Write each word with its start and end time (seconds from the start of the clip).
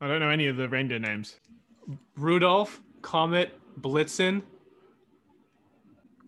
I 0.00 0.06
don't 0.08 0.20
know 0.20 0.30
any 0.30 0.46
of 0.46 0.56
the 0.56 0.68
reindeer 0.68 0.98
names. 0.98 1.36
Rudolph, 2.16 2.80
Comet, 3.02 3.58
Blitzen. 3.80 4.42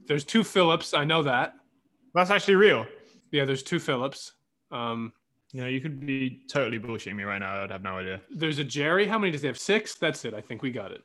There's 0.07 0.25
two 0.25 0.43
Phillips. 0.43 0.93
I 0.95 1.05
know 1.05 1.23
that. 1.23 1.55
That's 2.15 2.31
actually 2.31 2.57
real. 2.57 2.87
Yeah, 3.31 3.45
there's 3.45 3.63
two 3.63 3.79
Phillips. 3.79 4.33
Um, 4.73 5.13
You 5.53 5.61
know, 5.63 5.69
you 5.69 5.81
could 5.81 6.05
be 6.05 6.43
totally 6.49 6.79
bullshitting 6.81 7.15
me 7.17 7.23
right 7.25 7.39
now. 7.39 7.55
I 7.57 7.61
would 7.63 7.71
have 7.71 7.83
no 7.83 7.99
idea. 7.99 8.21
there's 8.31 8.59
a 8.59 8.65
Jerry. 8.65 9.07
How 9.07 9.19
many 9.19 9.31
does 9.33 9.43
he 9.43 9.47
have? 9.47 9.59
Six. 9.59 9.95
That's 9.97 10.25
it. 10.25 10.35
I 10.35 10.41
think 10.41 10.63
we 10.63 10.71
got 10.71 10.91
it. 10.93 11.03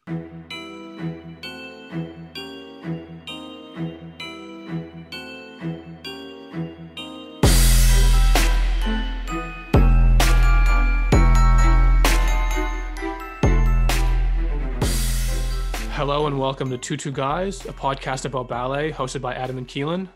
Hello 16.07 16.27
and 16.27 16.37
welcome 16.37 16.69
to 16.69 16.77
Tutu 16.77 17.09
Guys, 17.09 17.65
a 17.65 17.73
podcast 17.73 18.25
about 18.25 18.47
ballet 18.47 18.91
hosted 18.91 19.21
by 19.21 19.33
Adam 19.33 19.57
and 19.57 19.67
Keelan. 19.67 20.07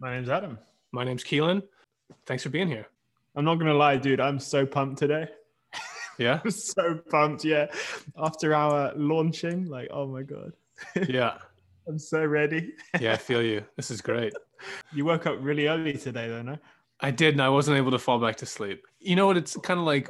My 0.00 0.12
name's 0.12 0.28
Adam. 0.28 0.58
My 0.90 1.04
name's 1.04 1.22
Keelan. 1.22 1.62
Thanks 2.26 2.42
for 2.42 2.48
being 2.48 2.66
here. 2.66 2.88
I'm 3.36 3.44
not 3.44 3.54
gonna 3.54 3.74
lie, 3.74 3.96
dude. 3.96 4.18
I'm 4.18 4.40
so 4.40 4.66
pumped 4.66 4.98
today. 4.98 5.28
Yeah. 6.18 6.40
I'm 6.44 6.50
so 6.50 6.98
pumped. 7.12 7.44
Yeah. 7.44 7.68
After 8.18 8.52
our 8.56 8.92
launching, 8.96 9.66
like, 9.66 9.86
oh 9.92 10.08
my 10.08 10.22
god, 10.22 10.52
Yeah. 11.08 11.38
I'm 11.86 12.00
so 12.00 12.24
ready. 12.24 12.72
Yeah, 12.98 13.12
I 13.12 13.16
feel 13.16 13.40
you. 13.40 13.62
This 13.76 13.92
is 13.92 14.00
great. 14.00 14.32
You 14.92 15.04
woke 15.04 15.26
up 15.26 15.36
really 15.40 15.68
early 15.68 15.92
today, 15.92 16.26
though, 16.26 16.42
no? 16.42 16.58
I 16.98 17.12
did, 17.12 17.34
and 17.34 17.40
I 17.42 17.50
wasn't 17.50 17.76
able 17.76 17.92
to 17.92 18.00
fall 18.00 18.18
back 18.18 18.34
to 18.38 18.46
sleep. 18.46 18.84
You 18.98 19.14
know 19.14 19.28
what? 19.28 19.36
It's 19.36 19.56
kind 19.58 19.78
of 19.78 19.86
like 19.86 20.08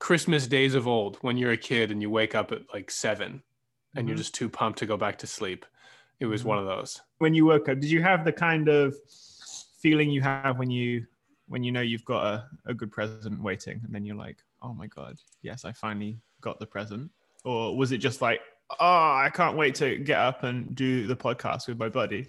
Christmas 0.00 0.48
days 0.48 0.74
of 0.74 0.88
old 0.88 1.18
when 1.20 1.36
you're 1.36 1.52
a 1.52 1.56
kid 1.56 1.92
and 1.92 2.02
you 2.02 2.10
wake 2.10 2.34
up 2.34 2.50
at 2.50 2.62
like 2.74 2.90
7 2.90 3.44
and 3.94 4.08
you're 4.08 4.14
Mhm. 4.16 4.18
just 4.20 4.34
too 4.34 4.48
pumped 4.48 4.78
to 4.80 4.86
go 4.86 4.96
back 4.96 5.18
to 5.18 5.26
sleep. 5.26 5.66
It 6.20 6.26
was 6.26 6.42
Mhm. 6.42 6.46
one 6.46 6.58
of 6.58 6.66
those. 6.66 7.00
When 7.18 7.34
you 7.34 7.46
woke 7.46 7.68
up, 7.68 7.80
did 7.80 7.90
you 7.90 8.02
have 8.02 8.24
the 8.24 8.32
kind 8.32 8.68
of 8.68 8.94
feeling 9.80 10.10
you 10.10 10.20
have 10.22 10.58
when 10.58 10.70
you 10.70 11.06
when 11.48 11.64
you 11.64 11.72
know 11.72 11.80
you've 11.80 12.04
got 12.04 12.24
a, 12.32 12.48
a 12.66 12.74
good 12.74 12.92
present 12.92 13.40
waiting, 13.42 13.80
and 13.84 13.92
then 13.92 14.04
you're 14.04 14.14
like, 14.14 14.36
oh 14.62 14.72
my 14.72 14.86
god, 14.86 15.16
yes, 15.42 15.64
I 15.64 15.72
finally 15.72 16.20
got 16.40 16.60
the 16.60 16.66
present, 16.66 17.10
or 17.42 17.76
was 17.76 17.90
it 17.90 17.98
just 17.98 18.22
like, 18.22 18.40
oh, 18.78 19.14
I 19.16 19.30
can't 19.34 19.56
wait 19.56 19.74
to 19.76 19.96
get 19.98 20.18
up 20.20 20.44
and 20.44 20.76
do 20.76 21.08
the 21.08 21.16
podcast 21.16 21.66
with 21.66 21.76
my 21.76 21.88
buddy? 21.88 22.28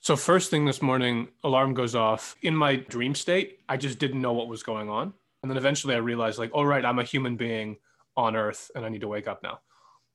So, 0.00 0.14
first 0.14 0.50
thing 0.50 0.66
this 0.66 0.82
morning, 0.82 1.28
alarm 1.42 1.72
goes 1.72 1.94
off. 1.94 2.36
In 2.42 2.54
my 2.54 2.76
dream 2.76 3.14
state, 3.14 3.60
I 3.66 3.78
just 3.78 3.98
didn't 3.98 4.20
know 4.20 4.34
what 4.34 4.46
was 4.48 4.62
going 4.62 4.90
on. 4.90 5.14
And 5.42 5.50
then 5.50 5.56
eventually 5.56 5.94
I 5.94 5.98
realized, 5.98 6.38
like, 6.38 6.50
all 6.52 6.66
right, 6.66 6.84
I'm 6.84 6.98
a 6.98 7.02
human 7.04 7.36
being 7.36 7.78
on 8.18 8.36
earth 8.36 8.70
and 8.74 8.84
I 8.84 8.90
need 8.90 9.00
to 9.00 9.08
wake 9.08 9.26
up 9.26 9.42
now. 9.42 9.60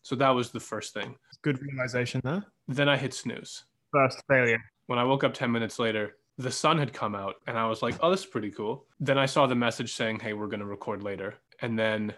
So, 0.05 0.15
that 0.17 0.29
was 0.29 0.51
the 0.51 0.59
first 0.59 0.93
thing. 0.93 1.15
Good 1.41 1.59
realization 1.63 2.21
there. 2.23 2.45
Then 2.67 2.87
I 2.87 2.95
hit 2.95 3.11
snooze. 3.11 3.63
First 3.91 4.21
failure. 4.27 4.59
When 4.85 4.99
I 4.99 5.03
woke 5.03 5.23
up 5.23 5.33
10 5.33 5.51
minutes 5.51 5.79
later, 5.79 6.17
the 6.37 6.51
sun 6.51 6.77
had 6.77 6.93
come 6.93 7.15
out 7.15 7.37
and 7.47 7.57
I 7.57 7.65
was 7.65 7.81
like, 7.81 7.95
oh, 8.01 8.11
this 8.11 8.19
is 8.19 8.25
pretty 8.27 8.51
cool. 8.51 8.85
Then 8.99 9.17
I 9.17 9.25
saw 9.25 9.47
the 9.47 9.55
message 9.55 9.93
saying, 9.95 10.19
hey, 10.19 10.33
we're 10.33 10.45
going 10.45 10.59
to 10.59 10.67
record 10.67 11.01
later. 11.01 11.33
And 11.61 11.79
then 11.79 12.13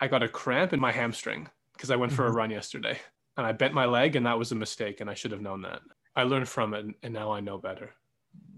I 0.00 0.08
got 0.08 0.22
a 0.22 0.28
cramp 0.28 0.72
in 0.72 0.80
my 0.80 0.90
hamstring 0.90 1.46
because 1.74 1.90
I 1.90 1.96
went 1.96 2.10
for 2.10 2.26
a 2.26 2.30
Mhm. 2.30 2.34
run 2.36 2.50
yesterday 2.50 2.98
and 3.36 3.46
I 3.46 3.52
bent 3.52 3.74
my 3.74 3.84
leg 3.84 4.16
and 4.16 4.24
that 4.24 4.38
was 4.38 4.52
a 4.52 4.54
mistake 4.54 5.02
and 5.02 5.10
I 5.10 5.14
should 5.14 5.32
have 5.32 5.42
known 5.42 5.60
that. 5.62 5.82
I 6.16 6.22
learned 6.22 6.48
from 6.48 6.72
it 6.72 6.86
and 7.02 7.12
now 7.12 7.30
I 7.32 7.40
know 7.40 7.58
better. 7.58 7.92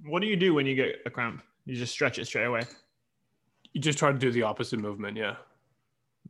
What 0.05 0.21
do 0.23 0.29
you 0.29 0.37
do 0.37 0.55
when 0.55 0.67
you 0.67 0.77
get 0.77 1.01
a 1.05 1.11
cramp? 1.11 1.43
You 1.65 1.75
just 1.75 1.93
stretch 1.93 2.21
it 2.21 2.27
straight 2.27 2.45
away. 2.45 2.63
You 3.73 3.81
just 3.81 3.99
try 3.99 4.13
to 4.13 4.19
do 4.19 4.31
the 4.31 4.45
opposite 4.45 4.79
movement. 4.79 5.17
Yeah. 5.17 5.35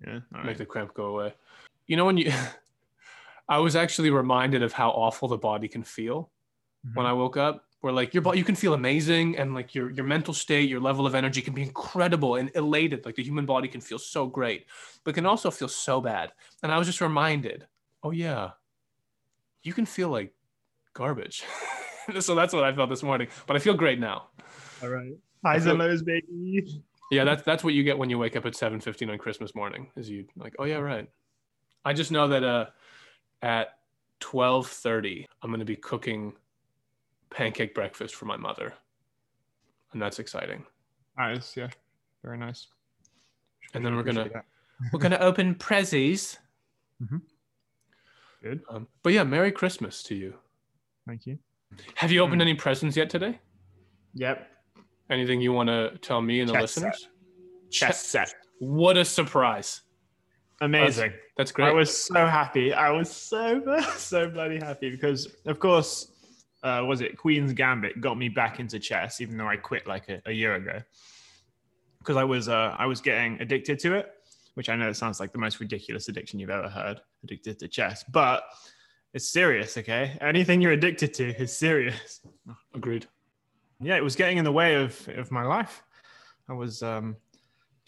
Yeah. 0.06 0.20
All 0.34 0.44
Make 0.44 0.56
the 0.56 0.64
cramp 0.64 0.94
go 0.94 1.06
away. 1.16 1.34
You 1.90 1.96
know, 1.96 2.04
when 2.04 2.18
you, 2.18 2.32
I 3.48 3.58
was 3.58 3.74
actually 3.74 4.10
reminded 4.10 4.62
of 4.62 4.72
how 4.72 4.90
awful 4.90 5.26
the 5.26 5.36
body 5.36 5.66
can 5.66 5.82
feel 5.82 6.30
mm-hmm. 6.86 6.94
when 6.94 7.04
I 7.04 7.12
woke 7.12 7.36
up. 7.36 7.64
Where 7.80 7.92
like 7.92 8.14
your 8.14 8.22
body, 8.22 8.38
you 8.38 8.44
can 8.44 8.54
feel 8.54 8.74
amazing, 8.74 9.38
and 9.38 9.54
like 9.54 9.74
your 9.74 9.90
your 9.90 10.04
mental 10.04 10.34
state, 10.34 10.68
your 10.68 10.80
level 10.80 11.06
of 11.06 11.14
energy 11.14 11.40
can 11.40 11.54
be 11.54 11.62
incredible 11.62 12.36
and 12.36 12.50
elated. 12.54 13.06
Like 13.06 13.14
the 13.14 13.24
human 13.24 13.46
body 13.46 13.68
can 13.68 13.80
feel 13.80 13.98
so 13.98 14.26
great, 14.26 14.66
but 15.02 15.14
can 15.14 15.24
also 15.24 15.50
feel 15.50 15.66
so 15.66 15.98
bad. 16.00 16.30
And 16.62 16.70
I 16.70 16.76
was 16.76 16.86
just 16.86 17.00
reminded, 17.00 17.66
oh 18.02 18.10
yeah, 18.10 18.50
you 19.62 19.72
can 19.72 19.86
feel 19.86 20.10
like 20.10 20.34
garbage. 20.92 21.42
so 22.20 22.34
that's 22.34 22.52
what 22.52 22.64
I 22.64 22.72
felt 22.74 22.90
this 22.90 23.02
morning. 23.02 23.28
But 23.46 23.56
I 23.56 23.60
feel 23.60 23.74
great 23.74 23.98
now. 23.98 24.28
All 24.82 24.90
right. 24.90 25.16
Highs 25.42 25.62
feel- 25.62 25.70
and 25.70 25.80
lows, 25.80 26.02
baby. 26.02 26.82
Yeah, 27.10 27.24
that's 27.24 27.42
that's 27.42 27.64
what 27.64 27.74
you 27.74 27.82
get 27.82 27.98
when 27.98 28.10
you 28.10 28.18
wake 28.18 28.36
up 28.36 28.46
at 28.46 28.54
seven 28.54 28.78
fifteen 28.78 29.10
on 29.10 29.18
Christmas 29.18 29.54
morning. 29.56 29.90
Is 29.96 30.08
you 30.08 30.26
like, 30.36 30.54
oh 30.58 30.64
yeah, 30.64 30.76
right. 30.76 31.08
I 31.84 31.92
just 31.92 32.10
know 32.12 32.28
that 32.28 32.44
uh, 32.44 32.66
at 33.42 33.78
twelve 34.20 34.66
thirty, 34.66 35.26
I'm 35.42 35.50
going 35.50 35.60
to 35.60 35.64
be 35.66 35.76
cooking 35.76 36.34
pancake 37.30 37.74
breakfast 37.74 38.14
for 38.14 38.26
my 38.26 38.36
mother, 38.36 38.74
and 39.92 40.00
that's 40.02 40.18
exciting. 40.18 40.64
Nice. 41.18 41.56
Yeah. 41.56 41.68
Very 42.22 42.38
nice. 42.38 42.66
And 43.74 43.84
then 43.84 43.96
we're 43.96 44.02
gonna 44.02 44.28
we're 44.92 45.00
gonna 45.00 45.18
open 45.18 45.54
prezzies. 45.54 46.36
Mhm. 47.02 47.22
Good. 48.42 48.62
Um, 48.70 48.88
but 49.02 49.12
yeah, 49.12 49.22
Merry 49.24 49.52
Christmas 49.52 50.02
to 50.04 50.14
you. 50.14 50.34
Thank 51.06 51.26
you. 51.26 51.38
Have 51.94 52.10
you 52.10 52.20
opened 52.20 52.40
Mm. 52.40 52.44
any 52.46 52.54
presents 52.54 52.96
yet 52.96 53.08
today? 53.10 53.38
Yep. 54.14 54.48
Anything 55.08 55.40
you 55.40 55.52
want 55.52 55.68
to 55.68 55.96
tell 56.02 56.20
me 56.20 56.40
and 56.40 56.48
the 56.48 56.54
Chess 56.54 56.72
set. 56.72 56.82
listeners? 56.84 57.08
Chess 57.70 58.04
set. 58.04 58.34
What 58.58 58.96
a 58.96 59.04
surprise! 59.04 59.82
Amazing. 60.60 61.12
That's 61.36 61.52
I 61.52 61.54
great. 61.54 61.68
I 61.68 61.72
was 61.72 61.96
so 61.96 62.26
happy. 62.26 62.72
I 62.72 62.90
was 62.90 63.10
so 63.10 63.62
so 63.96 64.28
bloody 64.28 64.58
happy 64.58 64.90
because, 64.90 65.28
of 65.46 65.58
course, 65.58 66.12
uh, 66.62 66.84
was 66.86 67.00
it 67.00 67.16
Queen's 67.16 67.52
Gambit 67.52 68.00
got 68.00 68.18
me 68.18 68.28
back 68.28 68.60
into 68.60 68.78
chess, 68.78 69.20
even 69.20 69.36
though 69.38 69.48
I 69.48 69.56
quit 69.56 69.86
like 69.86 70.08
a, 70.08 70.20
a 70.26 70.32
year 70.32 70.54
ago. 70.54 70.80
Because 71.98 72.16
I 72.16 72.24
was 72.24 72.48
uh, 72.48 72.76
I 72.78 72.86
was 72.86 73.00
getting 73.00 73.40
addicted 73.40 73.78
to 73.80 73.94
it, 73.94 74.12
which 74.54 74.68
I 74.68 74.76
know 74.76 74.88
it 74.88 74.96
sounds 74.96 75.20
like 75.20 75.32
the 75.32 75.38
most 75.38 75.60
ridiculous 75.60 76.08
addiction 76.08 76.38
you've 76.38 76.50
ever 76.50 76.68
heard, 76.68 77.00
addicted 77.24 77.58
to 77.60 77.68
chess, 77.68 78.04
but 78.04 78.44
it's 79.14 79.28
serious. 79.28 79.76
Okay, 79.76 80.16
anything 80.20 80.60
you're 80.60 80.72
addicted 80.72 81.14
to 81.14 81.34
is 81.40 81.56
serious. 81.56 82.20
Agreed. 82.74 83.06
yeah, 83.80 83.96
it 83.96 84.04
was 84.04 84.16
getting 84.16 84.38
in 84.38 84.44
the 84.44 84.52
way 84.52 84.74
of 84.74 85.08
of 85.16 85.30
my 85.30 85.42
life. 85.42 85.82
I 86.48 86.52
was 86.52 86.82
um, 86.82 87.16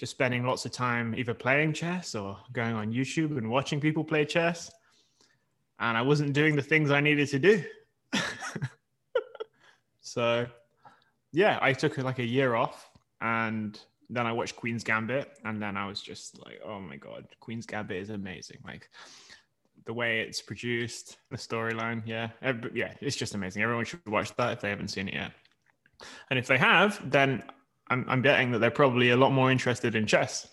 just 0.02 0.10
spending 0.10 0.44
lots 0.44 0.64
of 0.64 0.72
time 0.72 1.14
either 1.16 1.32
playing 1.32 1.72
chess 1.72 2.16
or 2.16 2.36
going 2.52 2.74
on 2.74 2.92
YouTube 2.92 3.38
and 3.38 3.48
watching 3.48 3.80
people 3.80 4.02
play 4.02 4.24
chess, 4.24 4.68
and 5.78 5.96
I 5.96 6.02
wasn't 6.02 6.32
doing 6.32 6.56
the 6.56 6.62
things 6.62 6.90
I 6.90 6.98
needed 6.98 7.28
to 7.28 7.38
do. 7.38 7.62
so, 10.00 10.44
yeah, 11.30 11.56
I 11.62 11.72
took 11.72 11.98
like 11.98 12.18
a 12.18 12.24
year 12.24 12.56
off, 12.56 12.90
and 13.20 13.78
then 14.10 14.26
I 14.26 14.32
watched 14.32 14.56
Queen's 14.56 14.82
Gambit, 14.82 15.38
and 15.44 15.62
then 15.62 15.76
I 15.76 15.86
was 15.86 16.00
just 16.00 16.44
like, 16.44 16.60
oh 16.64 16.80
my 16.80 16.96
god, 16.96 17.28
Queen's 17.38 17.64
Gambit 17.64 17.98
is 17.98 18.10
amazing. 18.10 18.58
Like 18.66 18.90
the 19.84 19.92
way 19.92 20.22
it's 20.22 20.42
produced, 20.42 21.18
the 21.30 21.36
storyline, 21.36 22.02
yeah, 22.04 22.30
Every- 22.42 22.72
yeah, 22.74 22.92
it's 23.00 23.14
just 23.14 23.36
amazing. 23.36 23.62
Everyone 23.62 23.84
should 23.84 24.04
watch 24.08 24.34
that 24.34 24.54
if 24.54 24.60
they 24.62 24.70
haven't 24.70 24.88
seen 24.88 25.06
it 25.06 25.14
yet. 25.14 25.30
And 26.28 26.40
if 26.40 26.48
they 26.48 26.58
have, 26.58 27.08
then 27.08 27.44
I'm, 27.92 28.04
I'm 28.08 28.22
betting 28.22 28.50
that 28.52 28.58
they're 28.58 28.70
probably 28.70 29.10
a 29.10 29.16
lot 29.16 29.32
more 29.32 29.50
interested 29.50 29.94
in 29.94 30.06
chess. 30.06 30.48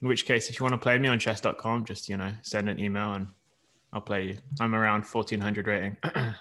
In 0.00 0.08
which 0.08 0.26
case, 0.26 0.50
if 0.50 0.58
you 0.58 0.64
want 0.64 0.72
to 0.74 0.78
play 0.78 0.98
me 0.98 1.06
on 1.08 1.18
chess.com, 1.18 1.84
just, 1.84 2.08
you 2.08 2.16
know, 2.16 2.32
send 2.42 2.68
an 2.68 2.80
email 2.80 3.12
and 3.14 3.28
I'll 3.92 4.00
play 4.00 4.22
you. 4.26 4.38
I'm 4.60 4.74
around 4.74 5.04
1400 5.04 5.66
rating. 5.66 5.96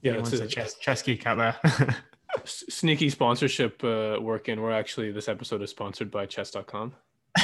Yeah, 0.00 0.12
it's 0.12 0.32
a 0.32 0.44
a, 0.44 0.46
chess, 0.46 0.74
chess 0.74 1.02
geek 1.02 1.26
out 1.26 1.38
there. 1.38 1.96
Sneaky 2.44 3.10
sponsorship 3.10 3.82
uh, 3.82 4.18
working. 4.20 4.60
We're 4.60 4.70
actually 4.70 5.10
this 5.10 5.28
episode 5.28 5.60
is 5.60 5.70
sponsored 5.70 6.08
by 6.12 6.24
chess.com. 6.26 6.94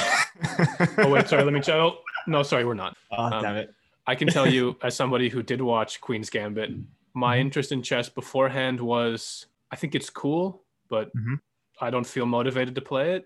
Oh 0.97 1.09
wait, 1.09 1.27
sorry, 1.27 1.43
let 1.43 1.51
me 1.53 1.59
check. 1.59 1.75
Oh, 1.75 1.97
no, 2.27 2.43
sorry, 2.43 2.63
we're 2.63 2.73
not. 2.75 2.95
oh, 3.11 3.23
Um, 3.25 3.43
damn 3.43 3.55
it. 3.57 3.73
I 4.07 4.15
can 4.15 4.29
tell 4.29 4.47
you 4.49 4.77
as 4.83 4.95
somebody 4.95 5.27
who 5.27 5.43
did 5.43 5.61
watch 5.61 5.99
Queen's 5.99 6.29
Gambit, 6.29 6.71
my 7.13 7.35
Mhm. 7.37 7.41
interest 7.41 7.71
in 7.73 7.81
chess 7.81 8.07
beforehand 8.07 8.79
was 8.79 9.47
I 9.71 9.75
think 9.75 9.93
it's 9.95 10.09
cool, 10.09 10.63
but 10.89 11.13
Mhm. 11.13 11.41
I 11.79 11.89
don't 11.89 12.05
feel 12.07 12.25
motivated 12.25 12.75
to 12.75 12.81
play 12.81 13.15
it. 13.15 13.25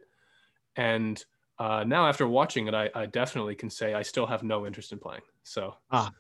And 0.75 1.23
uh, 1.57 1.83
now 1.85 2.07
after 2.07 2.27
watching 2.27 2.67
it, 2.67 2.73
I, 2.73 2.89
I 2.95 3.05
definitely 3.05 3.55
can 3.55 3.69
say 3.69 3.93
I 3.93 4.01
still 4.01 4.25
have 4.25 4.43
no 4.43 4.65
interest 4.65 4.91
in 4.91 4.99
playing. 4.99 5.21
So 5.43 5.75
ah, 5.91 6.11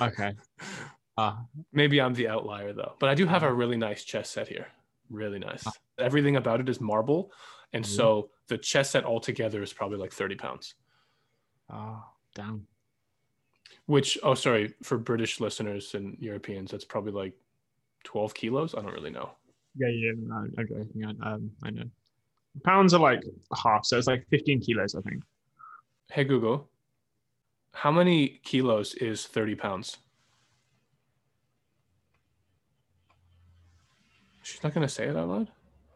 Okay. 0.00 0.34
Ah, 1.16 1.44
maybe 1.72 2.00
I'm 2.00 2.12
the 2.14 2.26
outlier 2.26 2.72
though. 2.72 2.94
But 2.98 3.08
I 3.08 3.14
do 3.14 3.24
have 3.26 3.44
a 3.44 3.52
really 3.52 3.76
nice 3.76 4.02
chess 4.02 4.28
set 4.28 4.48
here. 4.48 4.66
Really 5.10 5.38
nice. 5.38 5.64
Everything 5.96 6.34
about 6.34 6.58
it 6.58 6.68
is 6.68 6.80
marble. 6.80 7.30
And 7.72 7.84
Mhm. 7.84 7.88
so 7.88 8.30
the 8.48 8.58
chess 8.58 8.90
set 8.90 9.04
altogether 9.04 9.62
is 9.62 9.72
probably 9.72 9.96
like 9.98 10.12
30 10.12 10.34
pounds. 10.34 10.74
oh, 11.70 12.02
damn. 12.34 12.66
Which, 13.86 14.18
oh, 14.24 14.34
sorry, 14.34 14.74
for 14.82 14.98
British 14.98 15.38
listeners 15.40 15.94
and 15.94 16.16
Europeans, 16.18 16.70
that's 16.72 16.84
probably 16.84 17.12
like 17.12 17.34
12 18.04 18.34
kilos. 18.34 18.74
I 18.74 18.82
don't 18.82 18.92
really 18.92 19.10
know. 19.10 19.30
Yeah, 19.76 19.88
yeah. 19.88 20.12
No, 20.16 20.46
okay. 20.60 20.88
Yeah, 20.94 21.12
um, 21.22 21.50
I 21.62 21.70
know. 21.70 21.84
Pounds 22.64 22.94
are 22.94 23.00
like 23.00 23.22
half, 23.62 23.84
so 23.84 23.98
it's 23.98 24.06
like 24.06 24.24
15 24.30 24.60
kilos, 24.60 24.94
I 24.94 25.00
think. 25.00 25.22
Hey 26.10 26.24
Google, 26.24 26.70
how 27.72 27.90
many 27.90 28.40
kilos 28.44 28.94
is 28.94 29.26
30 29.26 29.56
pounds? 29.56 29.96
She's 34.42 34.62
not 34.62 34.74
gonna 34.74 34.88
say 34.88 35.06
it 35.08 35.16
out 35.16 35.28
loud. 35.28 35.48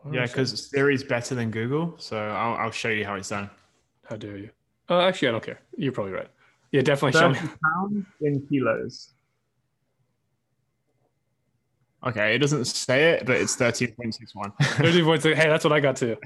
I 0.04 0.14
Yeah, 0.14 0.26
because 0.26 0.70
Siri's 0.70 1.04
better 1.04 1.34
than 1.34 1.50
Google, 1.50 1.94
so 1.98 2.18
I'll, 2.18 2.54
I'll 2.54 2.70
show 2.70 2.88
you 2.88 3.04
how 3.04 3.14
it's 3.14 3.28
done. 3.28 3.50
how 4.08 4.16
dare 4.16 4.38
you? 4.38 4.50
Oh, 4.88 5.00
actually, 5.00 5.28
I 5.28 5.30
don't 5.32 5.44
care. 5.44 5.60
You're 5.76 5.92
probably 5.92 6.14
right. 6.14 6.28
Yeah, 6.72 6.80
definitely. 6.82 7.18
Show 7.18 7.28
me. 7.28 7.36
pounds 7.76 8.06
in 8.20 8.46
kilos. 8.48 9.14
Okay, 12.06 12.34
it 12.34 12.38
doesn't 12.38 12.64
say 12.66 13.10
it, 13.12 13.26
but 13.26 13.36
it's 13.36 13.56
thirteen 13.56 13.92
point 13.92 14.14
six 14.14 14.34
one. 14.34 14.52
13.6. 14.60 15.34
Hey, 15.34 15.48
that's 15.48 15.64
what 15.64 15.72
I 15.72 15.80
got 15.80 15.96
too. 15.96 16.16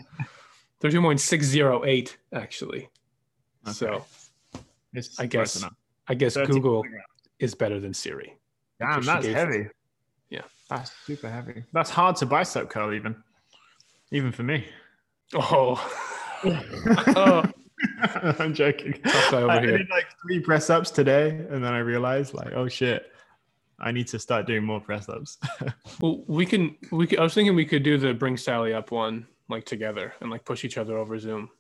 13.608 0.83 2.17
actually. 2.35 2.89
So 3.71 4.05
It's 4.93 5.19
I 5.19 5.27
guess. 5.27 5.65
I 6.09 6.15
guess 6.15 6.37
Google 6.37 6.85
is 7.39 7.55
better 7.55 7.81
than 7.81 7.95
Siri. 7.95 8.37
Damn, 8.81 9.03
that's 9.03 9.27
heavy. 9.27 9.69
Yeah. 10.29 10.43
that's 10.69 10.91
super 11.07 11.31
heavy. 11.31 11.65
That's 11.73 11.91
hard 11.91 12.17
to 12.17 12.27
bicep 12.27 12.69
curl, 12.69 12.93
even, 12.93 13.15
even 14.11 14.33
for 14.33 14.43
me. 14.43 14.67
Oh, 15.35 15.81
oh 16.45 17.45
I'm 18.39 18.53
joking. 18.55 19.01
I 19.05 19.61
here. 19.61 19.79
did 19.79 19.91
like 19.91 20.07
three 20.23 20.41
press 20.41 20.71
ups 20.71 20.91
today, 20.91 21.31
and 21.31 21.65
then 21.65 21.73
I 21.73 21.79
realized, 21.79 22.35
like, 22.35 22.53
oh 22.53 22.69
shit, 22.69 23.12
I 23.83 23.91
need 23.91 24.07
to 24.09 24.19
start 24.19 24.47
doing 24.47 24.65
more 24.65 24.81
press 24.81 25.09
ups. 25.09 25.39
well, 26.01 26.23
we 26.27 26.47
can. 26.47 26.77
We 26.91 27.07
could, 27.07 27.19
I 27.19 27.23
was 27.23 27.35
thinking 27.35 27.55
we 27.55 27.65
could 27.67 27.83
do 27.83 27.99
the 27.99 28.15
bring 28.15 28.37
Sally 28.37 28.73
up 28.73 28.91
one 28.93 29.27
like 29.49 29.65
together 29.65 30.15
and 30.21 30.31
like 30.31 30.45
push 30.45 30.65
each 30.65 30.79
other 30.79 30.97
over 30.97 31.19
Zoom. 31.19 31.51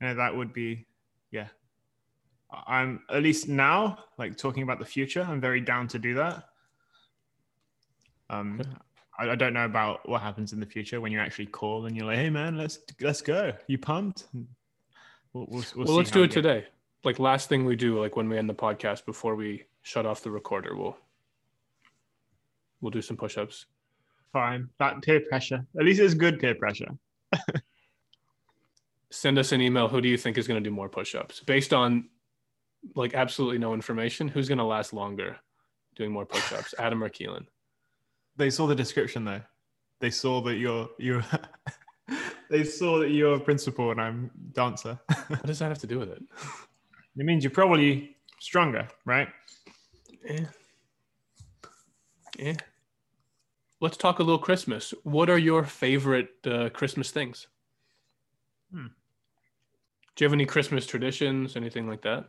and 0.00 0.18
that 0.18 0.34
would 0.36 0.52
be, 0.52 0.86
yeah. 1.30 1.48
I'm 2.66 3.02
at 3.10 3.22
least 3.22 3.48
now, 3.48 3.98
like 4.18 4.36
talking 4.36 4.62
about 4.62 4.78
the 4.78 4.84
future. 4.84 5.26
I'm 5.28 5.40
very 5.40 5.60
down 5.60 5.88
to 5.88 5.98
do 5.98 6.14
that. 6.14 6.44
Um, 8.30 8.60
Okay. 8.60 8.70
I, 9.18 9.30
I 9.30 9.34
don't 9.34 9.54
know 9.54 9.64
about 9.64 10.06
what 10.08 10.20
happens 10.20 10.52
in 10.52 10.60
the 10.60 10.66
future 10.66 11.00
when 11.00 11.10
you 11.10 11.18
actually 11.18 11.46
call 11.46 11.86
and 11.86 11.96
you're 11.96 12.06
like, 12.06 12.18
"Hey, 12.18 12.30
man, 12.30 12.58
let's 12.58 12.80
let's 13.00 13.22
go." 13.22 13.52
You 13.66 13.78
pumped? 13.78 14.26
We'll, 15.32 15.46
we'll, 15.48 15.64
we'll, 15.74 15.86
Well, 15.86 15.96
let's 15.96 16.10
do 16.10 16.22
it 16.22 16.30
today. 16.30 16.66
Like 17.02 17.18
last 17.18 17.48
thing 17.48 17.64
we 17.64 17.76
do, 17.76 18.00
like 18.00 18.14
when 18.16 18.28
we 18.28 18.36
end 18.36 18.48
the 18.48 18.54
podcast 18.54 19.06
before 19.06 19.34
we 19.34 19.64
shut 19.82 20.04
off 20.06 20.22
the 20.22 20.30
recorder, 20.30 20.76
we'll 20.76 20.96
we'll 22.80 22.90
do 22.90 23.02
some 23.02 23.16
push-ups. 23.16 23.66
Fine. 24.32 24.68
That 24.78 25.02
peer 25.02 25.20
pressure. 25.20 25.66
At 25.78 25.84
least 25.84 26.00
it's 26.00 26.14
good 26.14 26.38
peer 26.38 26.54
pressure. 26.54 26.90
Send 29.10 29.38
us 29.38 29.52
an 29.52 29.60
email. 29.60 29.88
Who 29.88 30.00
do 30.00 30.08
you 30.08 30.18
think 30.18 30.36
is 30.36 30.46
going 30.46 30.62
to 30.62 30.68
do 30.68 30.74
more 30.74 30.88
push-ups 30.88 31.40
based 31.40 31.72
on 31.72 32.08
like 32.94 33.14
absolutely 33.14 33.58
no 33.58 33.72
information? 33.72 34.28
Who's 34.28 34.48
going 34.48 34.58
to 34.58 34.64
last 34.64 34.92
longer 34.92 35.36
doing 35.94 36.10
more 36.10 36.26
push-ups, 36.26 36.74
Adam 36.78 37.02
or 37.02 37.08
Keelan? 37.08 37.46
They 38.36 38.50
saw 38.50 38.66
the 38.66 38.74
description 38.74 39.24
though. 39.24 39.40
They 40.00 40.10
saw 40.10 40.42
that 40.42 40.56
you're 40.56 40.88
you're. 40.98 41.24
they 42.50 42.64
saw 42.64 42.98
that 42.98 43.10
you're 43.10 43.36
a 43.36 43.40
principal 43.40 43.90
and 43.90 44.00
I'm 44.00 44.30
dancer. 44.52 44.98
What 45.28 45.46
does 45.46 45.60
that 45.60 45.68
have 45.68 45.78
to 45.78 45.86
do 45.86 45.98
with 45.98 46.10
it? 46.10 46.22
it 47.16 47.24
means 47.24 47.42
you're 47.42 47.50
probably 47.50 48.16
stronger, 48.38 48.86
right? 49.06 49.28
Eh. 50.28 50.44
Eh. 52.38 52.54
Let's 53.80 53.96
talk 53.96 54.18
a 54.18 54.22
little 54.22 54.38
Christmas. 54.38 54.94
What 55.02 55.28
are 55.28 55.38
your 55.38 55.64
favorite 55.64 56.30
uh, 56.46 56.70
Christmas 56.70 57.10
things? 57.10 57.46
Hmm. 58.72 58.86
Do 60.14 60.24
you 60.24 60.26
have 60.26 60.32
any 60.32 60.46
Christmas 60.46 60.86
traditions, 60.86 61.56
anything 61.56 61.86
like 61.86 62.02
that? 62.02 62.24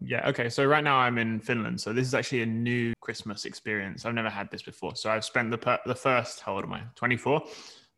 Yeah. 0.00 0.28
Okay. 0.28 0.48
So 0.48 0.64
right 0.64 0.82
now 0.82 0.96
I'm 0.96 1.18
in 1.18 1.40
Finland. 1.40 1.80
So 1.80 1.92
this 1.92 2.06
is 2.06 2.14
actually 2.14 2.42
a 2.42 2.46
new 2.46 2.92
Christmas 3.00 3.44
experience. 3.44 4.04
I've 4.04 4.14
never 4.14 4.28
had 4.28 4.50
this 4.50 4.62
before. 4.62 4.96
So 4.96 5.10
I've 5.10 5.24
spent 5.24 5.50
the 5.50 5.58
per- 5.58 5.78
the 5.86 5.94
first 5.94 6.40
how 6.40 6.54
old 6.54 6.64
am 6.64 6.72
I? 6.72 6.82
24. 6.96 7.42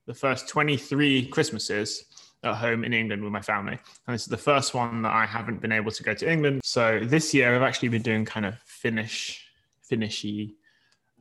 The 0.07 0.15
first 0.15 0.49
23 0.49 1.27
Christmases 1.29 2.05
at 2.45 2.55
home 2.55 2.85
in 2.85 2.93
England 2.93 3.25
with 3.25 3.33
my 3.33 3.41
family, 3.41 3.79
and 4.07 4.15
this 4.15 4.23
is 4.23 4.29
the 4.29 4.37
first 4.37 4.73
one 4.75 5.03
that 5.03 5.13
I 5.13 5.27
haven't 5.27 5.61
been 5.61 5.73
able 5.73 5.91
to 5.91 6.03
go 6.03 6.15
to 6.15 6.31
England. 6.31 6.61
So 6.63 7.01
this 7.03 7.35
year 7.35 7.57
I've 7.57 7.63
actually 7.63 7.89
been 7.89 8.03
doing 8.03 8.25
kind 8.25 8.47
of 8.47 8.55
Finnish, 8.65 9.49
Finishy 9.91 10.55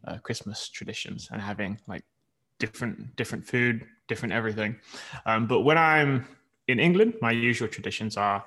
uh, 0.08 0.18
Christmas 0.18 0.70
traditions 0.70 1.30
and 1.32 1.42
having 1.42 1.80
like 1.88 2.04
different 2.60 3.16
different 3.16 3.46
food, 3.46 3.86
different 4.08 4.34
everything. 4.34 4.78
Um, 5.26 5.48
but 5.48 5.62
when 5.62 5.78
I'm 5.78 6.28
in 6.68 6.80
England, 6.80 7.16
my 7.22 7.32
usual 7.32 7.68
traditions 7.68 8.18
are 8.18 8.44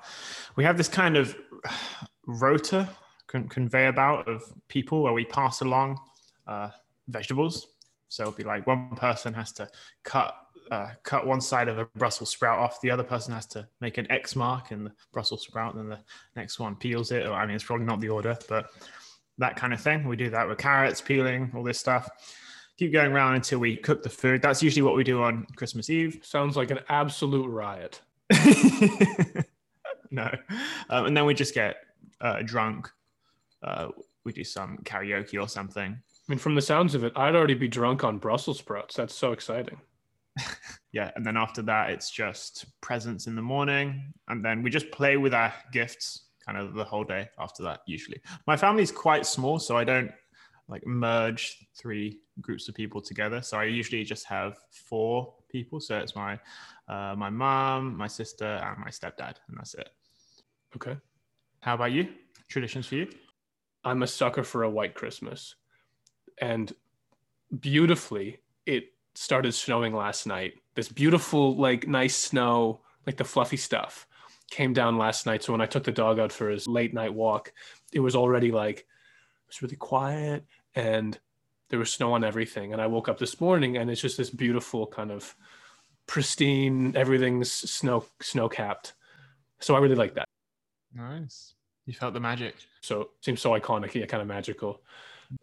we 0.55 0.63
have 0.63 0.77
this 0.77 0.87
kind 0.87 1.17
of 1.17 1.35
rota 2.25 2.89
con- 3.27 3.47
conveyor 3.47 3.93
belt 3.93 4.27
of 4.27 4.43
people 4.67 5.03
where 5.03 5.13
we 5.13 5.25
pass 5.25 5.61
along 5.61 5.99
uh, 6.47 6.69
vegetables. 7.07 7.67
So 8.09 8.23
it'll 8.23 8.33
be 8.33 8.43
like 8.43 8.65
one 8.65 8.95
person 8.95 9.33
has 9.35 9.51
to 9.53 9.69
cut 10.03 10.35
uh, 10.71 10.89
cut 11.03 11.25
one 11.25 11.41
side 11.41 11.67
of 11.67 11.79
a 11.79 11.85
Brussels 11.97 12.29
sprout 12.29 12.59
off, 12.59 12.79
the 12.81 12.91
other 12.91 13.03
person 13.03 13.33
has 13.33 13.45
to 13.47 13.67
make 13.81 13.97
an 13.97 14.09
X 14.11 14.35
mark 14.35 14.71
in 14.71 14.83
the 14.83 14.91
Brussels 15.11 15.41
sprout, 15.41 15.73
and 15.73 15.91
then 15.91 15.97
the 15.97 16.39
next 16.39 16.59
one 16.59 16.75
peels 16.75 17.11
it. 17.11 17.25
I 17.25 17.45
mean, 17.45 17.55
it's 17.55 17.63
probably 17.63 17.85
not 17.85 17.99
the 17.99 18.09
order, 18.09 18.37
but 18.47 18.69
that 19.39 19.55
kind 19.55 19.73
of 19.73 19.81
thing. 19.81 20.07
We 20.07 20.15
do 20.15 20.29
that 20.29 20.47
with 20.47 20.57
carrots, 20.57 21.01
peeling, 21.01 21.51
all 21.55 21.63
this 21.63 21.79
stuff. 21.79 22.09
Keep 22.77 22.93
going 22.93 23.11
around 23.11 23.35
until 23.35 23.59
we 23.59 23.75
cook 23.75 24.03
the 24.03 24.09
food. 24.09 24.41
That's 24.41 24.63
usually 24.63 24.83
what 24.83 24.95
we 24.95 25.03
do 25.03 25.21
on 25.23 25.45
Christmas 25.55 25.89
Eve. 25.89 26.19
Sounds 26.21 26.55
like 26.55 26.71
an 26.71 26.79
absolute 26.87 27.49
riot. 27.49 28.01
no. 30.11 30.29
Um, 30.89 31.07
and 31.07 31.17
then 31.17 31.25
we 31.25 31.33
just 31.33 31.53
get 31.53 31.77
uh, 32.21 32.41
drunk. 32.43 32.89
Uh, 33.61 33.89
we 34.23 34.31
do 34.31 34.43
some 34.43 34.77
karaoke 34.83 35.41
or 35.41 35.47
something. 35.47 35.91
I 35.91 36.31
mean, 36.31 36.39
from 36.39 36.55
the 36.55 36.61
sounds 36.61 36.95
of 36.95 37.03
it, 37.03 37.11
I'd 37.15 37.35
already 37.35 37.55
be 37.55 37.67
drunk 37.67 38.03
on 38.03 38.17
Brussels 38.17 38.59
sprouts. 38.59 38.95
That's 38.95 39.15
so 39.15 39.31
exciting. 39.31 39.79
Yeah. 40.91 41.11
And 41.15 41.25
then 41.25 41.37
after 41.37 41.61
that, 41.63 41.91
it's 41.91 42.09
just 42.09 42.65
presents 42.81 43.27
in 43.27 43.35
the 43.35 43.41
morning. 43.41 44.11
And 44.27 44.43
then 44.43 44.63
we 44.63 44.69
just 44.69 44.89
play 44.91 45.17
with 45.17 45.33
our 45.33 45.53
gifts 45.71 46.28
kind 46.49 46.67
of 46.67 46.73
the 46.73 46.83
whole 46.83 47.03
day 47.03 47.29
after 47.37 47.61
that, 47.63 47.81
usually. 47.85 48.19
My 48.47 48.57
family's 48.57 48.91
quite 48.91 49.25
small, 49.25 49.59
so 49.59 49.77
I 49.77 49.83
don't 49.83 50.11
like 50.67 50.85
merge 50.85 51.67
three 51.77 52.19
groups 52.41 52.67
of 52.67 52.75
people 52.75 53.01
together. 53.01 53.41
So 53.41 53.57
I 53.57 53.65
usually 53.65 54.03
just 54.03 54.25
have 54.25 54.57
four 54.71 55.33
people. 55.49 55.79
So 55.79 55.97
it's 55.97 56.15
my 56.15 56.39
uh, 56.87 57.15
my 57.15 57.29
mom, 57.29 57.95
my 57.95 58.07
sister, 58.07 58.45
and 58.45 58.79
my 58.79 58.89
stepdad, 58.89 59.35
and 59.47 59.57
that's 59.57 59.75
it. 59.75 59.89
Okay. 60.75 60.97
How 61.61 61.75
about 61.75 61.91
you? 61.91 62.07
Traditions 62.47 62.87
for 62.87 62.95
you? 62.95 63.07
I'm 63.83 64.03
a 64.03 64.07
sucker 64.07 64.43
for 64.43 64.63
a 64.63 64.69
white 64.69 64.95
Christmas. 64.95 65.55
And 66.41 66.73
beautifully, 67.59 68.39
it 68.65 68.85
started 69.13 69.53
snowing 69.53 69.93
last 69.93 70.25
night. 70.25 70.53
This 70.75 70.89
beautiful, 70.89 71.55
like, 71.57 71.87
nice 71.87 72.15
snow, 72.15 72.81
like 73.05 73.17
the 73.17 73.23
fluffy 73.23 73.57
stuff, 73.57 74.07
came 74.51 74.73
down 74.73 74.97
last 74.97 75.25
night. 75.25 75.43
So 75.43 75.53
when 75.53 75.61
I 75.61 75.65
took 75.65 75.83
the 75.83 75.91
dog 75.91 76.19
out 76.19 76.31
for 76.31 76.49
his 76.49 76.67
late 76.67 76.93
night 76.93 77.13
walk, 77.13 77.53
it 77.93 77.99
was 77.99 78.15
already 78.15 78.51
like, 78.51 78.79
it 78.79 78.85
was 79.47 79.61
really 79.61 79.75
quiet 79.75 80.45
and 80.75 81.17
there 81.69 81.79
was 81.79 81.91
snow 81.93 82.13
on 82.13 82.23
everything. 82.23 82.73
And 82.73 82.81
I 82.81 82.87
woke 82.87 83.09
up 83.09 83.19
this 83.19 83.39
morning 83.39 83.77
and 83.77 83.89
it's 83.89 84.01
just 84.01 84.17
this 84.17 84.29
beautiful 84.29 84.87
kind 84.87 85.11
of 85.11 85.35
pristine, 86.07 86.95
everything's 86.95 87.51
snow 87.51 88.05
snow 88.21 88.49
capped. 88.49 88.93
So 89.59 89.75
I 89.75 89.79
really 89.79 89.95
like 89.95 90.15
that. 90.15 90.27
Nice. 90.93 91.53
You 91.85 91.93
felt 91.93 92.13
the 92.13 92.19
magic. 92.19 92.55
So 92.81 93.01
it 93.01 93.09
seems 93.21 93.41
so 93.41 93.51
iconic, 93.51 93.93
yeah, 93.93 94.05
kind 94.05 94.21
of 94.21 94.27
magical. 94.27 94.81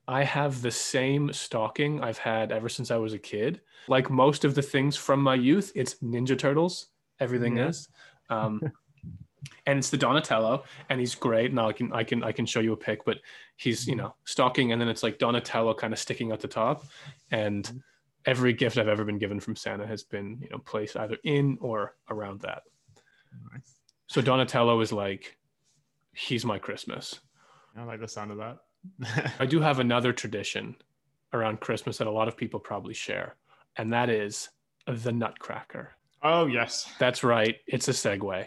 I 0.08 0.24
have 0.24 0.62
the 0.62 0.70
same 0.70 1.32
stocking 1.32 2.02
I've 2.02 2.18
had 2.18 2.50
ever 2.50 2.68
since 2.68 2.90
I 2.90 2.96
was 2.96 3.12
a 3.12 3.18
kid. 3.18 3.60
Like 3.88 4.10
most 4.10 4.44
of 4.44 4.54
the 4.56 4.62
things 4.62 4.96
from 4.96 5.22
my 5.22 5.36
youth, 5.36 5.70
it's 5.76 5.94
Ninja 5.96 6.36
Turtles. 6.36 6.88
Everything 7.20 7.56
Yeah. 7.56 7.68
is. 7.68 7.88
Um, 8.28 8.60
and 9.66 9.78
it's 9.78 9.90
the 9.90 9.96
Donatello, 9.96 10.64
and 10.88 11.00
he's 11.00 11.14
great. 11.14 11.52
Now 11.52 11.68
I 11.68 11.72
can 11.72 11.92
I 11.92 12.04
can 12.04 12.22
I 12.22 12.32
can 12.32 12.46
show 12.46 12.60
you 12.60 12.72
a 12.72 12.76
pic, 12.76 13.04
but 13.04 13.18
he's 13.56 13.86
you 13.86 13.94
mm-hmm. 13.94 14.04
know 14.04 14.14
stalking, 14.24 14.72
and 14.72 14.80
then 14.80 14.88
it's 14.88 15.02
like 15.02 15.18
Donatello 15.18 15.74
kind 15.74 15.92
of 15.92 15.98
sticking 15.98 16.32
out 16.32 16.40
the 16.40 16.48
top. 16.48 16.84
And 17.30 17.64
mm-hmm. 17.64 17.78
every 18.26 18.52
gift 18.52 18.78
I've 18.78 18.88
ever 18.88 19.04
been 19.04 19.18
given 19.18 19.40
from 19.40 19.56
Santa 19.56 19.86
has 19.86 20.02
been 20.02 20.38
you 20.40 20.48
know 20.50 20.58
placed 20.58 20.96
either 20.96 21.16
in 21.24 21.58
or 21.60 21.96
around 22.10 22.40
that. 22.42 22.62
Nice. 23.52 23.74
So 24.06 24.20
Donatello 24.20 24.80
is 24.80 24.92
like 24.92 25.36
he's 26.14 26.44
my 26.44 26.58
Christmas. 26.58 27.20
I 27.76 27.82
like 27.82 28.00
the 28.00 28.08
sound 28.08 28.30
of 28.30 28.38
that. 28.38 28.58
I 29.38 29.46
do 29.46 29.60
have 29.60 29.80
another 29.80 30.12
tradition 30.12 30.76
around 31.32 31.60
Christmas 31.60 31.98
that 31.98 32.06
a 32.06 32.10
lot 32.10 32.28
of 32.28 32.36
people 32.36 32.60
probably 32.60 32.94
share, 32.94 33.36
and 33.76 33.92
that 33.92 34.08
is 34.08 34.48
the 34.86 35.12
Nutcracker. 35.12 35.90
oh 36.22 36.46
yes, 36.46 36.90
That's 36.98 37.22
right, 37.24 37.56
it's 37.66 37.88
a 37.88 37.92
segue. 37.92 38.46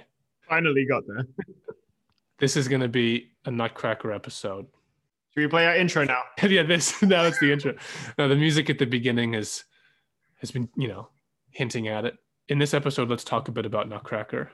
Finally 0.49 0.85
got 0.85 1.03
there. 1.07 1.25
This 2.39 2.55
is 2.55 2.67
going 2.67 2.81
to 2.81 2.87
be 2.87 3.31
a 3.45 3.51
Nutcracker 3.51 4.11
episode. 4.11 4.65
Should 5.33 5.41
we 5.41 5.47
play 5.47 5.67
our 5.67 5.75
intro 5.75 6.05
now? 6.05 6.21
yeah, 6.43 6.63
this 6.63 7.01
now 7.01 7.23
it's 7.23 7.39
the 7.39 7.51
intro. 7.51 7.75
Now 8.17 8.27
the 8.27 8.35
music 8.35 8.69
at 8.69 8.79
the 8.79 8.85
beginning 8.85 9.33
has 9.33 9.65
has 10.39 10.49
been, 10.51 10.69
you 10.75 10.87
know, 10.87 11.09
hinting 11.51 11.87
at 11.87 12.05
it. 12.05 12.15
In 12.47 12.57
this 12.57 12.73
episode, 12.73 13.09
let's 13.09 13.23
talk 13.23 13.47
a 13.47 13.51
bit 13.51 13.65
about 13.65 13.89
Nutcracker. 13.89 14.51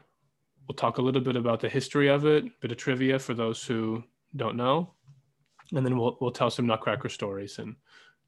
We'll 0.68 0.76
talk 0.76 0.98
a 0.98 1.02
little 1.02 1.22
bit 1.22 1.36
about 1.36 1.60
the 1.60 1.70
history 1.70 2.10
of 2.10 2.26
it, 2.26 2.44
a 2.44 2.50
bit 2.60 2.72
of 2.72 2.78
trivia 2.78 3.20
for 3.20 3.36
those 3.36 3.64
who 3.64 4.04
don't 4.36 4.58
know, 4.58 4.94
and 5.74 5.86
then 5.86 5.98
we'll 5.98 6.18
we'll 6.20 6.32
tell 6.32 6.50
some 6.50 6.66
Nutcracker 6.66 7.10
stories 7.10 7.60
and 7.60 7.76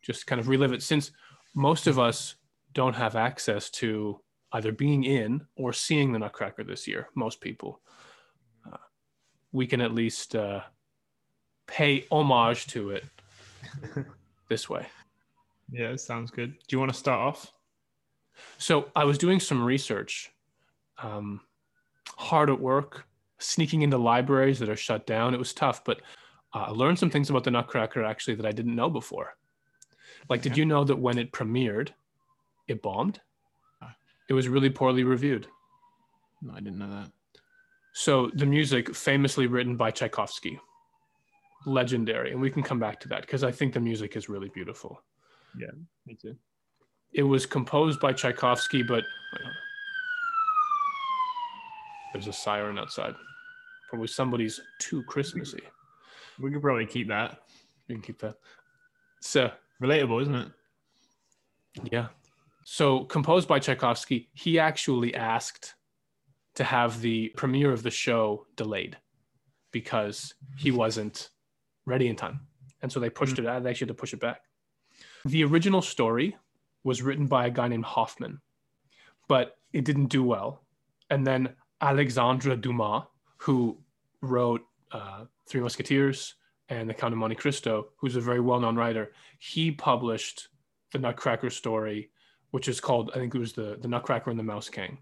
just 0.01 0.27
kind 0.27 0.39
of 0.39 0.47
relive 0.47 0.71
it. 0.71 0.83
Since 0.83 1.11
most 1.55 1.87
of 1.87 1.97
us 1.97 2.35
don't 2.73 2.95
have 2.95 3.15
access 3.15 3.71
to 3.71 4.21
either 4.53 4.71
being 4.71 5.03
in 5.03 5.45
or 5.55 5.73
seeing 5.73 6.11
the 6.11 6.19
Nutcracker 6.19 6.63
this 6.63 6.87
year, 6.87 7.09
most 7.15 7.41
people, 7.41 7.81
uh, 8.71 8.77
we 9.51 9.67
can 9.67 9.81
at 9.81 9.93
least 9.93 10.35
uh, 10.35 10.61
pay 11.67 12.05
homage 12.11 12.67
to 12.67 12.91
it 12.91 13.05
this 14.49 14.69
way. 14.69 14.85
Yeah, 15.69 15.95
sounds 15.97 16.31
good. 16.31 16.53
Do 16.67 16.75
you 16.75 16.79
want 16.79 16.91
to 16.91 16.97
start 16.97 17.19
off? 17.19 17.51
So 18.57 18.89
I 18.95 19.03
was 19.03 19.17
doing 19.17 19.39
some 19.39 19.63
research, 19.63 20.31
um, 21.01 21.41
hard 22.17 22.49
at 22.49 22.59
work, 22.59 23.05
sneaking 23.39 23.81
into 23.81 23.97
libraries 23.97 24.59
that 24.59 24.69
are 24.69 24.77
shut 24.77 25.05
down. 25.05 25.33
It 25.33 25.39
was 25.39 25.53
tough, 25.53 25.83
but 25.83 26.01
uh, 26.53 26.65
I 26.67 26.69
learned 26.71 26.99
some 26.99 27.09
things 27.09 27.29
about 27.29 27.43
the 27.43 27.51
Nutcracker 27.51 28.03
actually 28.03 28.35
that 28.35 28.45
I 28.45 28.51
didn't 28.51 28.75
know 28.75 28.89
before. 28.89 29.35
Like, 30.29 30.41
did 30.41 30.57
you 30.57 30.65
know 30.65 30.83
that 30.83 30.97
when 30.97 31.17
it 31.17 31.31
premiered, 31.31 31.89
it 32.67 32.81
bombed? 32.81 33.19
It 34.29 34.33
was 34.33 34.47
really 34.47 34.69
poorly 34.69 35.03
reviewed. 35.03 35.47
No, 36.41 36.53
I 36.53 36.59
didn't 36.59 36.79
know 36.79 36.89
that. 36.89 37.11
So 37.93 38.29
the 38.35 38.45
music, 38.45 38.93
famously 38.95 39.47
written 39.47 39.75
by 39.75 39.91
Tchaikovsky, 39.91 40.59
legendary, 41.65 42.31
and 42.31 42.39
we 42.39 42.51
can 42.51 42.61
come 42.61 42.79
back 42.79 42.99
to 43.01 43.07
that 43.07 43.21
because 43.21 43.43
I 43.43 43.51
think 43.51 43.73
the 43.73 43.79
music 43.79 44.15
is 44.15 44.29
really 44.29 44.49
beautiful. 44.49 45.01
Yeah, 45.57 45.71
me 46.05 46.15
too. 46.21 46.35
It 47.13 47.23
was 47.23 47.45
composed 47.45 47.99
by 47.99 48.13
Tchaikovsky, 48.13 48.83
but 48.83 49.03
there's 52.13 52.27
a 52.27 52.33
siren 52.33 52.77
outside. 52.77 53.15
Probably 53.89 54.07
somebody's 54.07 54.59
too 54.79 55.01
Christmassy. 55.03 55.63
We 56.39 56.51
could 56.51 56.61
probably 56.61 56.85
keep 56.85 57.07
that. 57.07 57.39
We 57.87 57.95
can 57.95 58.01
keep 58.01 58.19
that. 58.19 58.35
So 59.21 59.49
Relatable, 59.81 60.21
isn't 60.23 60.35
it? 60.35 60.47
Yeah. 61.91 62.07
So, 62.69 63.05
composed 63.05 63.47
by 63.47 63.59
Tchaikovsky, 63.59 64.29
he 64.33 64.59
actually 64.59 65.15
asked 65.15 65.75
to 66.55 66.65
have 66.65 66.99
the 66.99 67.29
premiere 67.37 67.71
of 67.71 67.81
the 67.81 67.89
show 67.89 68.45
delayed 68.57 68.97
because 69.71 70.33
he 70.57 70.71
wasn't 70.71 71.29
ready 71.85 72.09
in 72.09 72.17
time. 72.17 72.41
And 72.81 72.91
so 72.91 72.99
they 72.99 73.09
pushed 73.09 73.39
it 73.39 73.45
out. 73.45 73.63
They 73.63 73.69
actually 73.69 73.85
had 73.85 73.95
to 73.95 74.01
push 74.01 74.11
it 74.11 74.19
back. 74.19 74.41
The 75.23 75.45
original 75.45 75.81
story 75.81 76.35
was 76.83 77.01
written 77.01 77.25
by 77.25 77.45
a 77.45 77.49
guy 77.49 77.69
named 77.69 77.85
Hoffmann, 77.85 78.41
but 79.29 79.55
it 79.71 79.85
didn't 79.85 80.07
do 80.07 80.21
well. 80.21 80.65
And 81.09 81.25
then 81.25 81.55
Alexandre 81.79 82.57
Dumas, 82.57 83.03
who 83.37 83.77
wrote 84.21 84.61
uh, 84.91 85.23
Three 85.47 85.61
Musketeers 85.61 86.35
and 86.67 86.89
The 86.89 86.93
Count 86.93 87.13
of 87.13 87.17
Monte 87.17 87.35
Cristo, 87.35 87.93
who's 87.95 88.17
a 88.17 88.21
very 88.21 88.41
well 88.41 88.59
known 88.59 88.75
writer, 88.75 89.13
he 89.39 89.71
published 89.71 90.49
the 90.91 90.99
Nutcracker 90.99 91.49
story, 91.49 92.11
which 92.51 92.67
is 92.67 92.79
called, 92.79 93.11
I 93.13 93.19
think 93.19 93.35
it 93.35 93.39
was 93.39 93.53
the, 93.53 93.77
the 93.81 93.87
Nutcracker 93.87 94.29
and 94.29 94.39
the 94.39 94.43
Mouse 94.43 94.69
King, 94.69 94.99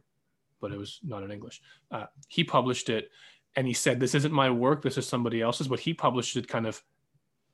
but 0.59 0.71
it 0.71 0.77
was 0.77 0.99
not 1.03 1.23
in 1.23 1.31
English. 1.31 1.61
Uh, 1.91 2.05
he 2.27 2.43
published 2.43 2.89
it 2.89 3.09
and 3.55 3.67
he 3.67 3.73
said, 3.73 3.99
This 3.99 4.15
isn't 4.15 4.33
my 4.33 4.49
work, 4.49 4.81
this 4.81 4.97
is 4.97 5.07
somebody 5.07 5.41
else's, 5.41 5.67
but 5.67 5.79
he 5.79 5.93
published 5.93 6.35
it 6.35 6.47
kind 6.47 6.65
of 6.65 6.81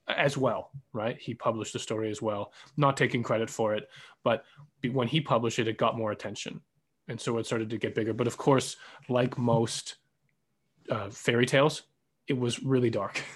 as 0.07 0.37
well, 0.37 0.71
right? 0.93 1.17
He 1.19 1.33
published 1.33 1.73
the 1.73 1.79
story 1.79 2.09
as 2.09 2.21
well, 2.21 2.53
not 2.77 2.97
taking 2.97 3.23
credit 3.23 3.49
for 3.49 3.75
it, 3.75 3.89
but 4.23 4.43
when 4.91 5.07
he 5.07 5.21
published 5.21 5.59
it, 5.59 5.67
it 5.67 5.77
got 5.77 5.97
more 5.97 6.11
attention. 6.11 6.61
And 7.07 7.19
so 7.19 7.37
it 7.37 7.45
started 7.45 7.69
to 7.69 7.77
get 7.77 7.95
bigger. 7.95 8.13
But 8.13 8.27
of 8.27 8.37
course, 8.37 8.77
like 9.09 9.37
most 9.37 9.95
uh, 10.89 11.09
fairy 11.09 11.45
tales, 11.45 11.83
it 12.27 12.37
was 12.37 12.63
really 12.63 12.89
dark. 12.89 13.23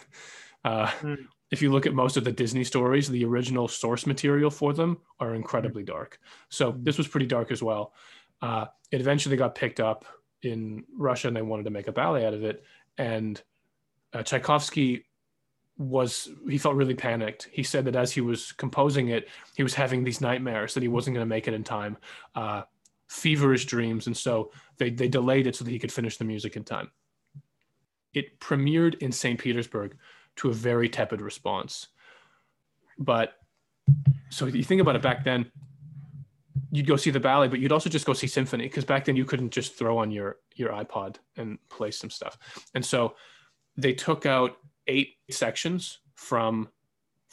Uh, 0.64 0.90
Mm. 1.04 1.28
If 1.52 1.62
you 1.62 1.72
look 1.72 1.86
at 1.86 1.94
most 1.94 2.18
of 2.18 2.24
the 2.24 2.32
Disney 2.32 2.64
stories, 2.64 3.08
the 3.08 3.24
original 3.24 3.68
source 3.68 4.06
material 4.08 4.50
for 4.50 4.74
them 4.74 4.98
are 5.20 5.36
incredibly 5.36 5.84
dark. 5.84 6.20
So 6.50 6.76
this 6.78 6.98
was 6.98 7.08
pretty 7.08 7.28
dark 7.28 7.52
as 7.52 7.62
well. 7.62 7.94
Uh, 8.42 8.66
it 8.92 9.00
eventually 9.00 9.38
got 9.38 9.56
picked 9.56 9.80
up 9.80 10.06
in 10.42 10.84
Russia 10.98 11.28
and 11.28 11.38
they 11.38 11.42
wanted 11.42 11.64
to 11.64 11.70
make 11.70 11.88
a 11.88 11.92
ballet 11.92 12.26
out 12.26 12.34
of 12.34 12.44
it. 12.44 12.64
And 12.98 13.42
uh, 14.14 14.24
Tchaikovsky 14.24 15.06
was, 15.78 16.30
he 16.50 16.58
felt 16.58 16.76
really 16.76 16.96
panicked. 16.96 17.50
He 17.52 17.64
said 17.64 17.86
that 17.86 17.96
as 17.96 18.12
he 18.12 18.22
was 18.22 18.52
composing 18.54 19.10
it, 19.10 19.28
he 19.56 19.64
was 19.64 19.74
having 19.74 20.04
these 20.04 20.22
nightmares 20.22 20.74
that 20.74 20.84
he 20.84 20.90
wasn't 20.90 21.16
going 21.16 21.26
to 21.26 21.30
make 21.30 21.48
it 21.48 21.54
in 21.54 21.64
time, 21.64 21.98
uh, 22.36 22.64
feverish 23.08 23.66
dreams. 23.66 24.08
And 24.08 24.16
so 24.16 24.52
they, 24.78 24.90
they 24.90 25.08
delayed 25.08 25.48
it 25.48 25.56
so 25.56 25.64
that 25.64 25.72
he 25.72 25.80
could 25.80 25.92
finish 25.92 26.18
the 26.18 26.26
music 26.26 26.56
in 26.56 26.64
time. 26.64 26.92
It 28.14 28.40
premiered 28.40 28.96
in 29.00 29.12
St. 29.12 29.40
Petersburg 29.40 29.98
to 30.38 30.50
a 30.50 30.54
very 30.54 30.90
tepid 30.90 31.22
response. 31.22 31.88
But 32.98 33.34
so 34.30 34.46
you 34.48 34.64
think 34.64 34.82
about 34.82 34.96
it 34.96 35.02
back 35.02 35.24
then, 35.24 35.52
you'd 36.72 36.88
go 36.88 36.96
see 36.96 37.10
the 37.10 37.20
ballet, 37.20 37.48
but 37.48 37.60
you'd 37.60 37.72
also 37.72 37.90
just 37.90 38.06
go 38.06 38.14
see 38.14 38.28
symphony 38.28 38.66
because 38.66 38.86
back 38.86 39.06
then 39.06 39.16
you 39.16 39.26
couldn't 39.26 39.52
just 39.52 39.78
throw 39.78 39.98
on 39.98 40.12
your 40.12 40.38
your 40.56 40.72
iPod 40.72 41.18
and 41.38 41.58
play 41.70 41.92
some 41.92 42.10
stuff. 42.10 42.38
And 42.74 42.86
so 42.86 43.16
they 43.78 43.94
took 43.94 44.26
out 44.26 44.58
eight 44.88 45.16
sections 45.30 46.00
from 46.16 46.70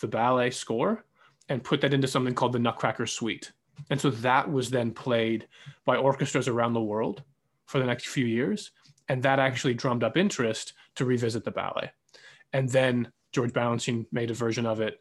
the 0.01 0.09
ballet 0.09 0.51
score 0.51 1.05
and 1.49 1.63
put 1.63 1.81
that 1.81 1.95
into 1.95 2.09
something 2.09 2.35
called 2.35 2.53
the 2.53 2.59
Nutcracker 2.59 3.07
Suite. 3.07 3.53
And 3.91 4.01
so 4.01 4.11
that 4.11 4.51
was 4.51 4.71
then 4.71 4.91
played 4.93 5.49
by 5.85 5.97
orchestras 5.97 6.49
around 6.49 6.73
the 6.73 6.81
world 6.81 7.23
for 7.67 7.79
the 7.79 7.87
next 7.87 8.07
few 8.07 8.27
years. 8.27 8.71
And 9.09 9.23
that 9.23 9.39
actually 9.39 9.75
drummed 9.75 10.05
up 10.05 10.17
interest 10.17 10.75
to 10.97 11.05
revisit 11.05 11.45
the 11.45 11.51
ballet. 11.51 11.91
And 12.53 12.69
then 12.69 13.11
George 13.33 13.53
Balanchine 13.53 14.07
made 14.13 14.31
a 14.31 14.35
version 14.35 14.67
of 14.67 14.81
it 14.81 15.01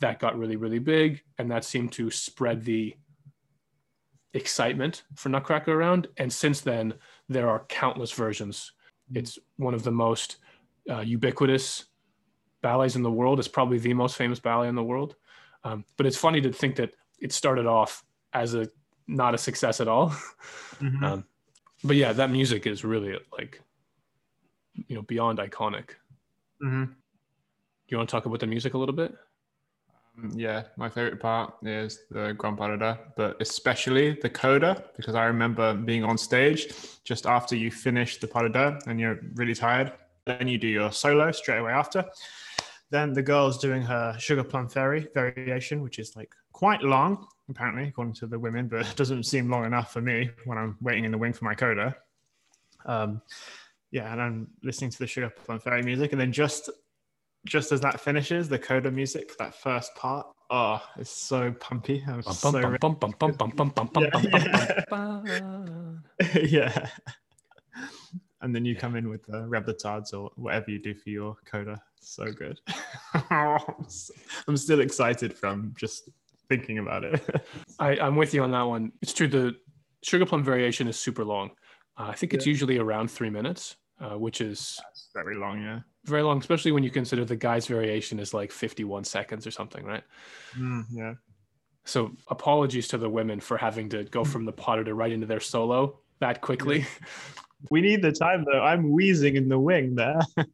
that 0.00 0.18
got 0.18 0.38
really, 0.38 0.56
really 0.56 0.78
big. 0.78 1.22
And 1.38 1.50
that 1.50 1.64
seemed 1.64 1.92
to 1.92 2.10
spread 2.10 2.64
the 2.64 2.94
excitement 4.34 5.02
for 5.14 5.28
Nutcracker 5.28 5.72
around. 5.72 6.08
And 6.16 6.32
since 6.32 6.60
then, 6.60 6.94
there 7.28 7.48
are 7.48 7.64
countless 7.68 8.12
versions. 8.12 8.72
It's 9.14 9.38
one 9.56 9.74
of 9.74 9.82
the 9.82 9.90
most 9.90 10.36
uh, 10.90 11.00
ubiquitous 11.00 11.86
ballets 12.62 12.96
in 12.96 13.02
the 13.02 13.10
world. 13.10 13.38
It's 13.38 13.48
probably 13.48 13.78
the 13.78 13.94
most 13.94 14.16
famous 14.16 14.40
ballet 14.40 14.68
in 14.68 14.74
the 14.74 14.82
world. 14.82 15.16
Um, 15.64 15.84
but 15.96 16.06
it's 16.06 16.16
funny 16.16 16.40
to 16.40 16.52
think 16.52 16.76
that 16.76 16.94
it 17.20 17.32
started 17.32 17.66
off 17.66 18.04
as 18.32 18.54
a 18.54 18.68
not 19.06 19.34
a 19.34 19.38
success 19.38 19.80
at 19.80 19.88
all. 19.88 20.14
Mhm. 20.80 21.02
Um, 21.04 21.24
but 21.84 21.94
yeah, 21.94 22.12
that 22.12 22.30
music 22.30 22.66
is 22.66 22.84
really 22.84 23.16
like, 23.38 23.60
you 24.88 24.96
know, 24.96 25.02
beyond 25.02 25.38
iconic. 25.38 25.90
Mhm. 26.62 26.94
You 27.88 27.96
want 27.96 28.08
to 28.08 28.12
talk 28.12 28.26
about 28.26 28.40
the 28.40 28.46
music 28.46 28.74
a 28.74 28.78
little 28.78 28.94
bit? 28.94 29.14
Um, 30.18 30.30
yeah, 30.34 30.64
my 30.76 30.88
favorite 30.88 31.20
part 31.20 31.54
is 31.62 32.00
the 32.10 32.34
Grand 32.34 32.56
Pas 32.56 32.68
de 32.68 32.76
Deux, 32.78 32.98
but 33.16 33.40
especially 33.40 34.12
the 34.20 34.30
coda 34.30 34.84
because 34.96 35.14
I 35.14 35.24
remember 35.24 35.74
being 35.74 36.04
on 36.04 36.18
stage 36.18 36.72
just 37.04 37.26
after 37.26 37.56
you 37.56 37.70
finish 37.70 38.18
the 38.18 38.28
Pas 38.28 38.42
de 38.42 38.48
Deux 38.50 38.78
and 38.86 39.00
you're 39.00 39.20
really 39.34 39.54
tired. 39.54 39.92
Then 40.24 40.46
you 40.46 40.58
do 40.58 40.68
your 40.68 40.92
solo 40.92 41.32
straight 41.32 41.58
away 41.58 41.72
after. 41.72 42.04
Then 42.90 43.12
the 43.12 43.22
girl's 43.22 43.58
doing 43.58 43.82
her 43.82 44.14
Sugar 44.18 44.44
Plum 44.44 44.68
Fairy 44.68 45.08
variation, 45.14 45.82
which 45.82 45.98
is 45.98 46.14
like 46.14 46.32
quite 46.52 46.82
long, 46.82 47.26
apparently, 47.48 47.88
according 47.88 48.14
to 48.14 48.26
the 48.26 48.38
women, 48.38 48.68
but 48.68 48.86
it 48.90 48.96
doesn't 48.96 49.24
seem 49.24 49.50
long 49.50 49.64
enough 49.64 49.92
for 49.92 50.00
me 50.00 50.30
when 50.44 50.58
I'm 50.58 50.76
waiting 50.80 51.04
in 51.04 51.10
the 51.10 51.18
wing 51.18 51.32
for 51.32 51.44
my 51.44 51.54
coda. 51.54 51.96
Um, 52.84 53.22
yeah, 53.92 54.10
and 54.12 54.20
I'm 54.20 54.48
listening 54.64 54.90
to 54.90 54.98
the 54.98 55.06
Sugar 55.06 55.30
Plum 55.30 55.60
Fairy 55.60 55.82
music, 55.82 56.10
and 56.12 56.20
then 56.20 56.32
just 56.32 56.68
just 57.46 57.72
as 57.72 57.80
that 57.80 58.00
finishes, 58.00 58.48
the 58.48 58.58
coda 58.58 58.90
music, 58.90 59.36
that 59.38 59.54
first 59.54 59.94
part, 59.96 60.26
oh, 60.50 60.80
it's 60.96 61.10
so 61.10 61.50
pumpy. 61.52 62.06
I'm 62.06 62.20
Bum, 62.20 62.32
so 62.34 62.52
bum, 62.52 62.76
bum, 62.80 62.94
bum, 62.94 63.14
bum, 63.18 63.32
bum, 63.32 63.50
bum, 63.56 63.72
bum, 63.74 63.90
bum, 63.92 64.02
Yeah, 64.04 64.84
bum, 64.88 65.24
bum, 65.24 65.24
bum. 65.30 66.04
yeah. 66.42 66.88
And 68.42 68.54
then 68.54 68.64
you 68.64 68.74
come 68.76 68.96
in 68.96 69.08
with 69.08 69.24
the 69.24 69.38
revoltades 69.48 70.12
or 70.12 70.30
whatever 70.36 70.70
you 70.70 70.80
do 70.80 70.94
for 70.94 71.10
your 71.10 71.36
coda. 71.44 71.80
So 72.00 72.26
good. 72.32 72.60
I'm 73.14 74.56
still 74.56 74.80
excited 74.80 75.32
from 75.36 75.74
just 75.76 76.10
thinking 76.48 76.78
about 76.78 77.04
it. 77.04 77.44
I, 77.78 77.96
I'm 77.98 78.16
with 78.16 78.34
you 78.34 78.42
on 78.42 78.50
that 78.52 78.62
one. 78.62 78.92
It's 79.00 79.12
true. 79.12 79.28
The 79.28 79.54
sugar 80.02 80.26
plum 80.26 80.42
variation 80.44 80.88
is 80.88 80.98
super 80.98 81.24
long. 81.24 81.50
Uh, 81.96 82.08
I 82.08 82.14
think 82.14 82.34
it's 82.34 82.46
usually 82.46 82.78
around 82.78 83.10
three 83.10 83.30
minutes, 83.30 83.76
uh, 84.02 84.18
which 84.18 84.40
is 84.40 84.80
It's 84.90 85.08
very 85.14 85.36
long, 85.36 85.62
yeah. 85.62 85.80
very 86.04 86.22
long, 86.22 86.38
especially 86.38 86.72
when 86.72 86.82
you 86.82 86.90
consider 86.90 87.24
the 87.24 87.36
guy's 87.36 87.66
variation 87.66 88.18
is 88.18 88.34
like 88.34 88.50
51 88.50 89.04
seconds 89.04 89.46
or 89.46 89.50
something, 89.50 89.84
right? 89.84 90.02
Mm, 90.58 90.84
yeah. 90.90 91.14
So 91.84 92.12
apologies 92.28 92.88
to 92.88 92.98
the 92.98 93.08
women 93.08 93.40
for 93.40 93.56
having 93.56 93.88
to 93.90 94.04
go 94.04 94.24
from 94.24 94.44
the 94.44 94.52
Pas 94.52 94.76
de 94.76 94.84
Deux 94.84 94.92
right 94.92 95.10
into 95.10 95.26
their 95.26 95.40
solo 95.40 96.00
that 96.20 96.40
quickly. 96.40 96.86
We 97.70 97.80
need 97.80 98.02
the 98.02 98.12
time 98.12 98.44
though. 98.44 98.60
I'm 98.60 98.90
wheezing 98.90 99.36
in 99.36 99.48
the 99.48 99.58
wing 99.58 99.94
there. 99.94 100.20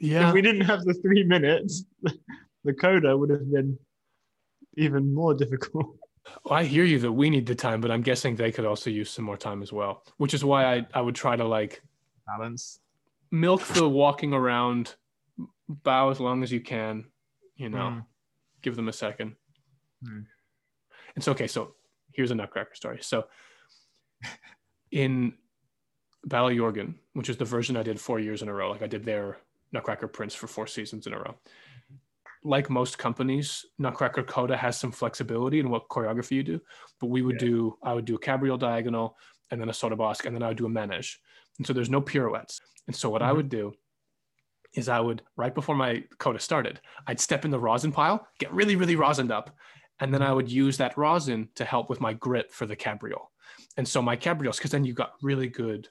Yeah. 0.00 0.28
If 0.28 0.34
we 0.34 0.40
didn't 0.40 0.62
have 0.62 0.82
the 0.84 0.94
three 0.94 1.24
minutes, 1.24 1.84
the 2.64 2.72
coda 2.72 3.16
would 3.16 3.30
have 3.30 3.52
been 3.52 3.78
even 4.76 5.14
more 5.14 5.34
difficult. 5.34 5.86
Well, 6.44 6.54
I 6.54 6.64
hear 6.64 6.84
you 6.84 6.98
that 7.00 7.10
we 7.10 7.28
need 7.28 7.46
the 7.46 7.54
time, 7.56 7.80
but 7.80 7.90
I'm 7.90 8.02
guessing 8.02 8.36
they 8.36 8.52
could 8.52 8.66
also 8.66 8.88
use 8.88 9.10
some 9.10 9.24
more 9.24 9.38
time 9.38 9.62
as 9.62 9.72
well, 9.72 10.04
which 10.18 10.32
is 10.32 10.44
why 10.44 10.76
I, 10.76 10.86
I 10.94 11.00
would 11.00 11.14
try 11.14 11.34
to 11.34 11.44
like 11.44 11.82
Balance. 12.38 12.80
milk 13.32 13.62
the 13.68 13.88
walking 13.88 14.32
around, 14.32 14.96
bow 15.68 16.10
as 16.10 16.18
long 16.20 16.42
as 16.42 16.50
you 16.50 16.60
can, 16.60 17.04
you 17.56 17.68
know, 17.68 17.78
Mm. 17.90 18.06
give 18.62 18.74
them 18.76 18.88
a 18.88 18.92
second. 18.92 19.36
Hmm. 20.04 20.22
It's 21.16 21.28
okay. 21.28 21.46
So 21.46 21.74
here's 22.12 22.30
a 22.30 22.34
Nutcracker 22.34 22.74
story. 22.74 22.98
So 23.02 23.28
in 24.90 25.34
Ballet 26.24 26.56
Jörgen, 26.56 26.94
which 27.14 27.28
is 27.28 27.36
the 27.36 27.44
version 27.44 27.76
I 27.76 27.82
did 27.82 28.00
four 28.00 28.18
years 28.20 28.42
in 28.42 28.48
a 28.48 28.54
row, 28.54 28.70
like 28.70 28.82
I 28.82 28.86
did 28.86 29.04
their 29.04 29.38
Nutcracker 29.72 30.08
Prince 30.08 30.34
for 30.34 30.46
four 30.46 30.66
seasons 30.66 31.06
in 31.06 31.12
a 31.14 31.18
row. 31.18 31.34
Like 32.42 32.70
most 32.70 32.98
companies, 32.98 33.64
Nutcracker 33.78 34.22
Coda 34.24 34.56
has 34.56 34.78
some 34.78 34.90
flexibility 34.92 35.60
in 35.60 35.70
what 35.70 35.88
choreography 35.88 36.32
you 36.32 36.42
do, 36.42 36.60
but 36.98 37.06
we 37.08 37.22
would 37.22 37.40
Yeah. 37.40 37.48
do, 37.48 37.78
I 37.82 37.92
would 37.94 38.04
do 38.06 38.16
a 38.16 38.18
cabriole 38.18 38.58
diagonal 38.58 39.16
and 39.50 39.60
then 39.60 39.68
a 39.68 39.72
saut 39.74 39.90
de 39.90 39.96
basque, 39.96 40.24
and 40.26 40.34
then 40.34 40.42
I 40.42 40.48
would 40.48 40.56
do 40.56 40.66
a 40.66 40.70
manège. 40.70 41.16
And 41.60 41.66
so 41.66 41.74
there's 41.74 41.90
no 41.90 42.00
pirouettes. 42.00 42.58
And 42.86 42.96
so 42.96 43.10
what 43.10 43.20
I 43.20 43.32
Mhm. 43.32 43.36
would 43.36 43.48
do 43.50 43.74
is 44.72 44.88
I 44.88 44.98
would, 44.98 45.20
right 45.36 45.54
before 45.54 45.74
my 45.74 46.02
coda 46.16 46.38
started, 46.38 46.80
I'd 47.06 47.20
step 47.20 47.44
in 47.44 47.50
the 47.50 47.60
rosin 47.60 47.92
pile, 47.92 48.26
get 48.38 48.50
really, 48.50 48.76
really 48.76 48.96
rosined 48.96 49.30
up, 49.30 49.54
and 49.98 50.14
then 50.14 50.22
I 50.22 50.32
would 50.32 50.50
use 50.50 50.78
that 50.78 50.96
rosin 50.96 51.50
to 51.56 51.66
help 51.66 51.90
with 51.90 52.00
my 52.00 52.14
grip 52.14 52.50
for 52.50 52.64
the 52.64 52.74
cabriole. 52.76 53.30
And 53.76 53.86
so 53.86 54.00
my 54.00 54.16
cabrioles, 54.16 54.56
because 54.56 54.70
then 54.70 54.84
you 54.86 54.94
got 54.94 55.16
really 55.22 55.48
good 55.48 55.90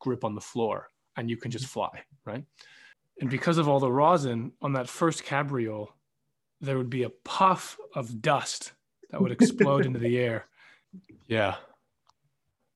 grip 0.00 0.24
on 0.24 0.34
the 0.34 0.40
floor 0.40 0.88
and 1.16 1.28
you 1.28 1.36
can 1.36 1.50
just 1.50 1.66
fly, 1.66 2.02
right? 2.24 2.46
And 3.20 3.28
because 3.28 3.58
of 3.58 3.68
all 3.68 3.80
the 3.80 3.92
rosin 3.92 4.52
on 4.62 4.72
that 4.72 4.88
first 4.88 5.24
cabriole, 5.24 5.92
there 6.62 6.78
would 6.78 6.88
be 6.88 7.02
a 7.02 7.10
puff 7.10 7.76
of 7.94 8.22
dust 8.22 8.72
that 9.10 9.20
would 9.20 9.30
explode 9.32 9.84
into 9.84 9.98
the 9.98 10.16
air. 10.26 10.48
Yeah. 11.26 11.58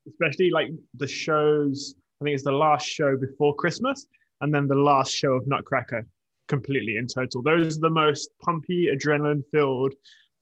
especially 0.06 0.50
like 0.50 0.68
the 0.94 1.08
shows. 1.08 1.94
I 2.20 2.24
think 2.24 2.34
it's 2.34 2.44
the 2.44 2.52
last 2.52 2.86
show 2.86 3.16
before 3.16 3.54
Christmas, 3.54 4.06
and 4.40 4.54
then 4.54 4.66
the 4.66 4.74
last 4.74 5.12
show 5.12 5.32
of 5.32 5.46
Nutcracker, 5.46 6.06
completely 6.48 6.96
in 6.96 7.06
total. 7.06 7.42
Those 7.42 7.76
are 7.76 7.80
the 7.80 7.90
most 7.90 8.30
pumpy, 8.42 8.88
adrenaline-filled, 8.94 9.94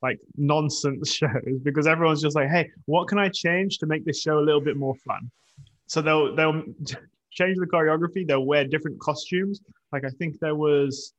like 0.03 0.19
nonsense 0.37 1.13
shows 1.21 1.59
because 1.63 1.87
everyone's 1.87 2.23
just 2.23 2.37
like, 2.37 2.49
"Hey, 2.49 2.71
what 2.87 3.09
can 3.09 3.19
I 3.19 3.29
change 3.29 3.79
to 3.79 3.87
make 3.87 4.05
this 4.05 4.21
show 4.21 4.39
a 4.39 4.45
little 4.45 4.61
bit 4.61 4.77
more 4.77 4.95
fun?" 5.07 5.31
So 5.87 6.01
they'll 6.01 6.35
they'll 6.35 6.63
change 7.33 7.59
the 7.59 7.67
choreography. 7.67 8.27
They'll 8.27 8.47
wear 8.47 8.65
different 8.65 9.01
costumes. 9.01 9.61
Like 9.93 10.05
I 10.05 10.11
think 10.11 10.39
there 10.39 10.55
was 10.55 11.13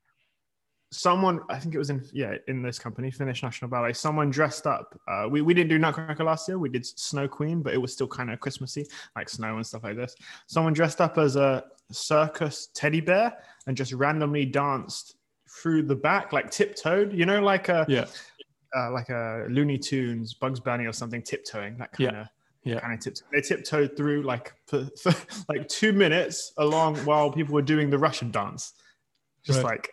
someone 0.91 1.39
i 1.49 1.57
think 1.59 1.73
it 1.75 1.77
was 1.77 1.89
in 1.89 2.01
yeah 2.13 2.35
in 2.47 2.61
this 2.61 2.77
company 2.79 3.09
finnish 3.11 3.41
national 3.43 3.69
ballet 3.69 3.91
someone 3.91 4.29
dressed 4.29 4.65
up 4.67 4.97
uh, 5.07 5.27
we, 5.29 5.41
we 5.41 5.53
didn't 5.53 5.69
do 5.69 5.77
nutcracker 5.79 6.23
last 6.23 6.47
year 6.47 6.57
we 6.59 6.69
did 6.69 6.85
snow 6.85 7.27
queen 7.27 7.61
but 7.61 7.73
it 7.73 7.77
was 7.77 7.91
still 7.91 8.07
kind 8.07 8.29
of 8.31 8.39
christmassy 8.39 8.85
like 9.15 9.27
snow 9.27 9.55
and 9.57 9.65
stuff 9.65 9.83
like 9.83 9.95
this 9.97 10.15
someone 10.47 10.73
dressed 10.73 11.01
up 11.01 11.17
as 11.17 11.35
a 11.35 11.63
circus 11.91 12.69
teddy 12.73 13.01
bear 13.01 13.33
and 13.67 13.75
just 13.75 13.93
randomly 13.93 14.45
danced 14.45 15.15
through 15.49 15.81
the 15.81 15.95
back 15.95 16.31
like 16.31 16.49
tiptoed 16.51 17.11
you 17.13 17.25
know 17.25 17.41
like 17.41 17.67
a 17.69 17.85
Yeah. 17.89 18.05
uh, 18.77 18.91
like 18.91 19.09
a 19.09 19.47
looney 19.49 19.77
tunes 19.77 20.33
bugs 20.33 20.59
bunny 20.59 20.85
or 20.85 20.93
something 20.93 21.21
tiptoeing 21.21 21.77
that 21.77 21.91
kind 21.93 22.15
of 22.15 22.27
Yeah. 22.63 22.79
kind 22.79 22.93
of 22.93 22.99
tips 22.99 23.23
they 23.33 23.41
tiptoed 23.41 23.97
through 23.97 24.21
like 24.23 24.53
for, 24.67 24.85
for 25.01 25.13
like 25.49 25.67
two 25.67 25.93
minutes 25.93 26.53
along 26.57 26.97
while 27.05 27.31
people 27.31 27.53
were 27.55 27.61
doing 27.63 27.89
the 27.89 27.97
russian 27.97 28.31
dance 28.31 28.73
just 29.43 29.57
Right. 29.63 29.71
like 29.77 29.89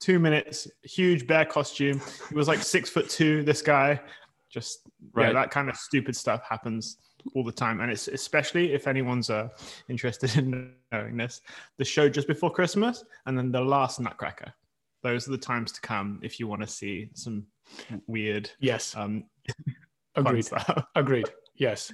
two 0.00 0.18
minutes, 0.18 0.68
huge 0.82 1.26
bear 1.26 1.44
costume. 1.44 2.00
He 2.28 2.34
was 2.34 2.48
like 2.48 2.60
six 2.60 2.90
foot 2.90 3.08
two. 3.08 3.42
This 3.42 3.62
guy, 3.62 4.00
just 4.50 4.80
yeah, 5.16 5.24
Right. 5.24 5.34
that 5.34 5.50
kind 5.50 5.68
of 5.68 5.76
stupid 5.76 6.14
stuff 6.16 6.42
happens 6.48 6.98
all 7.34 7.42
the 7.44 7.52
time, 7.52 7.80
and 7.80 7.90
it's 7.90 8.08
especially 8.08 8.72
if 8.72 8.86
anyone's 8.86 9.30
uh, 9.30 9.48
interested 9.88 10.36
in 10.36 10.72
knowing 10.92 11.16
this, 11.16 11.40
the 11.78 11.84
show 11.84 12.08
just 12.08 12.28
before 12.28 12.50
Christmas, 12.50 13.04
and 13.26 13.36
then 13.36 13.50
the 13.50 13.60
last 13.60 14.00
Nutcracker. 14.00 14.52
Those 15.02 15.28
are 15.28 15.32
the 15.32 15.38
times 15.38 15.72
to 15.72 15.80
come 15.80 16.18
if 16.22 16.40
you 16.40 16.48
want 16.48 16.62
to 16.62 16.66
see 16.66 17.10
some 17.14 17.46
weird, 18.06 18.50
Yes. 18.60 18.94
um, 18.96 19.24
Agreed. 20.16 20.48
Agreed. 20.96 21.28
Yes. 21.56 21.92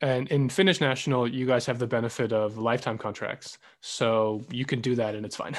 And 0.00 0.28
in 0.28 0.48
Finnish 0.48 0.80
National, 0.80 1.26
you 1.26 1.46
guys 1.46 1.64
have 1.66 1.78
the 1.78 1.86
benefit 1.86 2.32
of 2.32 2.58
lifetime 2.58 2.98
contracts. 2.98 3.58
So 3.80 4.42
you 4.50 4.64
can 4.64 4.80
do 4.80 4.94
that 4.96 5.14
and 5.14 5.24
it's 5.24 5.36
fine. 5.36 5.56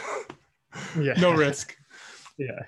Yeah, 1.00 1.14
no 1.20 1.32
risk. 1.32 1.76
Yeah. 2.38 2.62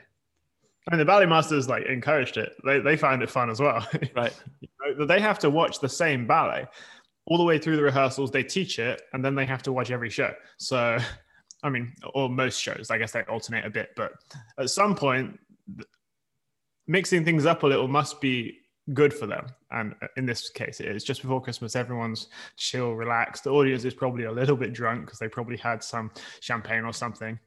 I 0.85 0.91
mean, 0.91 0.99
the 0.99 1.05
ballet 1.05 1.27
masters 1.27 1.69
like 1.69 1.85
encouraged 1.85 2.35
it. 2.35 2.51
They 2.65 2.81
they 2.81 2.97
find 2.97 3.23
it 3.23 3.29
fun 3.29 3.49
as 3.49 3.61
well. 3.61 3.87
Right. 4.15 4.37
You 4.59 4.97
know, 4.97 5.05
they 5.05 5.21
have 5.21 5.39
to 5.39 5.49
watch 5.49 5.79
the 5.79 5.87
same 5.87 6.27
ballet 6.27 6.65
all 7.25 7.37
the 7.37 7.45
way 7.45 7.57
through 7.57 7.77
the 7.77 7.83
rehearsals. 7.83 8.31
They 8.31 8.43
teach 8.43 8.79
it, 8.79 9.01
and 9.13 9.23
then 9.23 9.33
they 9.33 9.45
have 9.45 9.63
to 9.63 9.71
watch 9.71 9.91
every 9.91 10.09
show. 10.09 10.33
So, 10.57 10.97
I 11.63 11.69
mean, 11.69 11.93
or 12.13 12.27
most 12.27 12.61
shows. 12.61 12.91
I 12.91 12.97
guess 12.97 13.13
they 13.13 13.21
alternate 13.21 13.65
a 13.65 13.69
bit, 13.69 13.91
but 13.95 14.11
at 14.59 14.69
some 14.69 14.93
point, 14.93 15.39
mixing 16.87 17.23
things 17.23 17.45
up 17.45 17.63
a 17.63 17.67
little 17.67 17.87
must 17.87 18.19
be 18.19 18.57
good 18.93 19.13
for 19.13 19.27
them. 19.27 19.47
And 19.69 19.95
uh, 20.01 20.07
in 20.17 20.25
this 20.25 20.49
case, 20.49 20.81
it 20.81 20.87
is 20.87 21.05
just 21.05 21.21
before 21.21 21.41
Christmas. 21.41 21.77
Everyone's 21.77 22.27
chill, 22.57 22.91
relaxed. 22.91 23.45
The 23.45 23.51
audience 23.51 23.85
is 23.85 23.93
probably 23.93 24.25
a 24.25 24.31
little 24.31 24.57
bit 24.57 24.73
drunk 24.73 25.05
because 25.05 25.19
they 25.19 25.29
probably 25.29 25.57
had 25.57 25.81
some 25.81 26.11
champagne 26.41 26.83
or 26.83 26.91
something 26.91 27.39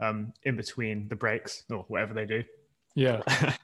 um, 0.00 0.32
in 0.44 0.56
between 0.56 1.08
the 1.08 1.16
breaks 1.16 1.64
or 1.70 1.84
whatever 1.88 2.14
they 2.14 2.26
do. 2.26 2.42
Yeah. 2.94 3.22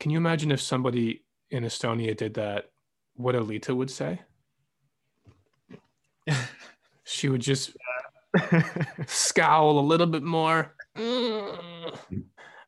Can 0.00 0.10
you 0.10 0.18
imagine 0.18 0.50
if 0.50 0.60
somebody 0.60 1.22
in 1.50 1.64
Estonia 1.64 2.16
did 2.16 2.34
that, 2.34 2.70
what 3.16 3.34
Alita 3.34 3.74
would 3.76 3.90
say? 3.90 4.20
She 7.04 7.28
would 7.28 7.42
just 7.42 7.76
scowl 9.06 9.78
a 9.78 9.80
little 9.86 10.06
bit 10.06 10.22
more. 10.22 10.74
Mm, 10.96 11.94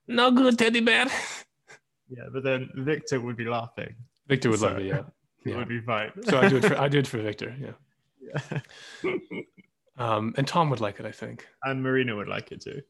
no 0.09 0.31
good, 0.31 0.59
teddy 0.59 0.81
bear. 0.81 1.07
yeah, 2.09 2.25
but 2.33 2.43
then 2.45 2.69
Victor 2.75 3.21
would 3.21 3.37
be 3.37 3.45
laughing. 3.47 3.95
Victor 4.29 4.51
would 4.51 4.61
love 4.61 4.79
it, 4.79 4.87
yeah. 4.87 5.03
It 5.45 5.51
Yeah. 5.51 5.57
would 5.59 5.69
be 5.69 5.81
fine. 5.81 6.11
So 6.23 6.39
I 6.41 6.49
do 6.49 6.57
it 6.57 6.65
for 6.65 6.77
I 6.79 6.89
do 6.89 6.99
it 6.99 7.07
for 7.07 7.19
Victor, 7.19 7.55
yeah. 7.61 8.51
Yeah. 9.03 9.13
Um, 9.97 10.35
and 10.37 10.47
Tom 10.47 10.69
would 10.71 10.81
like 10.81 11.01
it, 11.01 11.07
I 11.07 11.13
think. 11.13 11.47
and 11.63 11.83
Marina 11.83 12.15
would 12.17 12.29
like 12.29 12.53
it 12.53 12.61
too. 12.61 12.83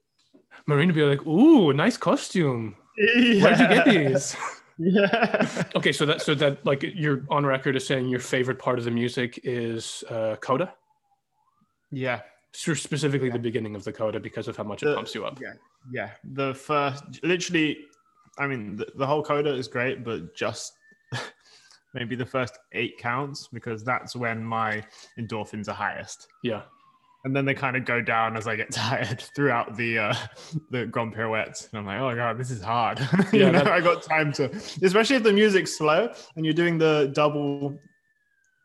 Marina 0.66 0.88
would 0.92 0.94
be 0.94 1.02
like, 1.02 1.26
"Ooh, 1.26 1.72
nice 1.72 1.96
costume. 1.96 2.76
Where'd 2.96 3.58
you 3.58 3.68
get 3.68 3.84
these?" 3.86 4.36
Yeah. 4.78 5.64
okay, 5.76 5.92
so 5.92 6.04
that 6.06 6.22
so 6.22 6.34
that 6.34 6.64
like 6.66 6.82
you're 6.82 7.24
on 7.30 7.46
record 7.46 7.76
as 7.76 7.86
saying 7.86 8.08
your 8.08 8.20
favorite 8.20 8.58
part 8.58 8.78
of 8.78 8.84
the 8.84 8.90
music 8.90 9.40
is 9.44 10.04
uh, 10.10 10.36
coda, 10.40 10.74
yeah. 11.90 12.20
So 12.52 12.72
specifically 12.74 13.28
the 13.30 13.38
beginning 13.38 13.74
of 13.76 13.84
the 13.84 13.92
coda 13.92 14.18
because 14.18 14.48
of 14.48 14.56
how 14.56 14.64
much 14.64 14.82
it 14.82 14.86
The- 14.86 14.94
pumps 14.94 15.14
you 15.14 15.26
up. 15.26 15.38
Yeah. 15.40 15.52
Yeah. 15.92 16.10
The 16.24 16.54
first, 16.54 17.04
literally, 17.22 17.78
I 18.38 18.46
mean, 18.46 18.76
the, 18.76 18.86
the 18.96 19.06
whole 19.06 19.22
coda 19.22 19.52
is 19.54 19.68
great, 19.68 20.02
but 20.04 20.34
just 20.34 20.72
maybe 21.94 22.16
the 22.16 22.24
first 22.26 22.58
eight 22.72 22.98
counts 22.98 23.48
because 23.52 23.84
that's 23.84 24.16
when 24.16 24.42
my 24.42 24.82
endorphins 25.18 25.68
are 25.68 25.74
highest. 25.74 26.28
Yeah, 26.42 26.62
And 27.26 27.34
then 27.34 27.44
they 27.44 27.54
kind 27.54 27.76
of 27.76 27.84
go 27.84 28.00
down 28.00 28.36
as 28.36 28.46
I 28.46 28.54
get 28.54 28.70
tired 28.84 29.20
throughout 29.34 29.76
the 29.76 29.98
uh, 29.98 30.14
the 30.70 30.86
grand 30.86 31.12
pirouettes, 31.12 31.68
and 31.72 31.78
I'm 31.80 31.84
like, 31.84 31.98
oh 32.00 32.14
god, 32.14 32.38
this 32.38 32.52
is 32.52 32.62
hard. 32.62 33.00
you 33.32 33.40
Yeah, 33.40 33.50
know, 33.50 33.58
that- 33.64 33.66
I 33.66 33.80
got 33.80 34.02
time 34.04 34.32
to, 34.34 34.44
especially 34.82 35.16
if 35.16 35.24
the 35.24 35.32
music's 35.32 35.76
slow 35.76 36.12
and 36.36 36.44
you're 36.44 36.54
doing 36.54 36.78
the 36.78 37.10
double, 37.14 37.76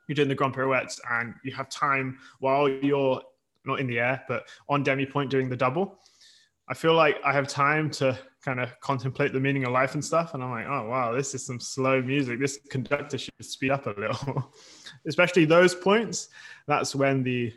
you're 0.08 0.16
doing 0.16 0.30
the 0.30 0.36
grand 0.36 0.54
pirouettes, 0.54 1.02
and 1.10 1.34
you 1.44 1.52
have 1.56 1.70
time 1.70 2.20
while 2.40 2.70
you're 2.70 3.20
not 3.66 3.80
in 3.80 3.88
the 3.88 4.00
air 4.00 4.24
but 4.28 4.48
on 4.70 4.84
demi 4.84 5.08
pointe 5.08 5.32
doing 5.32 5.50
the 5.50 5.58
double. 5.58 5.98
I 6.70 6.76
feel 6.76 6.94
like 6.94 7.18
I 7.26 7.34
have 7.34 7.48
time 7.48 7.90
to 7.92 8.18
kind 8.46 8.60
of 8.60 8.80
contemplate 8.80 9.34
the 9.34 9.40
meaning 9.40 9.66
of 9.66 9.72
life 9.72 9.96
and 9.96 10.06
stuff, 10.06 10.36
and 10.36 10.44
I'm 10.44 10.52
like, 10.52 10.68
oh 10.68 10.88
wow, 10.88 11.14
this 11.14 11.34
is 11.34 11.44
some 11.44 11.60
slow 11.60 12.00
music. 12.00 12.40
This 12.40 12.60
conductor 12.70 13.18
should 13.18 13.34
speed 13.42 13.72
up 13.72 13.88
a 13.88 13.96
little, 14.00 14.54
especially 15.08 15.46
those 15.46 15.74
points. 15.74 16.30
That's 16.68 16.94
when 16.94 17.24
the 17.24 17.54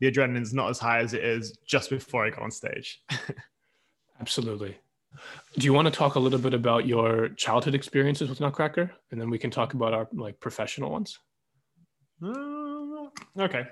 the 0.00 0.10
adrenaline's 0.10 0.54
not 0.54 0.70
as 0.70 0.78
high 0.78 0.98
as 0.98 1.14
it 1.14 1.24
is 1.24 1.56
just 1.66 1.90
before 1.90 2.24
I 2.24 2.30
go 2.30 2.42
on 2.42 2.50
stage. 2.50 3.02
absolutely. 4.20 4.76
Do 5.58 5.64
you 5.64 5.72
want 5.72 5.86
to 5.86 5.92
talk 5.92 6.16
a 6.16 6.20
little 6.20 6.38
bit 6.38 6.52
about 6.52 6.86
your 6.86 7.30
childhood 7.30 7.74
experiences 7.74 8.28
with 8.28 8.40
Nutcracker, 8.40 8.90
and 9.10 9.20
then 9.20 9.30
we 9.30 9.38
can 9.38 9.50
talk 9.50 9.74
about 9.74 9.94
our 9.94 10.08
like 10.12 10.38
professional 10.40 10.90
ones? 10.90 11.18
Uh, 12.22 13.06
okay. 13.38 13.66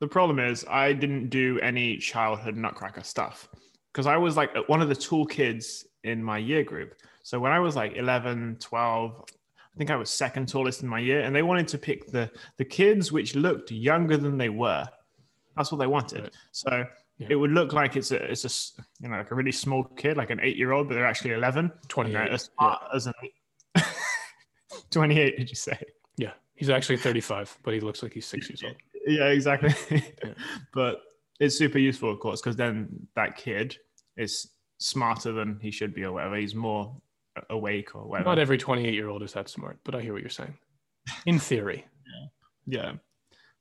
The 0.00 0.08
problem 0.08 0.38
is 0.38 0.64
I 0.68 0.94
didn't 0.94 1.28
do 1.28 1.60
any 1.60 1.98
childhood 1.98 2.56
Nutcracker 2.56 3.02
stuff 3.02 3.48
because 3.92 4.06
I 4.06 4.16
was 4.16 4.36
like 4.36 4.50
one 4.68 4.80
of 4.80 4.88
the 4.88 4.94
tall 4.94 5.26
kids 5.26 5.86
in 6.04 6.24
my 6.24 6.38
year 6.38 6.64
group. 6.64 6.94
So 7.22 7.38
when 7.38 7.52
I 7.52 7.58
was 7.58 7.76
like 7.76 7.96
11, 7.96 8.56
12, 8.60 9.24
I 9.26 9.78
think 9.78 9.90
I 9.90 9.96
was 9.96 10.10
second 10.10 10.48
tallest 10.48 10.82
in 10.82 10.88
my 10.88 10.98
year, 10.98 11.20
and 11.20 11.36
they 11.36 11.42
wanted 11.42 11.68
to 11.68 11.78
pick 11.78 12.10
the 12.10 12.30
the 12.56 12.64
kids 12.64 13.12
which 13.12 13.34
looked 13.34 13.70
younger 13.70 14.16
than 14.16 14.38
they 14.38 14.48
were. 14.48 14.88
That's 15.56 15.70
what 15.72 15.78
they 15.78 15.86
wanted. 15.86 16.22
Right. 16.22 16.32
So 16.52 16.84
Yeah. 17.18 17.26
it 17.30 17.34
would 17.36 17.50
look 17.50 17.72
like 17.72 17.96
it's 17.96 18.10
a 18.12 18.16
it's 18.30 18.44
a 18.44 18.82
you 19.02 19.08
know 19.08 19.16
like 19.18 19.30
a 19.30 19.34
really 19.34 19.52
small 19.52 19.84
kid, 19.84 20.16
like 20.16 20.30
an 20.30 20.40
eight 20.42 20.56
year 20.56 20.72
old, 20.72 20.88
but 20.88 20.94
they're 20.94 21.06
actually 21.06 21.32
11. 21.32 21.70
Twenty 21.88 22.10
you 22.12 22.18
know, 22.18 22.24
as 22.24 22.44
smart 22.56 22.82
as 22.94 23.06
an 23.06 23.14
28, 24.90 25.36
did 25.36 25.48
you 25.50 25.56
say? 25.56 25.78
Yeah, 26.16 26.32
he's 26.54 26.70
actually 26.70 26.96
35, 26.98 27.58
but 27.62 27.74
he 27.74 27.80
looks 27.80 28.02
like 28.02 28.12
he's 28.12 28.26
six 28.26 28.48
years 28.48 28.62
old. 28.64 28.76
Yeah, 29.06 29.28
exactly. 29.28 29.74
Yeah. 29.90 30.32
But 30.74 31.00
it's 31.40 31.56
super 31.56 31.78
useful, 31.78 32.10
of 32.10 32.20
course, 32.20 32.40
because 32.40 32.56
then 32.56 33.06
that 33.16 33.36
kid 33.36 33.76
is 34.16 34.50
smarter 34.78 35.32
than 35.32 35.58
he 35.60 35.70
should 35.70 35.94
be 35.94 36.04
or 36.04 36.12
whatever. 36.12 36.36
He's 36.36 36.54
more 36.54 36.94
awake 37.48 37.94
or 37.94 38.06
whatever. 38.06 38.28
Not 38.28 38.38
every 38.38 38.58
28 38.58 38.92
year 38.92 39.08
old 39.08 39.22
is 39.22 39.32
that 39.32 39.48
smart, 39.48 39.78
but 39.84 39.94
I 39.94 40.00
hear 40.02 40.12
what 40.12 40.22
you're 40.22 40.30
saying. 40.30 40.56
In 41.26 41.38
theory, 41.38 41.86
yeah. 42.66 42.82
yeah. 42.82 42.92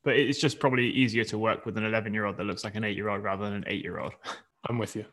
But 0.04 0.16
it's 0.16 0.40
just 0.40 0.60
probably 0.60 0.90
easier 0.90 1.24
to 1.26 1.38
work 1.38 1.66
with 1.66 1.78
an 1.78 1.86
11 1.86 2.14
year 2.14 2.26
old 2.26 2.38
that 2.38 2.46
looks 2.46 2.64
like 2.64 2.76
an 2.76 2.84
eight 2.84 2.96
year 2.96 3.10
old 3.10 3.24
rather 3.24 3.46
than 3.46 3.54
an 3.54 3.64
eight 3.68 3.84
year 3.84 4.00
old. 4.00 4.14
I'm 4.70 4.78
with 4.78 4.96
you. 4.96 5.06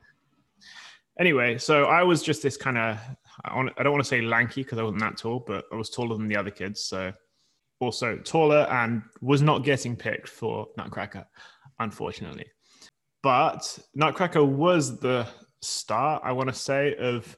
Anyway, 1.18 1.56
so 1.58 1.84
I 1.84 2.02
was 2.02 2.22
just 2.22 2.42
this 2.42 2.56
kind 2.56 2.76
of, 2.76 2.98
I 3.44 3.82
don't 3.82 3.92
want 3.92 4.04
to 4.04 4.08
say 4.08 4.20
lanky 4.20 4.62
because 4.62 4.78
I 4.78 4.82
wasn't 4.82 5.00
that 5.00 5.16
tall, 5.16 5.42
but 5.46 5.64
I 5.72 5.76
was 5.76 5.88
taller 5.88 6.16
than 6.16 6.28
the 6.28 6.36
other 6.36 6.50
kids. 6.50 6.84
So 6.84 7.12
also 7.80 8.16
taller 8.18 8.66
and 8.70 9.02
was 9.20 9.42
not 9.42 9.64
getting 9.64 9.96
picked 9.96 10.28
for 10.28 10.68
Nutcracker, 10.76 11.26
unfortunately. 11.78 12.46
But 13.22 13.78
Nutcracker 13.94 14.44
was 14.44 14.98
the 14.98 15.26
start, 15.60 16.22
I 16.24 16.32
want 16.32 16.48
to 16.48 16.54
say, 16.54 16.94
of 16.96 17.36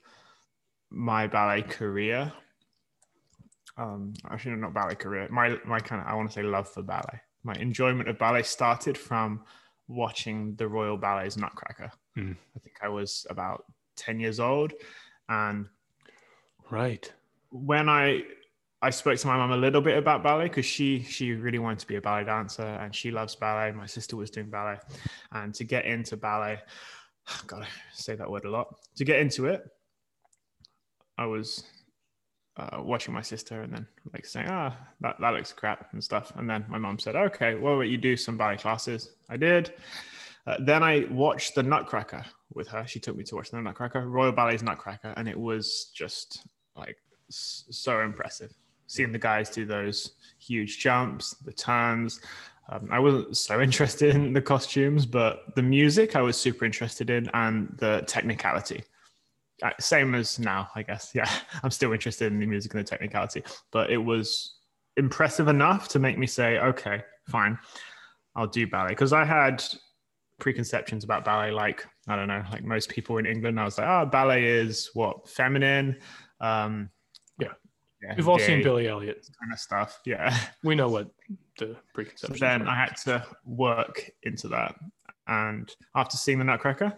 my 0.91 1.27
ballet 1.27 1.63
career. 1.63 2.33
Um, 3.77 4.13
actually, 4.29 4.57
not 4.57 4.75
ballet 4.75 4.97
career. 4.97 5.29
My 5.31 5.57
my 5.65 5.79
kind 5.79 6.03
of 6.03 6.09
I 6.09 6.15
want 6.15 6.29
to 6.29 6.35
say 6.35 6.43
love 6.43 6.69
for 6.69 6.83
ballet. 6.83 7.21
My 7.45 7.55
enjoyment 7.55 8.09
of 8.09 8.19
ballet 8.19 8.43
started 8.43 8.97
from 8.99 9.45
watching 9.87 10.55
the 10.57 10.69
Royal 10.69 10.97
Ballet's 10.97 11.37
Nutcracker. 11.37 11.91
Hmm. 12.15 12.33
I 12.57 12.59
think 12.61 12.77
I 12.83 12.89
was 12.89 13.27
about 13.31 13.65
ten 13.97 14.21
years 14.21 14.41
old, 14.41 14.73
and 15.29 15.67
Right. 16.71 17.11
when 17.51 17.89
I 17.89 18.25
I 18.81 18.91
spoke 18.91 19.19
to 19.19 19.27
my 19.27 19.37
mum 19.37 19.51
a 19.51 19.57
little 19.57 19.81
bit 19.81 19.97
about 19.99 20.23
ballet 20.23 20.45
because 20.49 20.67
she 20.67 21.03
she 21.03 21.33
really 21.33 21.59
wanted 21.59 21.81
to 21.81 21.87
be 21.87 21.97
a 21.97 22.01
ballet 22.01 22.25
dancer 22.25 22.63
and 22.63 22.95
she 22.95 23.11
loves 23.11 23.35
ballet. 23.35 23.73
My 23.73 23.87
sister 23.87 24.17
was 24.17 24.31
doing 24.31 24.51
ballet, 24.51 24.79
and 25.33 25.55
to 25.55 25.65
get 25.65 25.85
into 25.87 26.17
ballet, 26.17 26.61
gotta 27.47 27.67
say 27.93 28.15
that 28.15 28.31
word 28.31 28.45
a 28.45 28.51
lot. 28.51 28.75
To 28.97 29.05
get 29.05 29.21
into 29.21 29.47
it, 29.47 29.65
I 31.17 31.27
was 31.27 31.65
uh, 32.59 32.83
watching 32.83 33.15
my 33.15 33.23
sister 33.23 33.63
and 33.63 33.73
then 33.73 33.87
like 34.13 34.27
saying, 34.27 34.49
"Ah, 34.51 34.77
that 35.01 35.17
that 35.21 35.31
looks 35.35 35.53
crap" 35.53 35.93
and 35.93 36.03
stuff. 36.03 36.33
And 36.37 36.49
then 36.49 36.65
my 36.69 36.79
mom 36.79 36.99
said, 36.99 37.17
"Okay, 37.17 37.55
well, 37.55 37.79
wait, 37.79 37.91
you 37.91 37.99
do 37.99 38.17
some 38.17 38.37
ballet 38.37 38.57
classes." 38.57 39.15
I 39.29 39.37
did. 39.37 39.75
Uh, 40.47 40.57
then 40.61 40.83
I 40.83 41.07
watched 41.11 41.55
the 41.55 41.63
Nutcracker 41.63 42.25
with 42.55 42.69
her. 42.69 42.87
She 42.87 43.01
took 43.01 43.17
me 43.17 43.25
to 43.25 43.37
watch 43.37 43.51
the 43.51 43.61
Nutcracker, 43.61 44.09
Royal 44.09 44.33
Ballet's 44.33 44.63
Nutcracker, 44.63 45.13
and 45.17 45.29
it 45.29 45.39
was 45.39 45.91
just 45.95 46.47
like 46.75 46.97
so 47.29 48.01
impressive. 48.01 48.53
Seeing 48.87 49.13
the 49.13 49.19
guys 49.19 49.51
do 49.51 49.67
those 49.67 50.13
huge 50.39 50.79
jumps, 50.79 51.35
the 51.45 51.53
turns. 51.53 52.21
Um, 52.71 52.89
I 52.91 52.99
wasn't 52.99 53.37
so 53.37 53.61
interested 53.69 54.15
in 54.15 54.33
the 54.33 54.43
costumes, 54.43 55.07
but 55.07 55.55
the 55.55 55.63
music 55.63 56.17
I 56.17 56.23
was 56.23 56.37
super 56.37 56.65
interested 56.65 57.11
in, 57.11 57.29
and 57.35 57.75
the 57.79 58.03
technicality. 58.07 58.83
Same 59.81 60.15
as 60.15 60.39
now, 60.39 60.69
I 60.75 60.83
guess. 60.83 61.11
Yeah, 61.15 61.31
I'm 61.63 61.71
still 61.71 61.93
interested 61.93 62.33
in 62.33 62.39
the 62.39 62.47
music 62.47 62.73
and 62.75 62.81
the 62.81 62.89
technicality, 62.89 63.43
but 63.73 63.91
it 63.91 63.97
was 63.99 64.55
impressive 64.97 65.49
enough 65.49 65.89
to 65.89 65.99
make 65.99 66.19
me 66.19 66.27
say, 66.27 66.59
okay, 66.59 67.03
fine, 67.29 67.59
I'll 68.37 68.47
do 68.47 68.67
ballet. 68.67 68.91
Because 68.91 69.13
I 69.13 69.25
had 69.25 69.65
preconceptions 70.41 71.03
about 71.05 71.25
ballet, 71.25 71.51
like, 71.51 71.85
I 72.07 72.17
don't 72.17 72.29
know, 72.29 72.45
like 72.53 72.65
most 72.65 72.89
people 72.89 73.19
in 73.19 73.27
England. 73.27 73.59
I 73.59 73.65
was 73.65 73.79
like, 73.79 73.89
oh, 73.89 74.07
ballet 74.07 74.45
is 74.45 74.91
what? 74.95 75.29
Feminine. 75.29 75.97
Um, 76.41 76.91
Yeah. 77.39 77.49
yeah 78.03 78.15
We've 78.17 78.29
all 78.29 78.39
seen 78.39 78.63
Billy 78.63 78.87
Elliot. 78.89 79.27
kind 79.41 79.53
of 79.53 79.59
stuff. 79.59 80.01
Yeah. 80.05 80.37
We 80.65 80.75
know 80.77 80.89
what 80.89 81.09
the 81.59 81.75
So 81.75 81.77
preconceptions 81.95 82.41
then 82.41 82.63
are. 82.63 82.69
I 82.69 82.75
had 82.77 82.97
to 83.05 83.27
work 83.45 84.09
into 84.23 84.49
that. 84.49 84.77
And 85.27 85.69
after 85.97 86.17
seeing 86.17 86.39
the 86.39 86.45
Nutcracker, 86.45 86.97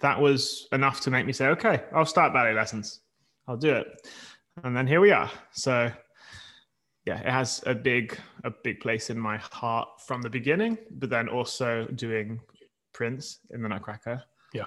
that 0.00 0.20
was 0.20 0.68
enough 0.72 1.00
to 1.02 1.10
make 1.10 1.26
me 1.26 1.32
say, 1.32 1.46
okay, 1.48 1.84
I'll 1.94 2.06
start 2.06 2.32
ballet 2.32 2.52
lessons. 2.54 3.00
I'll 3.48 3.56
do 3.56 3.72
it. 3.72 4.08
And 4.64 4.76
then 4.76 4.86
here 4.86 5.00
we 5.00 5.10
are. 5.10 5.30
So 5.52 5.90
yeah, 7.04 7.20
it 7.20 7.30
has 7.30 7.62
a 7.66 7.74
big, 7.74 8.18
a 8.44 8.50
big 8.50 8.80
place 8.80 9.10
in 9.10 9.18
my 9.18 9.36
heart 9.38 9.88
from 10.06 10.22
the 10.22 10.30
beginning, 10.30 10.76
but 10.90 11.08
then 11.08 11.28
also 11.28 11.86
doing 11.94 12.40
Prince 12.92 13.38
in 13.50 13.62
the 13.62 13.68
Nutcracker. 13.68 14.22
Yeah. 14.52 14.64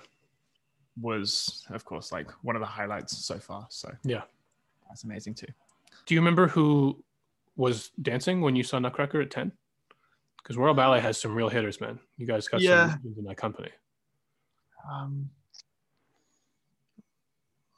Was 1.02 1.66
of 1.70 1.86
course 1.86 2.12
like 2.12 2.30
one 2.44 2.56
of 2.56 2.60
the 2.62 2.66
highlights 2.66 3.18
so 3.26 3.40
far. 3.40 3.68
So 3.70 3.92
Yeah. 4.04 4.22
that's 4.88 5.04
amazing 5.04 5.36
too. 5.36 5.48
Do 6.06 6.14
you 6.16 6.22
remember 6.22 6.48
who 6.48 7.04
was 7.56 7.92
dancing 8.02 8.42
when 8.42 8.56
you 8.56 8.64
saw 8.64 8.80
Nutcracker 8.80 9.22
at 9.22 9.32
10? 9.32 9.52
Because 10.42 10.58
Royal 10.58 10.74
Ballet 10.74 11.02
has 11.02 11.20
some 11.20 11.36
real 11.36 11.50
hitters, 11.50 11.80
man. 11.82 12.00
You 12.18 12.26
guys 12.26 12.48
got 12.48 12.62
Yeah. 12.62 12.92
some 12.94 13.16
in 13.18 13.26
that 13.26 13.36
company. 13.38 13.70
Um, 14.88 15.30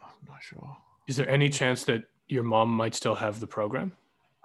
I'm 0.04 0.10
not 0.28 0.42
sure. 0.42 0.78
Is 1.08 1.16
there 1.16 1.30
any 1.30 1.50
chance 1.50 1.84
that 1.86 2.04
your 2.28 2.44
mom 2.44 2.70
might 2.70 2.96
still 2.96 3.16
have 3.16 3.40
the 3.40 3.48
program? 3.48 3.92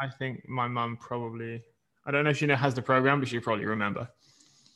I 0.01 0.09
think 0.09 0.49
my 0.49 0.69
mum 0.69 0.99
probably. 1.01 1.63
I 2.05 2.11
don't 2.11 2.25
know 2.25 2.31
if 2.31 2.37
she 2.37 2.49
has 2.49 2.75
the 2.75 2.83
program, 2.83 3.21
but 3.21 3.29
she 3.29 3.41
probably 3.41 3.65
remember. 3.65 4.09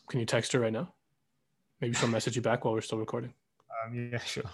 Can 0.09 0.21
you 0.21 0.27
text 0.27 0.53
her 0.53 0.61
right 0.61 0.73
now? 0.73 0.93
Maybe 1.81 1.95
she'll 1.95 2.09
message 2.09 2.37
you 2.37 2.43
back 2.43 2.65
while 2.65 2.75
we're 2.75 2.81
still 2.81 2.99
recording. 2.99 3.33
Um, 3.85 4.11
yeah, 4.13 4.19
sure. 4.19 4.45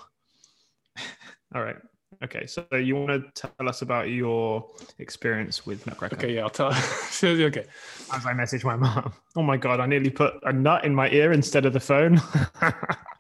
All 1.55 1.63
right. 1.63 1.77
Okay. 2.23 2.47
So 2.47 2.65
you 2.73 2.97
want 2.97 3.35
to 3.35 3.49
tell 3.49 3.69
us 3.69 3.83
about 3.83 4.09
your 4.09 4.69
experience 4.99 5.67
with 5.67 5.87
Nutcracker? 5.87 6.17
Okay, 6.17 6.35
yeah, 6.35 6.43
I'll 6.43 6.51
tell. 6.51 6.69
okay, 7.25 7.65
As 8.13 8.27
I 8.27 8.33
message 8.33 8.65
my 8.65 8.77
mum. 8.77 9.13
Oh 9.35 9.43
my 9.43 9.57
god! 9.57 9.81
I 9.81 9.87
nearly 9.87 10.11
put 10.11 10.35
a 10.45 10.53
nut 10.53 10.85
in 10.85 10.95
my 10.95 11.11
ear 11.11 11.33
instead 11.33 11.67
of 11.67 11.73
the 11.73 11.81
phone. 11.81 12.21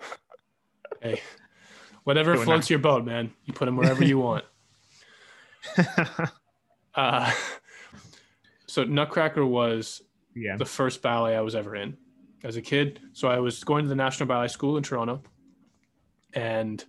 hey, 1.02 1.20
whatever 2.04 2.34
Doing 2.34 2.44
floats 2.44 2.70
your 2.70 2.78
boat, 2.78 3.04
man. 3.04 3.32
You 3.44 3.52
put 3.52 3.66
them 3.66 3.76
wherever 3.76 4.04
you 4.04 4.18
want. 4.18 4.44
Uh, 6.96 7.30
so 8.66 8.84
Nutcracker 8.84 9.44
was 9.44 10.00
yeah. 10.34 10.56
the 10.56 10.64
first 10.64 11.02
ballet 11.02 11.36
I 11.36 11.42
was 11.42 11.54
ever 11.54 11.76
in 11.76 11.96
as 12.42 12.56
a 12.56 12.62
kid. 12.62 13.00
So 13.12 13.28
I 13.28 13.38
was 13.38 13.62
going 13.64 13.84
to 13.84 13.88
the 13.88 13.94
National 13.94 14.26
Ballet 14.26 14.48
School 14.48 14.76
in 14.76 14.82
Toronto, 14.82 15.22
and 16.32 16.82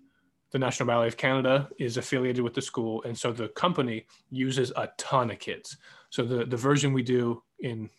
the 0.52 0.60
National 0.60 0.88
Ballet 0.88 1.08
of 1.08 1.18
Canada 1.18 1.68
is 1.78 1.98
affiliated 1.98 2.44
with 2.44 2.54
the 2.54 2.62
school, 2.62 3.04
and 3.04 3.18
so 3.18 3.32
the 3.32 3.50
company 3.50 4.06
uses 4.30 4.72
a 4.76 4.90
ton 4.98 5.30
of 5.30 5.40
kids. 5.40 5.78
So 6.10 6.24
the 6.24 6.46
the 6.46 6.58
version 6.58 6.94
we 6.94 7.04
do 7.04 7.44
in 7.60 7.90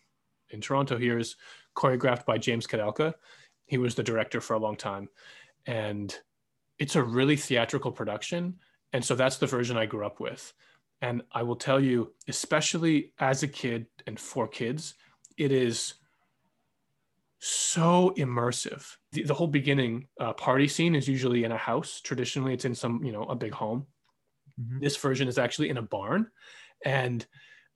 in 0.50 0.60
Toronto 0.60 0.96
here 0.96 1.18
is 1.18 1.36
choreographed 1.76 2.24
by 2.24 2.38
James 2.38 2.66
Kudelka. 2.66 3.14
He 3.66 3.76
was 3.76 3.94
the 3.94 4.02
director 4.02 4.40
for 4.40 4.54
a 4.54 4.58
long 4.58 4.76
time, 4.76 5.10
and 5.68 6.18
it's 6.78 6.96
a 6.96 7.02
really 7.02 7.36
theatrical 7.36 7.92
production. 7.92 8.58
And 8.92 9.04
so 9.04 9.14
that's 9.14 9.36
the 9.36 9.46
version 9.46 9.76
I 9.76 9.86
grew 9.86 10.04
up 10.06 10.18
with. 10.18 10.52
And 11.02 11.22
I 11.30 11.42
will 11.42 11.56
tell 11.56 11.78
you, 11.78 12.14
especially 12.26 13.12
as 13.20 13.42
a 13.42 13.48
kid 13.48 13.86
and 14.06 14.18
for 14.18 14.48
kids, 14.48 14.94
it 15.36 15.52
is 15.52 15.94
so 17.38 18.14
immersive. 18.16 18.96
The, 19.12 19.22
the 19.24 19.34
whole 19.34 19.46
beginning 19.46 20.08
uh, 20.18 20.32
party 20.32 20.66
scene 20.66 20.94
is 20.94 21.06
usually 21.06 21.44
in 21.44 21.52
a 21.52 21.56
house. 21.56 22.00
Traditionally, 22.00 22.54
it's 22.54 22.64
in 22.64 22.74
some, 22.74 23.04
you 23.04 23.12
know, 23.12 23.24
a 23.24 23.36
big 23.36 23.52
home. 23.52 23.86
Mhm. 24.60 24.80
This 24.80 24.96
version 24.96 25.28
is 25.28 25.38
actually 25.38 25.68
in 25.68 25.76
a 25.76 25.82
barn, 25.82 26.30
and 26.84 27.24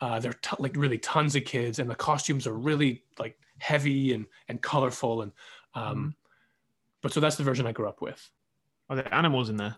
uh, 0.00 0.18
there 0.18 0.33
are 0.33 0.40
t- 0.42 0.57
like 0.59 0.74
really 0.76 0.98
tons 0.98 1.37
of 1.37 1.44
kids, 1.44 1.78
and 1.78 1.88
the 1.88 1.94
costumes 1.94 2.46
are 2.48 2.59
really 2.59 3.05
like 3.20 3.38
heavy 3.59 4.14
and 4.14 4.26
and 4.48 4.61
colorful, 4.61 5.22
and 5.22 5.33
um, 5.74 6.16
but 7.02 7.12
so 7.12 7.20
that's 7.20 7.36
the 7.36 7.44
version 7.44 7.66
I 7.66 7.72
grew 7.72 7.88
up 7.88 8.00
with. 8.00 8.30
Are 8.88 8.96
there 8.96 9.14
animals 9.14 9.50
in 9.50 9.56
there? 9.56 9.76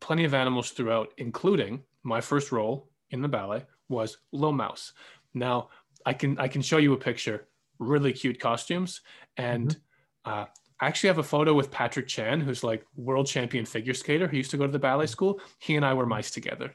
plenty 0.00 0.24
of 0.24 0.34
animals 0.34 0.70
throughout, 0.70 1.12
including 1.18 1.82
my 2.02 2.20
first 2.20 2.52
role 2.52 2.88
in 3.10 3.22
the 3.22 3.28
ballet 3.28 3.64
was 3.88 4.18
Lil 4.32 4.52
Mouse. 4.52 4.92
Now 5.34 5.68
I 6.04 6.12
can 6.12 6.38
I 6.38 6.48
can 6.48 6.62
show 6.62 6.78
you 6.78 6.92
a 6.92 6.98
picture. 6.98 7.48
Really 7.78 8.12
cute 8.12 8.40
costumes, 8.40 9.02
and 9.36 9.76
uh, 10.24 10.46
I 10.80 10.86
actually 10.86 11.08
have 11.08 11.18
a 11.18 11.22
photo 11.22 11.52
with 11.52 11.70
Patrick 11.70 12.08
Chan, 12.08 12.40
who's 12.40 12.64
like 12.64 12.86
world 12.96 13.26
champion 13.26 13.66
figure 13.66 13.92
skater. 13.92 14.28
He 14.28 14.38
used 14.38 14.50
to 14.52 14.56
go 14.56 14.66
to 14.66 14.72
the 14.72 14.78
ballet 14.78 15.06
school. 15.06 15.40
He 15.58 15.76
and 15.76 15.84
I 15.84 15.92
were 15.92 16.06
mice 16.06 16.30
together. 16.30 16.74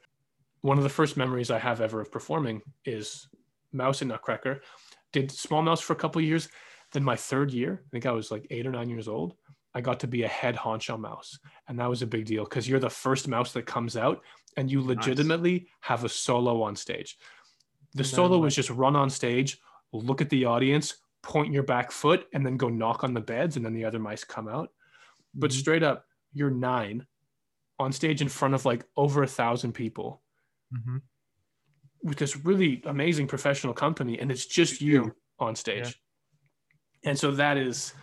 One 0.61 0.77
of 0.77 0.83
the 0.83 0.89
first 0.89 1.17
memories 1.17 1.49
I 1.49 1.57
have 1.57 1.81
ever 1.81 2.01
of 2.01 2.11
performing 2.11 2.61
is 2.85 3.27
Mouse 3.73 4.01
and 4.01 4.09
Nutcracker. 4.09 4.61
Did 5.11 5.31
Small 5.31 5.63
Mouse 5.63 5.81
for 5.81 5.93
a 5.93 5.95
couple 5.95 6.21
years. 6.21 6.49
Then 6.91 7.03
my 7.03 7.15
third 7.15 7.51
year, 7.53 7.81
I 7.85 7.89
think 7.89 8.05
I 8.05 8.11
was 8.11 8.31
like 8.31 8.47
eight 8.49 8.67
or 8.67 8.71
nine 8.71 8.89
years 8.89 9.07
old. 9.07 9.35
I 9.73 9.79
got 9.81 9.99
to 10.01 10.07
be 10.07 10.23
a 10.23 10.27
head 10.27 10.55
honcho 10.55 10.99
mouse. 10.99 11.39
And 11.67 11.79
that 11.79 11.89
was 11.89 12.01
a 12.01 12.07
big 12.07 12.25
deal 12.25 12.43
because 12.43 12.67
you're 12.67 12.79
the 12.79 12.89
first 12.89 13.27
mouse 13.27 13.53
that 13.53 13.65
comes 13.65 13.95
out 13.95 14.21
and 14.57 14.69
you 14.69 14.79
Nice. 14.81 14.87
legitimately 15.07 15.67
have 15.79 16.03
a 16.03 16.09
solo 16.09 16.61
on 16.61 16.75
stage. 16.75 17.17
The 17.93 18.03
solo 18.03 18.37
was 18.39 18.55
just 18.55 18.69
run 18.69 18.95
on 18.95 19.09
stage, 19.09 19.59
look 19.93 20.21
at 20.21 20.29
the 20.29 20.45
audience, 20.45 20.95
point 21.21 21.53
your 21.53 21.63
back 21.63 21.91
foot, 21.91 22.27
and 22.33 22.45
then 22.45 22.57
go 22.57 22.67
knock 22.67 23.03
on 23.03 23.13
the 23.13 23.21
beds, 23.21 23.55
and 23.55 23.65
then 23.65 23.73
the 23.73 23.85
other 23.85 23.99
mice 23.99 24.23
come 24.23 24.47
out. 24.47 24.71
But 25.33 25.51
Mhm. 25.51 25.59
straight 25.59 25.83
up, 25.83 26.05
you're 26.33 26.49
nine 26.51 27.07
on 27.79 27.91
stage 27.93 28.21
in 28.21 28.27
front 28.29 28.53
of 28.53 28.65
like 28.65 28.85
over 28.97 29.23
a 29.23 29.27
thousand 29.27 29.73
people 29.73 30.21
Mm-hmm. 30.73 30.97
with 32.03 32.17
this 32.17 32.37
really 32.37 32.81
amazing 32.85 33.27
professional 33.27 33.73
company, 33.73 34.19
and 34.19 34.31
it's 34.31 34.45
just 34.45 34.81
you 34.81 35.15
on 35.39 35.55
stage. 35.55 36.01
And 37.03 37.17
so 37.17 37.31
that 37.31 37.57
is 37.57 37.93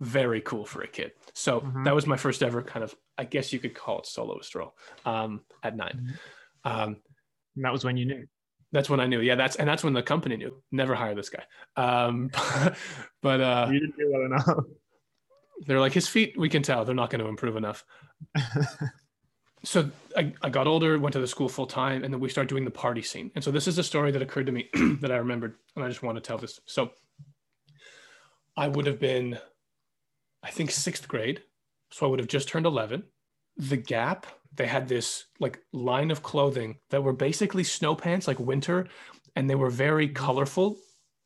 very 0.00 0.40
cool 0.40 0.64
for 0.64 0.82
a 0.82 0.88
kid. 0.88 1.12
So 1.32 1.60
Mhm. 1.60 1.84
that 1.84 1.94
was 1.94 2.06
my 2.06 2.16
first 2.16 2.42
ever 2.42 2.62
kind 2.62 2.82
of, 2.84 2.94
I 3.16 3.24
guess 3.24 3.52
you 3.52 3.58
could 3.60 3.74
call 3.74 4.00
it 4.00 4.06
soloist 4.06 4.54
role 4.54 4.76
um, 5.06 5.42
at 5.62 5.76
9 5.76 5.90
Mhm. 6.64 6.70
Um, 6.70 6.96
And 7.56 7.64
that 7.64 7.72
was 7.72 7.84
when 7.84 7.96
you 7.96 8.04
knew. 8.06 8.26
that's 8.72 8.90
when 8.90 8.98
I 8.98 9.06
knew. 9.06 9.20
Yeah, 9.20 9.36
that's 9.36 9.54
and 9.56 9.68
that's 9.68 9.84
when 9.84 9.92
the 9.92 10.02
company 10.02 10.36
knew. 10.36 10.60
Never 10.72 10.94
hire 10.96 11.14
this 11.14 11.28
guy. 11.30 11.44
Um, 11.76 12.30
but 13.22 13.40
uh, 13.40 13.68
you 13.70 13.78
didn't 13.80 13.96
do 13.96 14.10
well 14.12 14.22
enough. 14.26 14.48
they're 15.66 15.78
like 15.80 15.92
his 15.92 16.08
feet. 16.08 16.34
We 16.36 16.48
can 16.48 16.62
tell 16.64 16.84
they're 16.84 16.94
not 16.94 17.10
going 17.10 17.22
to 17.22 17.28
improve 17.28 17.54
enough. 17.56 17.84
so 19.62 19.88
I, 20.16 20.32
I 20.42 20.50
got 20.50 20.66
older, 20.66 20.98
went 20.98 21.12
to 21.12 21.20
the 21.20 21.26
school 21.28 21.48
full 21.48 21.66
time, 21.68 22.02
and 22.04 22.12
then 22.12 22.20
we 22.20 22.28
started 22.28 22.48
doing 22.48 22.64
the 22.64 22.70
party 22.72 23.02
scene. 23.02 23.30
And 23.36 23.44
so 23.44 23.50
this 23.52 23.68
is 23.68 23.78
a 23.78 23.82
story 23.84 24.10
that 24.10 24.20
occurred 24.22 24.46
to 24.46 24.52
me 24.52 24.68
that 25.00 25.12
I 25.12 25.16
remembered, 25.16 25.54
and 25.76 25.84
I 25.84 25.88
just 25.88 26.02
want 26.02 26.16
to 26.16 26.20
tell 26.20 26.36
this. 26.38 26.60
So 26.66 26.90
I 28.56 28.68
would 28.68 28.86
have 28.86 29.00
been, 29.00 29.38
I 30.42 30.50
think, 30.50 30.70
sixth 30.70 31.08
grade. 31.08 31.42
So 31.90 32.06
I 32.06 32.08
would 32.08 32.18
have 32.18 32.28
just 32.28 32.48
turned 32.48 32.66
11. 32.66 33.04
The 33.56 33.76
Gap, 33.76 34.26
they 34.52 34.66
had 34.66 34.88
this 34.88 35.26
like 35.40 35.60
line 35.72 36.10
of 36.10 36.22
clothing 36.22 36.78
that 36.90 37.02
were 37.02 37.12
basically 37.12 37.64
snow 37.64 37.94
pants, 37.94 38.26
like 38.26 38.38
winter, 38.38 38.88
and 39.36 39.48
they 39.48 39.54
were 39.54 39.70
very 39.70 40.06
mm-hmm. 40.06 40.24
colorful 40.24 40.76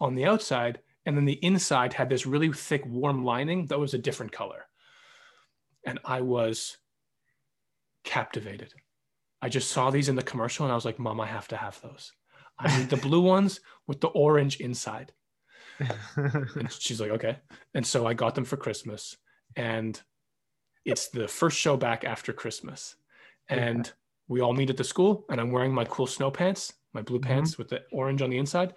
on 0.01 0.15
the 0.15 0.25
outside. 0.25 0.81
And 1.07 1.17
then 1.17 1.25
the 1.25 1.43
inside 1.45 1.95
had 1.95 2.11
this 2.11 2.27
really 2.27 2.53
thick, 2.53 2.85
warm 2.85 3.25
lining 3.25 3.67
that 3.67 3.79
was 3.79 3.95
a 3.95 3.99
different 3.99 4.33
color. 4.33 4.67
And 5.87 5.99
I 6.05 6.21
was 6.21 6.77
captivated. 8.05 8.75
I 9.41 9.49
just 9.49 9.71
saw 9.71 9.91
these 9.91 10.09
in 10.09 10.17
the 10.17 10.23
commercial 10.23 10.67
and 10.67 10.73
I 10.73 10.75
was 10.75 10.85
like, 10.85 10.99
Mom, 10.99 11.21
I 11.21 11.27
have 11.27 11.49
to 11.49 11.57
have 11.57 11.81
those. 11.81 12.13
I 12.59 12.77
need 12.77 12.91
the 12.91 12.97
blue 12.97 13.21
ones 13.21 13.61
with 13.87 14.01
the 14.01 14.09
orange 14.09 14.61
inside. 14.61 15.13
And 16.17 16.73
she's 16.73 17.01
like, 17.01 17.11
okay. 17.13 17.39
And 17.75 17.87
so 17.87 18.07
I 18.07 18.15
got 18.15 18.35
them 18.35 18.45
for 18.45 18.57
Christmas. 18.57 19.17
And 19.57 20.01
it's 20.85 21.09
the 21.09 21.29
first 21.29 21.59
show 21.59 21.77
back 21.77 22.05
after 22.05 22.33
Christmas. 22.33 22.97
And 23.49 23.91
we 24.29 24.41
all 24.41 24.53
meet 24.53 24.71
at 24.71 24.77
the 24.77 24.85
school, 24.85 25.25
and 25.31 25.41
I'm 25.41 25.51
wearing 25.53 25.73
my 25.73 25.85
cool 25.85 26.07
snow 26.07 26.31
pants, 26.31 26.75
my 26.93 27.03
blue 27.03 27.19
Mhm. 27.19 27.25
pants 27.25 27.59
with 27.59 27.69
the 27.69 27.83
orange 27.93 28.21
on 28.23 28.31
the 28.31 28.39
inside. 28.39 28.75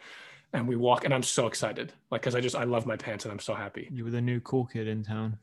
And 0.53 0.67
we 0.67 0.75
walk, 0.75 1.05
and 1.05 1.13
I'm 1.13 1.23
so 1.23 1.47
excited. 1.47 1.93
Like, 2.09 2.21
cause 2.21 2.35
I 2.35 2.41
just, 2.41 2.55
I 2.55 2.63
love 2.65 2.85
my 2.85 2.97
pants 2.97 3.25
and 3.25 3.31
I'm 3.31 3.39
so 3.39 3.53
happy. 3.53 3.87
you 3.91 4.03
were 4.03 4.11
the 4.11 4.21
new 4.21 4.39
cool 4.41 4.65
kid 4.65 4.87
in 4.87 5.03
town. 5.03 5.37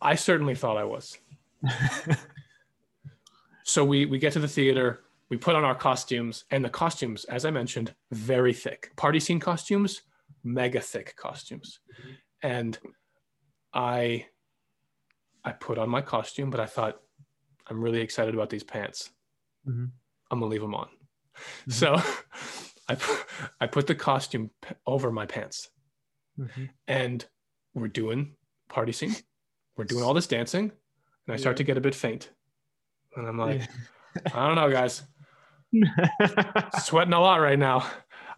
I 0.00 0.14
certainly 0.14 0.54
thought 0.54 0.76
I 0.76 0.84
was. 0.84 1.18
So 3.64 3.84
we 3.84 4.06
we 4.06 4.18
get 4.18 4.32
to 4.32 4.40
the 4.40 4.48
theater, 4.48 5.04
we 5.28 5.36
put 5.36 5.54
on 5.54 5.64
our 5.64 5.74
costumes, 5.74 6.44
and 6.50 6.64
the 6.64 6.68
costumes, 6.68 7.24
as 7.26 7.44
I 7.44 7.50
mentioned, 7.50 7.94
very 8.10 8.52
thick. 8.52 8.90
Party 8.96 9.20
scene 9.20 9.38
costumes, 9.38 10.02
mega 10.44 10.80
thick 10.80 11.14
costumes. 11.16 11.80
And 12.42 12.78
I 13.72 14.26
I 15.44 15.52
put 15.52 15.78
on 15.78 15.88
my 15.88 16.00
costume, 16.02 16.50
but 16.50 16.60
I 16.60 16.66
thought 16.66 17.00
I'm 17.68 17.80
really 17.82 18.00
excited 18.00 18.34
about 18.34 18.50
these 18.50 18.62
pants. 18.64 19.10
Mhm. 19.66 19.90
I'm 20.30 20.38
gonna 20.40 20.46
leave 20.50 20.60
them 20.60 20.74
on. 20.74 20.88
Mhm. 21.68 21.72
So 21.72 21.94
I 22.88 22.94
put, 22.96 23.26
I 23.60 23.66
put 23.66 23.86
the 23.86 23.94
costume 23.94 24.50
over 24.86 25.10
my 25.12 25.26
pants, 25.26 25.70
Mhm. 26.38 26.70
and 26.88 27.24
we're 27.74 27.88
doing 27.88 28.36
party 28.68 28.92
scene. 28.92 29.14
We're 29.76 29.84
doing 29.84 30.04
all 30.04 30.14
this 30.14 30.26
dancing, 30.26 30.70
and 31.26 31.34
I 31.34 31.36
start 31.36 31.54
Yeah. 31.54 31.58
to 31.58 31.64
get 31.64 31.76
a 31.76 31.80
bit 31.80 31.94
faint. 31.94 32.30
And 33.16 33.26
I'm 33.26 33.38
like, 33.38 33.62
I 34.34 34.46
don't 34.46 34.56
know, 34.56 34.70
guys. 34.70 35.02
Sweating 36.80 37.14
a 37.14 37.20
lot 37.20 37.36
right 37.40 37.58
now. 37.58 37.86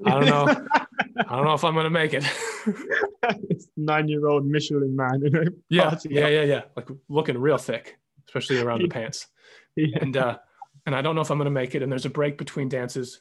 I 0.05 0.11
don't 0.11 0.27
know. 0.27 0.67
I 1.17 1.37
don't 1.37 1.45
know 1.45 1.55
if 1.55 1.65
I'm 1.65 1.75
gonna 1.75 1.91
make 1.91 2.15
it. 2.15 2.25
It's 3.49 3.69
Nine-year-old 3.77 4.47
Michelin 4.47 4.97
man 4.97 5.23
in 5.25 5.37
a 5.37 5.45
yeah, 5.69 5.91
party 5.91 6.09
yeah, 6.11 6.29
yeah, 6.29 6.43
yeah. 6.43 6.63
Like 6.77 6.89
looking 7.09 7.39
real 7.39 7.59
thick, 7.59 7.99
especially 8.27 8.61
around 8.61 8.83
the 8.83 8.89
pants. 8.97 9.29
Yeah. 9.77 9.99
And 10.01 10.17
uh, 10.17 10.39
and 10.87 10.95
I 10.95 11.03
don't 11.03 11.15
know 11.15 11.21
if 11.21 11.31
I'm 11.31 11.39
gonna 11.39 11.51
make 11.51 11.75
it. 11.75 11.83
And 11.83 11.91
there's 11.91 12.07
a 12.07 12.11
break 12.11 12.39
between 12.39 12.69
dances. 12.69 13.21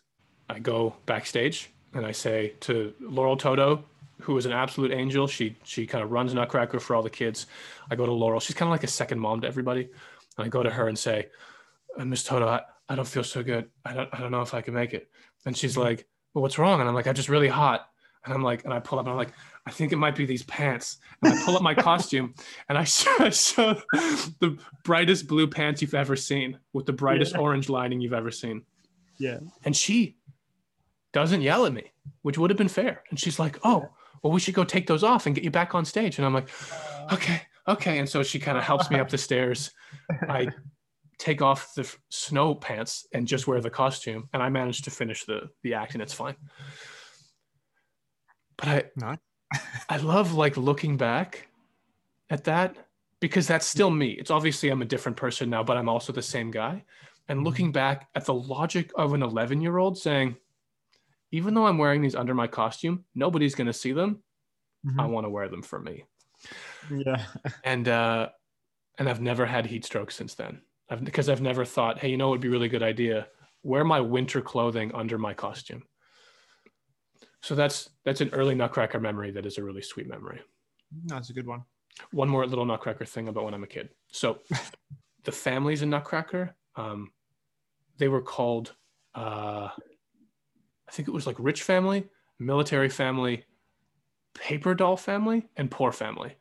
I 0.49 0.59
go 0.59 0.95
backstage 1.05 1.71
and 1.93 2.05
I 2.05 2.11
say 2.11 2.53
to 2.61 2.93
Laurel 2.99 3.37
Toto, 3.37 3.85
who 4.21 4.37
is 4.37 4.45
an 4.45 4.51
absolute 4.51 4.91
angel. 4.91 5.27
She 5.27 5.55
she 5.63 5.85
kind 5.85 6.03
of 6.03 6.11
runs 6.11 6.33
Nutcracker 6.33 6.79
for 6.79 6.95
all 6.95 7.03
the 7.03 7.09
kids. 7.09 7.47
I 7.89 7.95
go 7.95 8.05
to 8.05 8.11
Laurel. 8.11 8.39
She's 8.39 8.55
kind 8.55 8.67
of 8.67 8.71
like 8.71 8.83
a 8.83 8.87
second 8.87 9.19
mom 9.19 9.41
to 9.41 9.47
everybody. 9.47 9.89
And 10.37 10.45
I 10.45 10.47
go 10.47 10.63
to 10.63 10.69
her 10.69 10.87
and 10.87 10.97
say, 10.97 11.29
"Uh, 11.97 12.05
Miss 12.05 12.23
Toto, 12.23 12.47
I, 12.47 12.61
I 12.89 12.95
don't 12.95 13.07
feel 13.07 13.23
so 13.23 13.43
good. 13.43 13.69
I 13.85 13.93
don't 13.93 14.09
I 14.11 14.19
don't 14.19 14.31
know 14.31 14.41
if 14.41 14.53
I 14.53 14.61
can 14.61 14.73
make 14.73 14.93
it. 14.93 15.09
And 15.45 15.55
she's 15.55 15.77
like, 15.77 16.07
Well, 16.33 16.41
what's 16.41 16.57
wrong? 16.57 16.79
And 16.79 16.89
I'm 16.89 16.95
like, 16.95 17.07
I'm 17.07 17.13
just 17.15 17.29
really 17.29 17.47
hot. 17.47 17.87
And 18.25 18.33
I'm 18.33 18.41
like, 18.41 18.63
and 18.63 18.73
I 18.73 18.79
pull 18.79 18.99
up 18.99 19.05
and 19.05 19.11
I'm 19.11 19.17
like, 19.17 19.33
I 19.65 19.71
think 19.71 19.91
it 19.91 19.97
might 19.97 20.15
be 20.15 20.25
these 20.25 20.43
pants. 20.43 20.97
And 21.21 21.33
I 21.33 21.43
pull 21.45 21.55
up 21.57 21.61
my 21.61 21.73
costume 21.89 22.33
and 22.69 22.77
I 22.77 22.85
show, 22.85 23.13
I 23.19 23.29
show 23.29 23.73
the 24.39 24.57
brightest 24.85 25.27
blue 25.27 25.45
pants 25.47 25.81
you've 25.81 25.93
ever 25.93 26.15
seen 26.15 26.57
with 26.71 26.85
the 26.85 26.93
brightest 26.93 27.33
Yeah. 27.33 27.39
orange 27.39 27.67
lining 27.69 27.99
you've 27.99 28.13
ever 28.13 28.31
seen. 28.31 28.63
Yeah. 29.17 29.39
And 29.65 29.75
she 29.75 30.15
doesn't 31.11 31.41
yell 31.41 31.65
at 31.65 31.73
me, 31.73 31.91
which 32.21 32.37
would 32.37 32.49
have 32.49 32.57
been 32.57 32.67
fair. 32.69 33.03
And 33.09 33.19
she's 33.19 33.39
like, 33.39 33.59
Oh, 33.65 33.89
well, 34.21 34.31
we 34.31 34.39
should 34.39 34.53
go 34.55 34.63
take 34.63 34.87
those 34.87 35.03
off 35.03 35.25
and 35.25 35.35
get 35.35 35.43
you 35.43 35.51
back 35.51 35.75
on 35.75 35.83
stage. 35.83 36.17
And 36.17 36.25
I'm 36.25 36.33
like, 36.33 36.49
uh. 36.71 37.13
Okay, 37.15 37.41
okay. 37.67 37.99
And 37.99 38.07
so 38.07 38.23
she 38.23 38.39
kind 38.39 38.57
of 38.57 38.63
helps 38.63 38.89
me 38.89 38.99
up 38.99 39.09
the 39.09 39.17
stairs. 39.17 39.71
I 40.29 40.47
take 41.17 41.41
off 41.41 41.73
the 41.75 41.81
f- 41.83 41.99
snow 42.09 42.55
pants 42.55 43.07
and 43.13 43.27
just 43.27 43.47
wear 43.47 43.61
the 43.61 43.69
costume, 43.69 44.29
and 44.33 44.41
I 44.43 44.49
managed 44.49 44.83
to 44.85 44.91
finish 44.91 45.25
the 45.25 45.49
the 45.63 45.73
act, 45.75 45.93
and 45.93 46.01
it's 46.01 46.13
fine. 46.13 46.35
But 48.57 48.67
I 48.67 48.83
Nice. 48.95 49.17
I 49.89 49.97
love 49.97 50.33
like 50.33 50.57
looking 50.57 50.97
back 50.97 51.47
at 52.29 52.43
that 52.45 52.75
because 53.19 53.47
that's 53.47 53.65
still 53.65 53.89
me. 53.91 54.11
It's 54.11 54.31
obviously 54.31 54.69
I'm 54.69 54.81
a 54.81 54.85
different 54.85 55.17
person 55.17 55.49
now, 55.49 55.63
but 55.63 55.77
I'm 55.77 55.89
also 55.89 56.11
the 56.13 56.21
same 56.21 56.51
guy. 56.51 56.83
And 57.29 57.43
looking 57.43 57.71
back 57.71 58.09
at 58.15 58.25
the 58.25 58.33
logic 58.33 58.91
of 58.95 59.13
an 59.13 59.23
11 59.23 59.61
year 59.61 59.77
old 59.77 59.97
saying, 59.97 60.35
even 61.31 61.53
though 61.53 61.65
I'm 61.65 61.77
wearing 61.77 62.01
these 62.01 62.15
under 62.15 62.33
my 62.33 62.47
costume, 62.47 63.05
nobody's 63.15 63.55
going 63.55 63.67
to 63.67 63.73
see 63.73 63.91
them. 63.93 64.21
I 64.99 65.03
Mhm. 65.03 65.09
want 65.11 65.25
to 65.25 65.29
wear 65.29 65.47
them 65.47 65.61
for 65.61 65.79
me. 65.79 66.03
Yeah. 66.93 67.25
And 67.63 67.87
uh, 67.87 68.29
and 68.97 69.07
I've 69.07 69.21
never 69.21 69.45
had 69.45 69.65
heat 69.65 69.85
stroke 69.85 70.11
since 70.11 70.33
then. 70.35 70.61
I've, 70.89 71.03
because 71.03 71.29
I've 71.29 71.41
never 71.41 71.65
thought, 71.65 71.99
hey, 71.99 72.09
you 72.09 72.17
know, 72.17 72.27
it 72.27 72.31
would 72.31 72.41
be 72.41 72.47
a 72.47 72.51
really 72.51 72.69
good 72.69 72.83
idea. 72.83 73.27
Wear 73.63 73.83
my 73.83 74.01
winter 74.01 74.41
clothing 74.41 74.93
under 74.93 75.17
my 75.17 75.33
costume. 75.33 75.83
So 77.41 77.55
that's 77.55 77.89
that's 78.05 78.21
an 78.21 78.29
early 78.33 78.55
Nutcracker 78.55 78.99
memory 78.99 79.31
that 79.31 79.45
is 79.45 79.57
a 79.57 79.63
really 79.63 79.81
sweet 79.81 80.07
memory. 80.07 80.41
That's 81.05 81.29
a 81.29 81.33
good 81.33 81.47
one. 81.47 81.63
One 82.11 82.29
more 82.29 82.45
little 82.45 82.65
Nutcracker 82.65 83.05
thing 83.05 83.27
about 83.27 83.45
when 83.45 83.53
I'm 83.53 83.63
a 83.63 83.67
kid. 83.67 83.89
So 84.11 84.39
the 85.23 85.31
families 85.31 85.81
in 85.81 85.89
Nutcracker, 85.89 86.55
um, 86.75 87.11
they 87.97 88.07
were 88.07 88.21
called, 88.21 88.75
uh, 89.15 89.69
I 90.87 90.91
think 90.91 91.07
it 91.07 91.11
was 91.11 91.27
like 91.27 91.35
rich 91.39 91.63
family, 91.63 92.09
military 92.39 92.89
family, 92.89 93.45
paper 94.33 94.75
doll 94.75 94.97
family, 94.97 95.47
and 95.55 95.71
poor 95.71 95.91
family. 95.91 96.35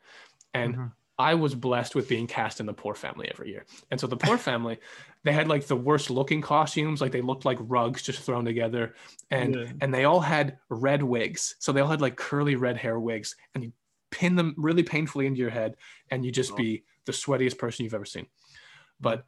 And 0.53 0.75
Mhm. 0.75 0.93
I 1.19 1.35
was 1.35 1.53
blessed 1.53 1.93
with 1.95 2.09
being 2.09 2.25
cast 2.27 2.59
in 2.59 2.65
the 2.65 2.73
poor 2.73 2.95
family 2.95 3.29
every 3.31 3.49
year. 3.49 3.65
And 3.91 3.99
so 3.99 4.07
the 4.07 4.17
poor 4.17 4.37
family, 4.49 4.79
they 5.23 5.31
had 5.31 5.47
like 5.47 5.67
the 5.67 5.75
worst 5.75 6.09
looking 6.09 6.41
costumes, 6.41 7.01
like 7.01 7.11
they 7.11 7.21
looked 7.21 7.45
like 7.45 7.57
rugs 7.61 8.01
just 8.01 8.19
thrown 8.21 8.45
together. 8.45 8.95
And 9.29 9.53
Yeah. 9.55 9.71
and 9.81 9.93
they 9.93 10.05
all 10.05 10.19
had 10.21 10.57
red 10.69 11.03
wigs. 11.03 11.55
So 11.59 11.71
they 11.71 11.81
all 11.81 11.87
had 11.89 12.01
like 12.01 12.15
curly 12.15 12.55
red 12.55 12.77
hair 12.77 12.99
wigs 12.99 13.35
and 13.53 13.63
you 13.63 13.73
pin 14.09 14.35
them 14.35 14.53
really 14.57 14.83
painfully 14.83 15.25
into 15.27 15.39
your 15.39 15.49
head 15.51 15.75
and 16.09 16.25
you 16.25 16.31
just 16.31 16.53
Oh. 16.53 16.55
be 16.55 16.83
the 17.05 17.11
sweatiest 17.11 17.57
person 17.57 17.83
you've 17.83 17.93
ever 17.93 18.05
seen. 18.05 18.25
But 18.99 19.25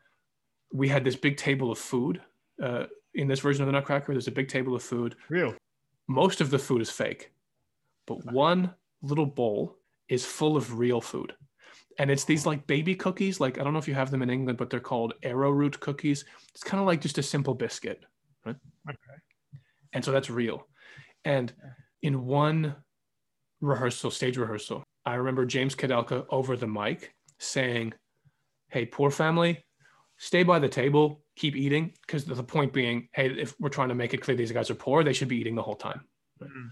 we 0.73 0.87
had 0.87 1.03
this 1.03 1.15
big 1.15 1.37
table 1.37 1.71
of 1.71 1.77
food. 1.77 2.21
Uh, 2.61 2.85
in 3.13 3.27
this 3.27 3.39
version 3.39 3.61
of 3.61 3.67
the 3.67 3.71
Nutcracker, 3.73 4.11
there's 4.11 4.27
a 4.27 4.31
big 4.31 4.47
table 4.49 4.75
of 4.75 4.81
food 4.83 5.15
Real. 5.29 5.55
most 6.07 6.41
of 6.41 6.49
the 6.49 6.59
food 6.59 6.81
is 6.81 6.89
fake, 6.89 7.31
but 8.07 8.25
one 8.31 8.73
little 9.01 9.25
bowl 9.25 9.77
is 10.09 10.25
full 10.25 10.57
of 10.57 10.77
real 10.79 10.99
food. 11.01 11.33
And 11.97 12.11
it's 12.11 12.25
these 12.25 12.45
like 12.45 12.67
baby 12.67 12.95
cookies. 12.95 13.39
Like, 13.39 13.59
I 13.59 13.63
don't 13.63 13.73
know 13.73 13.79
if 13.79 13.87
you 13.87 13.93
have 13.93 14.11
them 14.11 14.21
in 14.21 14.29
England, 14.29 14.57
but 14.57 14.69
they're 14.69 14.79
called 14.79 15.13
arrowroot 15.23 15.79
cookies. 15.79 16.25
It's 16.53 16.63
kind 16.63 16.81
of 16.81 16.87
like 16.87 17.01
just 17.01 17.17
a 17.17 17.23
simple 17.23 17.53
biscuit. 17.53 18.03
Right? 18.45 18.55
Okay. 18.89 18.97
And 19.93 20.03
so 20.03 20.11
that's 20.11 20.29
real. 20.29 20.67
And 21.23 21.53
in 22.01 22.25
one 22.25 22.75
rehearsal, 23.61 24.11
stage 24.11 24.37
rehearsal, 24.37 24.83
I 25.05 25.15
remember 25.15 25.45
James 25.45 25.75
Kudelka 25.75 26.25
over 26.29 26.57
the 26.57 26.67
mic 26.67 27.13
saying, 27.39 27.93
Hey, 28.69 28.85
poor 28.85 29.09
family, 29.09 29.63
stay 30.17 30.43
by 30.43 30.59
the 30.59 30.67
table, 30.67 31.23
keep 31.37 31.55
eating. 31.55 31.93
Because 32.05 32.25
the 32.25 32.43
point 32.43 32.73
being, 32.73 33.07
hey, 33.13 33.29
if 33.29 33.55
we're 33.59 33.69
trying 33.69 33.89
to 33.89 33.95
make 33.95 34.13
it 34.13 34.21
clear 34.21 34.35
these 34.35 34.51
guys 34.51 34.69
are 34.69 34.75
poor, 34.75 35.03
they 35.03 35.13
should 35.13 35.27
be 35.29 35.37
eating 35.37 35.55
the 35.55 35.61
whole 35.61 35.75
time. 35.75 36.01
Mhm. 36.41 36.71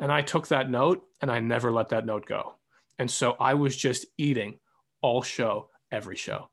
And 0.00 0.12
I 0.12 0.22
took 0.22 0.48
that 0.48 0.70
note 0.70 1.06
and 1.20 1.30
I 1.30 1.40
never 1.40 1.72
let 1.72 1.88
that 1.88 2.06
note 2.06 2.26
go. 2.26 2.57
And 2.98 3.10
so 3.10 3.36
I 3.38 3.54
was 3.54 3.76
just 3.76 4.06
eating 4.16 4.58
all 5.02 5.22
show, 5.22 5.70
every 5.92 6.16
show. 6.16 6.50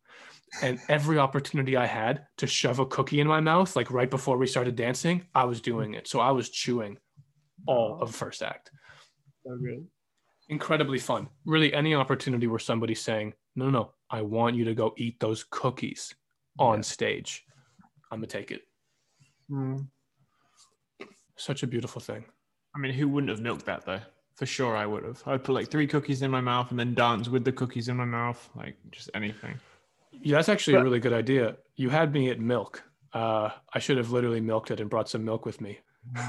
And 0.61 0.79
every 0.87 1.17
opportunity 1.17 1.75
I 1.75 1.85
had 1.85 2.27
to 2.37 2.47
shove 2.47 2.79
a 2.79 2.85
cookie 2.85 3.19
in 3.19 3.27
my 3.27 3.41
mouth, 3.41 3.75
like 3.75 3.91
right 3.91 4.09
before 4.09 4.37
we 4.37 4.47
started 4.47 4.75
dancing, 4.75 5.25
I 5.33 5.43
was 5.45 5.59
doing 5.59 5.95
it. 5.95 6.07
So 6.07 6.19
I 6.19 6.31
was 6.31 6.49
chewing 6.49 6.97
all 7.67 7.99
of 8.01 8.13
first 8.13 8.41
act. 8.41 8.71
So 9.45 9.57
good. 9.57 9.85
Incredibly 10.47 10.99
fun. 10.99 11.27
Really, 11.45 11.73
any 11.73 11.95
opportunity 11.95 12.47
where 12.47 12.59
somebody's 12.59 13.01
saying, 13.01 13.33
no, 13.55 13.65
no, 13.65 13.71
no, 13.71 13.93
I 14.09 14.21
want 14.21 14.55
you 14.55 14.63
to 14.65 14.75
go 14.75 14.93
eat 14.97 15.19
those 15.19 15.43
cookies 15.49 16.13
on 16.59 16.83
stage, 16.83 17.43
I'm 18.11 18.19
going 18.19 18.29
to 18.29 18.37
take 18.37 18.51
it. 18.51 18.61
Mm. 19.49 19.87
Such 21.35 21.63
a 21.63 21.67
beautiful 21.67 21.99
thing. 21.99 22.23
I 22.75 22.79
mean, 22.79 22.93
who 22.93 23.07
wouldn't 23.07 23.29
have 23.29 23.41
milked 23.41 23.65
that 23.65 23.85
though? 23.85 24.01
For 24.35 24.45
sure, 24.45 24.75
I 24.75 24.85
would 24.85 25.03
have. 25.05 25.23
I'd 25.25 25.43
put 25.43 25.53
like 25.53 25.71
three 25.71 25.87
cookies 25.87 26.21
in 26.21 26.29
my 26.29 26.41
mouth 26.41 26.69
and 26.69 26.79
then 26.79 26.93
dance 26.93 27.29
with 27.29 27.45
the 27.45 27.53
cookies 27.53 27.87
in 27.87 27.95
my 27.95 28.05
mouth, 28.05 28.49
like 28.55 28.75
just 28.91 29.09
anything. 29.13 29.57
Yeah, 30.11 30.35
that's 30.35 30.49
actually 30.49 30.75
a 30.75 30.83
really 30.83 30.99
good 30.99 31.13
idea. 31.13 31.55
You 31.75 31.89
had 31.89 32.13
me 32.13 32.29
at 32.29 32.39
milk. 32.39 32.83
Uh, 33.13 33.49
I 33.73 33.79
should 33.79 33.97
have 33.97 34.11
literally 34.11 34.41
milked 34.41 34.71
it 34.71 34.81
and 34.81 34.89
brought 34.89 35.09
some 35.09 35.23
milk 35.23 35.45
with 35.45 35.61
me. 35.61 35.79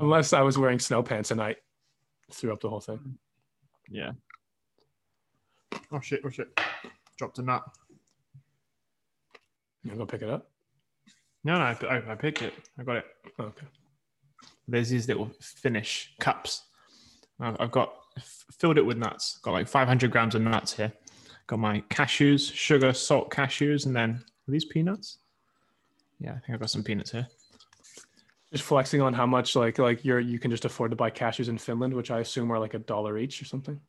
Unless 0.00 0.32
I 0.32 0.42
was 0.42 0.58
wearing 0.58 0.80
snow 0.80 1.02
pants 1.02 1.30
and 1.30 1.40
I 1.40 1.54
threw 2.32 2.52
up 2.52 2.60
the 2.60 2.68
whole 2.68 2.80
thing. 2.80 3.16
Yeah. 3.88 4.12
Oh 5.92 6.00
shit! 6.00 6.20
Oh 6.24 6.30
shit! 6.30 6.48
Dropped 7.16 7.38
a 7.38 7.42
nut. 7.42 7.62
You 9.82 9.90
gonna 9.90 9.98
go 9.98 10.06
pick 10.06 10.22
it 10.22 10.30
up? 10.30 10.50
No, 11.44 11.54
no, 11.54 11.60
I, 11.60 11.76
I, 11.86 12.12
I 12.12 12.14
picked 12.14 12.42
it. 12.42 12.54
I 12.78 12.82
got 12.82 12.96
it. 12.96 13.04
Oh, 13.38 13.44
okay. 13.44 13.66
There's 14.68 14.88
these 14.88 15.08
little 15.08 15.30
Finnish 15.40 16.14
cups. 16.20 16.62
I've, 17.42 17.70
got 17.70 17.92
filled 18.52 18.78
it 18.78 18.86
with 18.86 18.98
nuts. 18.98 19.38
Got 19.42 19.52
like 19.52 19.68
500 19.68 20.10
grams 20.10 20.34
of 20.34 20.42
nuts 20.42 20.74
here. 20.74 20.92
Got 21.48 21.58
my 21.58 21.80
cashews, 21.90 22.52
sugar, 22.52 22.92
salt 22.92 23.30
cashews, 23.30 23.86
and 23.86 23.96
then 23.96 24.10
are 24.48 24.52
these 24.52 24.64
peanuts? 24.64 25.18
Yeah, 26.20 26.30
I 26.30 26.34
think 26.34 26.50
I've 26.50 26.60
got 26.60 26.70
some 26.70 26.84
peanuts 26.84 27.10
here. 27.10 27.26
Just 28.52 28.64
flexing 28.64 29.00
on 29.00 29.12
how 29.14 29.26
much 29.26 29.56
like 29.56 29.78
like 29.78 30.04
you're 30.04 30.20
you 30.20 30.38
can 30.38 30.50
just 30.50 30.64
afford 30.64 30.90
to 30.92 30.96
buy 30.96 31.10
cashews 31.10 31.48
in 31.48 31.58
Finland, 31.58 31.94
which 31.94 32.10
I 32.10 32.20
assume 32.20 32.52
are 32.52 32.58
like 32.58 32.74
a 32.74 32.78
dollar 32.78 33.18
each 33.18 33.42
or 33.42 33.46
something. 33.46 33.80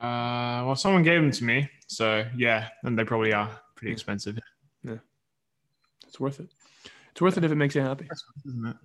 Uh, 0.00 0.64
well, 0.64 0.74
someone 0.76 1.02
gave 1.02 1.20
them 1.20 1.30
to 1.30 1.44
me, 1.44 1.68
so 1.86 2.24
yeah, 2.34 2.68
and 2.84 2.98
they 2.98 3.04
probably 3.04 3.34
are 3.34 3.50
pretty 3.74 3.92
expensive, 3.92 4.38
Yeah, 4.82 4.96
It's 6.08 6.18
worth 6.18 6.40
it. 6.40 6.48
It's 7.12 7.20
worth 7.20 7.36
it 7.36 7.44
if 7.44 7.52
it 7.52 7.56
makes 7.56 7.74
you 7.74 7.82
happy. 7.82 8.08
isn't 8.46 8.66
it? 8.66 8.76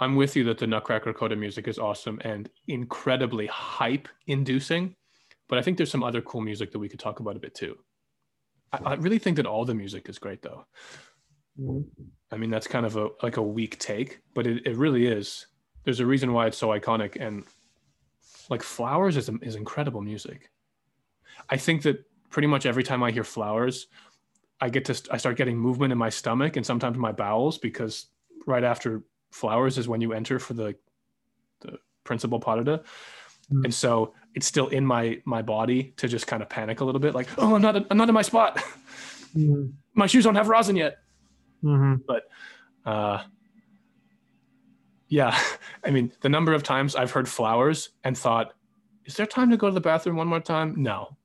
I'm 0.00 0.16
with 0.16 0.34
you 0.34 0.44
that 0.44 0.58
the 0.58 0.66
Nutcracker 0.66 1.12
Coda 1.12 1.36
music 1.36 1.68
is 1.68 1.78
awesome 1.78 2.20
and 2.24 2.48
incredibly 2.68 3.46
hype 3.46 4.08
inducing. 4.26 4.96
But 5.48 5.58
I 5.58 5.62
think 5.62 5.76
there's 5.76 5.90
some 5.90 6.02
other 6.02 6.22
cool 6.22 6.40
music 6.40 6.72
that 6.72 6.78
we 6.78 6.88
could 6.88 7.00
talk 7.00 7.20
about 7.20 7.36
a 7.36 7.40
bit 7.40 7.54
too. 7.54 7.76
I, 8.72 8.78
I 8.84 8.94
really 8.94 9.18
think 9.18 9.36
that 9.36 9.46
all 9.46 9.64
the 9.64 9.74
music 9.74 10.08
is 10.08 10.18
great 10.18 10.42
though. 10.42 10.64
Mm-hmm. 11.60 11.82
I 12.32 12.36
mean, 12.36 12.50
that's 12.50 12.66
kind 12.66 12.86
of 12.86 12.96
a 12.96 13.08
like 13.22 13.36
a 13.36 13.42
weak 13.42 13.78
take, 13.78 14.20
but 14.34 14.46
it, 14.46 14.66
it 14.66 14.76
really 14.76 15.06
is. 15.06 15.46
There's 15.84 16.00
a 16.00 16.06
reason 16.06 16.32
why 16.32 16.46
it's 16.46 16.58
so 16.58 16.68
iconic. 16.68 17.16
And 17.20 17.44
like 18.48 18.62
Flowers 18.62 19.16
is, 19.16 19.28
is 19.42 19.56
incredible 19.56 20.00
music. 20.00 20.50
I 21.48 21.56
think 21.56 21.82
that 21.82 22.04
pretty 22.30 22.48
much 22.48 22.64
every 22.64 22.84
time 22.84 23.02
I 23.02 23.10
hear 23.10 23.24
Flowers, 23.24 23.88
I 24.60 24.68
get 24.68 24.84
to 24.86 25.00
I 25.10 25.16
start 25.16 25.36
getting 25.36 25.58
movement 25.58 25.92
in 25.92 25.98
my 25.98 26.10
stomach 26.10 26.56
and 26.56 26.64
sometimes 26.64 26.96
my 26.96 27.12
bowels 27.12 27.58
because 27.58 28.06
right 28.46 28.64
after 28.64 29.02
Flowers 29.30 29.78
is 29.78 29.88
when 29.88 30.00
you 30.00 30.12
enter 30.12 30.38
for 30.38 30.54
the 30.54 30.74
the 31.60 31.78
principal 32.04 32.40
parada. 32.40 32.82
Mm. 33.52 33.64
And 33.64 33.74
so 33.74 34.14
it's 34.34 34.46
still 34.46 34.68
in 34.68 34.84
my 34.86 35.20
my 35.24 35.42
body 35.42 35.94
to 35.96 36.08
just 36.08 36.26
kind 36.26 36.42
of 36.42 36.48
panic 36.48 36.80
a 36.80 36.84
little 36.84 37.00
bit, 37.00 37.14
like, 37.14 37.28
oh, 37.38 37.54
I'm 37.54 37.62
not 37.62 37.76
I'm 37.90 37.96
not 37.96 38.08
in 38.08 38.14
my 38.14 38.22
spot. 38.22 38.62
Mm-hmm. 39.36 39.66
my 39.94 40.08
shoes 40.08 40.24
don't 40.24 40.34
have 40.34 40.48
rosin 40.48 40.74
yet. 40.74 40.98
Mm-hmm. 41.62 42.10
uh 42.84 43.22
yeah 45.08 45.38
i 45.84 45.90
mean 45.90 46.10
the 46.22 46.30
number 46.30 46.54
of 46.54 46.62
times 46.62 46.96
i've 46.96 47.10
heard 47.10 47.28
flowers 47.28 47.90
and 48.02 48.16
thought 48.16 48.54
is 49.04 49.16
there 49.16 49.26
time 49.26 49.50
to 49.50 49.58
go 49.58 49.68
to 49.68 49.74
the 49.74 49.80
bathroom 49.80 50.16
one 50.16 50.26
more 50.26 50.40
time 50.40 50.74
no 50.78 51.16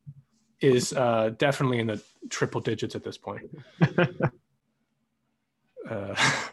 is 0.59 0.91
uh 0.91 1.31
definitely 1.37 1.79
in 1.79 1.87
the 1.87 2.03
triple 2.29 2.59
digits 2.59 2.95
at 2.95 3.03
this 3.05 3.17
point 3.17 3.49
uh 5.89 6.15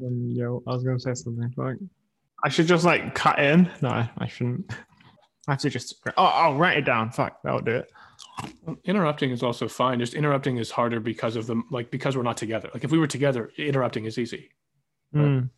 Um, 0.00 0.30
yo, 0.30 0.62
I 0.66 0.70
was 0.72 0.84
going 0.84 0.96
to 0.96 1.02
say 1.02 1.14
something. 1.14 1.52
Like, 1.56 1.76
I 2.44 2.48
should 2.48 2.66
just 2.66 2.84
like 2.84 3.14
cut 3.14 3.38
in. 3.38 3.70
No, 3.82 4.06
I 4.18 4.26
shouldn't. 4.28 4.70
I 5.48 5.52
have 5.52 5.60
to 5.60 5.70
just. 5.70 5.94
Oh, 6.16 6.24
I'll 6.24 6.56
write 6.56 6.76
it 6.78 6.84
down. 6.84 7.10
Fuck, 7.10 7.40
that'll 7.42 7.60
do 7.60 7.72
it. 7.76 7.90
interrupting 8.84 9.30
is 9.30 9.42
also 9.42 9.68
fine 9.68 9.98
just 9.98 10.14
interrupting 10.14 10.56
is 10.56 10.70
harder 10.70 11.00
because 11.00 11.36
of 11.36 11.46
the 11.46 11.62
like 11.70 11.90
because 11.90 12.16
we're 12.16 12.22
not 12.22 12.36
together 12.36 12.68
like 12.72 12.82
if 12.82 12.90
we 12.90 12.98
were 12.98 13.06
together 13.06 13.50
interrupting 13.58 14.06
is 14.06 14.16
easy 14.18 14.48
Mm. 15.14 15.44
uh, 15.44 15.48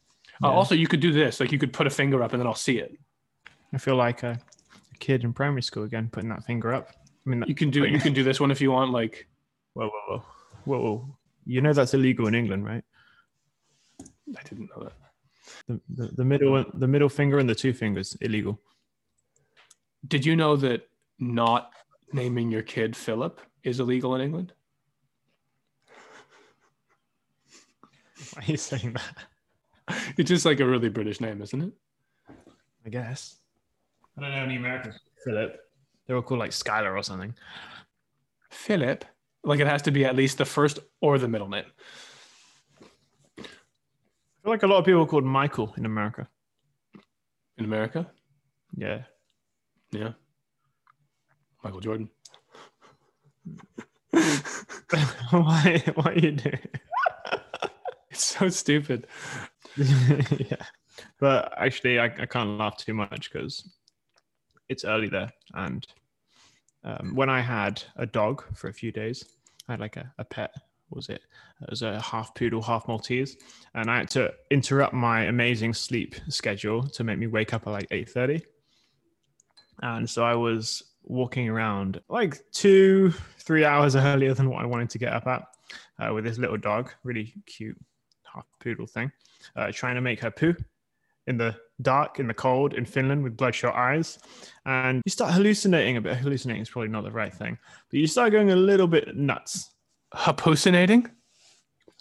Yeah. 0.43 0.49
also 0.51 0.75
you 0.75 0.89
could 0.89 0.99
do 1.01 1.13
this 1.13 1.39
like 1.41 1.53
you 1.53 1.59
could 1.59 1.73
put 1.73 1.87
a 1.87 1.91
finger 1.91 2.21
up 2.23 2.33
and 2.33 2.41
then 2.41 2.47
i'll 2.49 2.55
see 2.55 2.79
it 2.79 2.99
I 3.73 3.79
feel 3.79 3.95
like 3.97 4.23
a, 4.25 4.41
a 4.93 4.97
kid 4.99 5.23
in 5.25 5.33
primary 5.33 5.63
school 5.63 5.85
again, 5.85 6.09
putting 6.11 6.31
that 6.31 6.45
finger 6.45 6.73
up. 6.75 6.89
I 7.27 7.31
mean, 7.31 7.45
you 7.47 7.55
can 7.55 7.71
do 7.71 7.85
you 7.87 7.99
can 8.01 8.13
do 8.13 8.25
this 8.25 8.41
one 8.41 8.51
if 8.51 8.61
you 8.61 8.71
want 8.73 8.91
like 8.91 9.29
whoa, 9.75 9.89
whoa, 9.89 10.03
whoa, 10.09 10.25
whoa, 10.65 10.81
whoa. 10.81 11.17
You 11.47 11.61
know 11.61 11.73
that's 11.73 11.95
illegal 11.95 12.27
in 12.29 12.35
England, 12.35 12.65
right? 12.65 12.83
I 14.37 14.43
didn't 14.43 14.69
know 14.77 14.85
that 14.85 14.93
The, 15.67 15.81
the, 15.89 16.07
the 16.17 16.25
middle, 16.25 16.65
the 16.75 16.89
middle 16.89 17.09
finger 17.09 17.39
and 17.39 17.49
the 17.49 17.55
two 17.55 17.73
fingers 17.73 18.17
illegal. 18.21 18.61
Did 20.07 20.25
you 20.25 20.37
know 20.37 20.57
that 20.57 20.89
not 21.19 21.71
naming 22.13 22.51
your 22.51 22.63
kid 22.63 22.97
Philip 22.97 23.41
is 23.65 23.81
illegal 23.81 24.15
in 24.15 24.21
England? 24.21 24.53
Why 28.35 28.43
are 28.43 28.51
you 28.51 28.57
saying 28.57 28.95
that? 28.95 29.17
It's 30.19 30.29
just 30.29 30.45
like 30.45 30.61
a 30.61 30.67
really 30.67 30.91
British 30.91 31.21
name, 31.21 31.41
isn't 31.43 31.63
it? 31.63 31.73
I 32.85 32.91
guess. 32.91 33.37
I 34.17 34.21
don't 34.21 34.31
know 34.31 34.43
any 34.43 34.57
Americans. 34.57 34.99
Philip. 35.25 35.57
They're 36.07 36.17
all 36.17 36.23
called 36.23 36.41
like 36.41 36.51
Skylar 36.51 36.97
or 36.97 37.03
something. 37.03 37.35
Philip. 38.51 39.05
Like 39.45 39.61
it 39.61 39.67
has 39.67 39.83
to 39.83 39.91
be 39.91 40.05
at 40.05 40.17
least 40.17 40.39
the 40.39 40.45
first 40.45 40.79
or 41.01 41.19
the 41.19 41.29
middle 41.29 41.49
name. 41.49 41.65
I 44.39 44.43
feel 44.43 44.53
like 44.53 44.63
a 44.63 44.67
lot 44.67 44.79
of 44.79 44.85
people 44.85 45.03
are 45.03 45.07
called 45.07 45.25
Michael 45.25 45.75
in 45.77 45.85
America. 45.85 46.29
In 47.57 47.65
America? 47.65 48.11
Yeah. 48.77 49.03
Yeah. 49.91 50.13
Michael 51.65 51.81
Jordan. 51.81 52.11
why? 55.31 55.83
Why 55.95 56.13
are 56.13 56.19
you 56.19 56.33
doing? 56.33 56.61
It's 58.11 58.25
so 58.25 58.49
stupid. 58.49 59.07
yeah. 59.77 60.57
But 61.21 61.53
actually, 61.57 61.99
I, 61.99 62.07
I 62.07 62.27
can't 62.27 62.59
laugh 62.59 62.77
too 62.77 62.95
much 62.95 63.31
because 63.31 63.69
it's 64.69 64.85
early 64.85 65.09
there. 65.09 65.31
And 65.55 65.87
um, 66.85 67.15
when 67.15 67.29
I 67.29 67.41
had 67.41 67.83
a 67.97 68.07
dog 68.07 68.45
for 68.57 68.69
a 68.69 68.73
few 68.73 68.93
days, 68.93 69.25
I 69.69 69.73
had 69.73 69.81
like 69.81 69.97
a, 69.97 70.13
a 70.19 70.25
pet. 70.25 70.55
Was 70.91 71.09
it? 71.09 71.21
It 71.63 71.71
was 71.71 71.83
a 71.83 72.01
half 72.01 72.35
poodle, 72.35 72.63
half 72.63 72.89
Maltese, 72.89 73.37
and 73.75 73.91
I 73.91 73.99
had 73.99 74.11
to 74.11 74.33
interrupt 74.51 74.95
my 74.95 75.25
amazing 75.25 75.75
sleep 75.75 76.15
schedule 76.29 76.83
to 76.89 77.05
make 77.05 77.19
me 77.19 77.27
wake 77.27 77.53
up 77.53 77.67
at 77.67 77.71
like 77.71 77.89
eight 77.91 78.09
thirty. 78.09 78.41
And 79.83 80.09
so 80.09 80.25
I 80.25 80.35
was 80.35 80.83
walking 81.03 81.49
around 81.49 82.01
like 82.09 82.39
two, 82.53 83.13
three 83.39 83.65
hours 83.65 83.97
earlier 83.97 84.35
than 84.35 84.51
what 84.51 84.63
I 84.63 84.67
wanted 84.67 84.91
to 84.91 84.99
get 84.99 85.13
up 85.13 85.27
at 85.27 85.43
uh, 85.99 86.13
with 86.15 86.25
this 86.25 86.39
little 86.39 86.57
dog, 86.57 86.91
really 87.05 87.35
cute 87.47 87.77
half 88.33 88.47
poodle 88.61 88.87
thing, 88.87 89.11
uh, 89.57 89.73
trying 89.73 89.95
to 89.95 90.01
make 90.01 90.21
her 90.21 90.31
poo 90.31 90.55
in 91.27 91.37
the 91.37 91.55
dark, 91.83 92.19
in 92.19 92.27
the 92.27 92.35
cold, 92.35 92.75
in 92.75 92.85
Finland 92.85 93.23
with 93.23 93.37
bloodshot 93.37 93.75
eyes. 93.75 94.19
And 94.65 95.03
you 95.05 95.11
start 95.11 95.33
hallucinating 95.33 95.97
a 95.97 96.01
bit. 96.01 96.17
Hallucinating 96.17 96.63
is 96.63 96.71
probably 96.71 96.89
not 96.89 97.05
the 97.05 97.11
right 97.11 97.33
thing, 97.33 97.59
but 97.91 98.01
you 98.01 98.07
start 98.07 98.33
going 98.33 98.51
a 98.51 98.57
little 98.57 98.87
bit 98.87 99.15
nuts. 99.17 99.71
Hallucinating? 100.15 101.09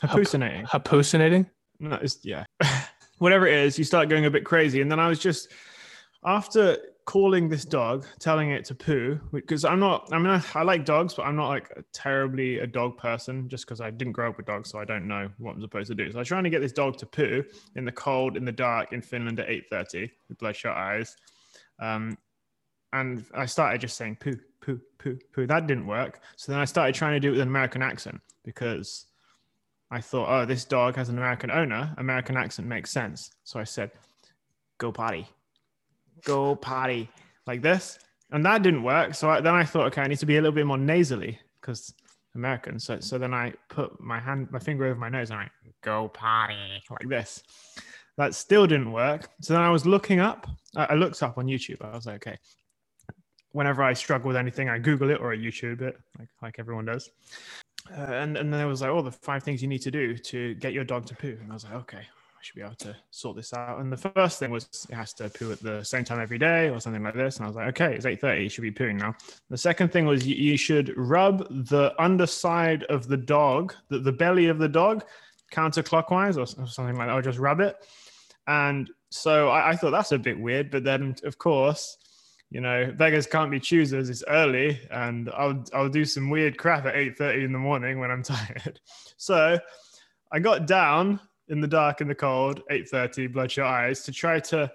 Hallucinating. 0.02 0.66
Hallucinating? 0.70 1.50
No, 1.80 1.96
it's, 1.96 2.20
yeah. 2.24 2.46
Whatever 3.20 3.48
it 3.48 3.56
is, 3.56 3.78
you 3.78 3.84
start 3.84 4.10
going 4.10 4.26
a 4.26 4.32
bit 4.32 4.46
crazy. 4.46 4.82
And 4.82 4.92
then 4.92 5.00
I 5.00 5.08
was 5.08 5.20
just, 5.20 5.50
after 6.24 6.78
calling 7.06 7.50
this 7.50 7.66
dog, 7.66 8.06
telling 8.20 8.52
it 8.52 8.66
to 8.66 8.76
poo, 8.76 9.20
because 9.32 9.66
I'm 9.66 9.80
not, 9.80 10.08
I 10.12 10.20
mean, 10.20 10.28
I, 10.28 10.42
I 10.54 10.64
like 10.64 10.86
dogs, 10.86 11.14
but 11.16 11.24
I'm 11.24 11.36
not 11.36 11.48
like 11.48 11.72
a 11.76 11.84
terribly 11.94 12.60
a 12.60 12.68
dog 12.68 12.98
person 12.98 13.50
just 13.50 13.66
because 13.66 13.82
I 13.82 13.90
didn't 13.90 14.14
grow 14.14 14.30
up 14.30 14.38
with 14.38 14.46
dogs. 14.46 14.70
So 14.70 14.80
I 14.80 14.86
don't 14.86 15.08
know 15.08 15.30
what 15.38 15.56
I'm 15.56 15.62
supposed 15.62 15.88
to 15.88 15.96
do. 15.96 16.12
So 16.12 16.18
I 16.18 16.22
was 16.22 16.28
trying 16.28 16.44
to 16.44 16.50
get 16.50 16.62
this 16.62 16.74
dog 16.74 16.98
to 16.98 17.06
poo 17.06 17.44
in 17.76 17.86
the 17.86 17.92
cold, 17.92 18.38
in 18.38 18.46
the 18.46 18.52
dark 18.52 18.94
in 18.94 19.02
Finland 19.02 19.40
at 19.40 19.48
8.30 19.48 20.12
with 20.30 20.38
bloodshot 20.38 20.78
eyes. 20.78 21.16
Um, 21.80 22.18
and 22.94 23.26
I 23.34 23.46
started 23.46 23.82
just 23.82 23.98
saying 23.98 24.18
poo, 24.20 24.38
poo, 24.62 24.80
poo, 24.98 25.18
poo. 25.34 25.48
That 25.48 25.68
didn't 25.68 25.88
work. 25.88 26.22
So 26.36 26.52
then 26.52 26.62
I 26.62 26.66
started 26.66 26.96
trying 26.96 27.14
to 27.14 27.20
do 27.20 27.30
it 27.30 27.32
with 27.32 27.42
an 27.42 27.48
American 27.48 27.82
accent 27.82 28.20
because 28.44 29.06
I 29.92 30.02
thought, 30.02 30.28
oh, 30.30 30.46
this 30.46 30.66
dog 30.66 30.96
has 30.96 31.10
an 31.10 31.18
American 31.18 31.52
owner. 31.52 31.94
American 31.98 32.38
accent 32.38 32.68
makes 32.68 32.92
sense. 32.92 33.32
So 33.44 33.60
I 33.60 33.64
said, 33.64 33.92
go 34.78 34.92
potty. 34.92 35.28
Go 36.24 36.56
potty. 36.56 37.10
Like 37.46 37.62
this. 37.62 38.00
and 38.32 38.46
that 38.46 38.62
didn't 38.64 38.84
work. 38.84 39.16
So 39.16 39.30
I, 39.30 39.42
then 39.42 39.54
I 39.56 39.64
thought, 39.64 39.88
okay, 39.88 40.02
I 40.02 40.08
need 40.08 40.20
to 40.20 40.26
be 40.26 40.38
a 40.38 40.42
little 40.42 40.56
bit 40.56 40.66
more 40.66 40.78
nasally 40.78 41.40
because 41.62 41.94
American. 42.36 42.80
So 42.80 43.00
so 43.00 43.18
then 43.18 43.34
I 43.34 43.54
put 43.70 44.00
my 44.02 44.20
hand, 44.20 44.50
my 44.52 44.60
finger 44.60 44.86
over 44.86 45.00
my 45.00 45.10
nose, 45.10 45.32
and 45.32 45.40
I 45.40 45.50
go 45.82 46.10
potty, 46.10 46.56
like 46.90 47.08
this. 47.08 47.44
That 48.18 48.34
still 48.36 48.68
didn't 48.68 48.92
work. 48.92 49.30
So 49.42 49.54
then 49.54 49.62
I 49.62 49.70
was 49.70 49.86
looking 49.86 50.20
up. 50.20 50.48
I 50.76 50.86
I 50.86 50.94
looked 50.96 51.22
up 51.24 51.38
on 51.38 51.46
YouTube. 51.46 51.82
I 51.82 51.96
was 51.96 52.06
like, 52.06 52.28
okay. 52.28 52.38
Whenever 53.58 53.82
I 53.82 53.94
struggle 53.94 54.28
with 54.28 54.38
anything, 54.38 54.70
I 54.70 54.78
Google 54.78 55.10
it 55.10 55.20
or 55.20 55.34
I 55.34 55.38
YouTube 55.38 55.82
it, 55.82 55.98
like 56.20 56.30
like 56.44 56.56
everyone 56.60 56.86
does. 56.86 57.10
Uh, 57.92 58.02
and 58.02 58.38
and 58.38 58.54
then 58.54 58.60
there 58.60 58.68
was 58.68 58.82
like, 58.82 58.92
oh, 58.92 59.02
the 59.02 59.12
five 59.12 59.42
things 59.42 59.64
you 59.64 59.68
need 59.68 59.82
to 59.82 59.90
do 59.90 60.16
to 60.16 60.54
get 60.56 60.74
your 60.74 60.84
dog 60.84 61.08
to 61.08 61.16
poo. 61.16 61.38
And 61.42 61.50
I 61.50 61.56
was 61.56 61.64
like, 61.64 61.74
okay, 61.74 61.98
I 62.38 62.44
should 62.44 62.54
be 62.54 62.62
able 62.62 62.76
to 62.76 62.96
sort 63.10 63.36
this 63.36 63.54
out. 63.54 63.80
And 63.80 63.92
the 63.92 63.98
first 63.98 64.38
thing 64.38 64.52
was 64.52 64.70
it 64.92 64.94
has 64.94 65.12
to 65.14 65.30
poo 65.30 65.52
at 65.52 65.60
the 65.60 65.84
same 65.84 66.04
time 66.04 66.20
every 66.20 66.38
day 66.38 66.70
or 66.70 66.80
something 66.80 67.02
like 67.02 67.16
this. 67.16 67.38
And 67.38 67.46
I 67.46 67.48
was 67.48 67.56
like, 67.56 67.68
okay, 67.70 67.96
it's 67.96 68.06
8.30, 68.06 68.44
you 68.44 68.50
should 68.50 68.62
be 68.62 68.72
pooing 68.72 69.00
now. 69.00 69.16
The 69.50 69.58
second 69.58 69.92
thing 69.92 70.06
was 70.06 70.28
you, 70.28 70.36
you 70.36 70.56
should 70.56 70.94
rub 70.96 71.48
the 71.50 71.96
underside 71.98 72.84
of 72.86 73.08
the 73.08 73.18
dog, 73.18 73.74
the, 73.90 73.98
the 73.98 74.12
belly 74.12 74.48
of 74.48 74.60
the 74.60 74.70
dog, 74.70 75.04
counterclockwise 75.52 76.36
or, 76.36 76.62
or 76.62 76.68
something 76.68 76.96
like 76.96 77.08
that, 77.08 77.16
or 77.16 77.24
just 77.24 77.40
rub 77.40 77.60
it. 77.60 77.76
And 78.46 78.90
so 79.10 79.50
I, 79.50 79.72
I 79.72 79.76
thought 79.76 79.92
that's 79.92 80.12
a 80.12 80.20
bit 80.20 80.40
weird. 80.40 80.70
But 80.70 80.84
then, 80.84 81.16
of 81.24 81.40
course, 81.40 81.98
you 82.50 82.62
know, 82.62 82.94
beggars 82.96 83.28
can't 83.28 83.52
be 83.52 83.60
choosers. 83.60 84.10
It's 84.10 84.24
early, 84.28 84.80
and 84.90 85.30
I'll 85.32 85.64
I'll 85.74 85.90
do 85.90 86.06
some 86.06 86.30
weird 86.30 86.58
crap 86.58 86.86
at 86.86 86.96
eight 86.96 87.18
thirty 87.18 87.44
in 87.44 87.52
the 87.52 87.60
morning 87.60 88.00
when 88.00 88.10
I'm 88.10 88.24
tired. 88.24 88.80
So 89.18 89.60
I 90.32 90.40
got 90.40 90.66
down 90.66 91.20
in 91.50 91.60
the 91.60 91.68
dark 91.68 92.02
and 92.02 92.10
the 92.10 92.16
cold, 92.16 92.62
eight 92.70 92.88
thirty, 92.90 93.28
bloodshot 93.28 93.66
eyes, 93.66 94.04
to 94.04 94.12
try 94.12 94.40
to 94.40 94.72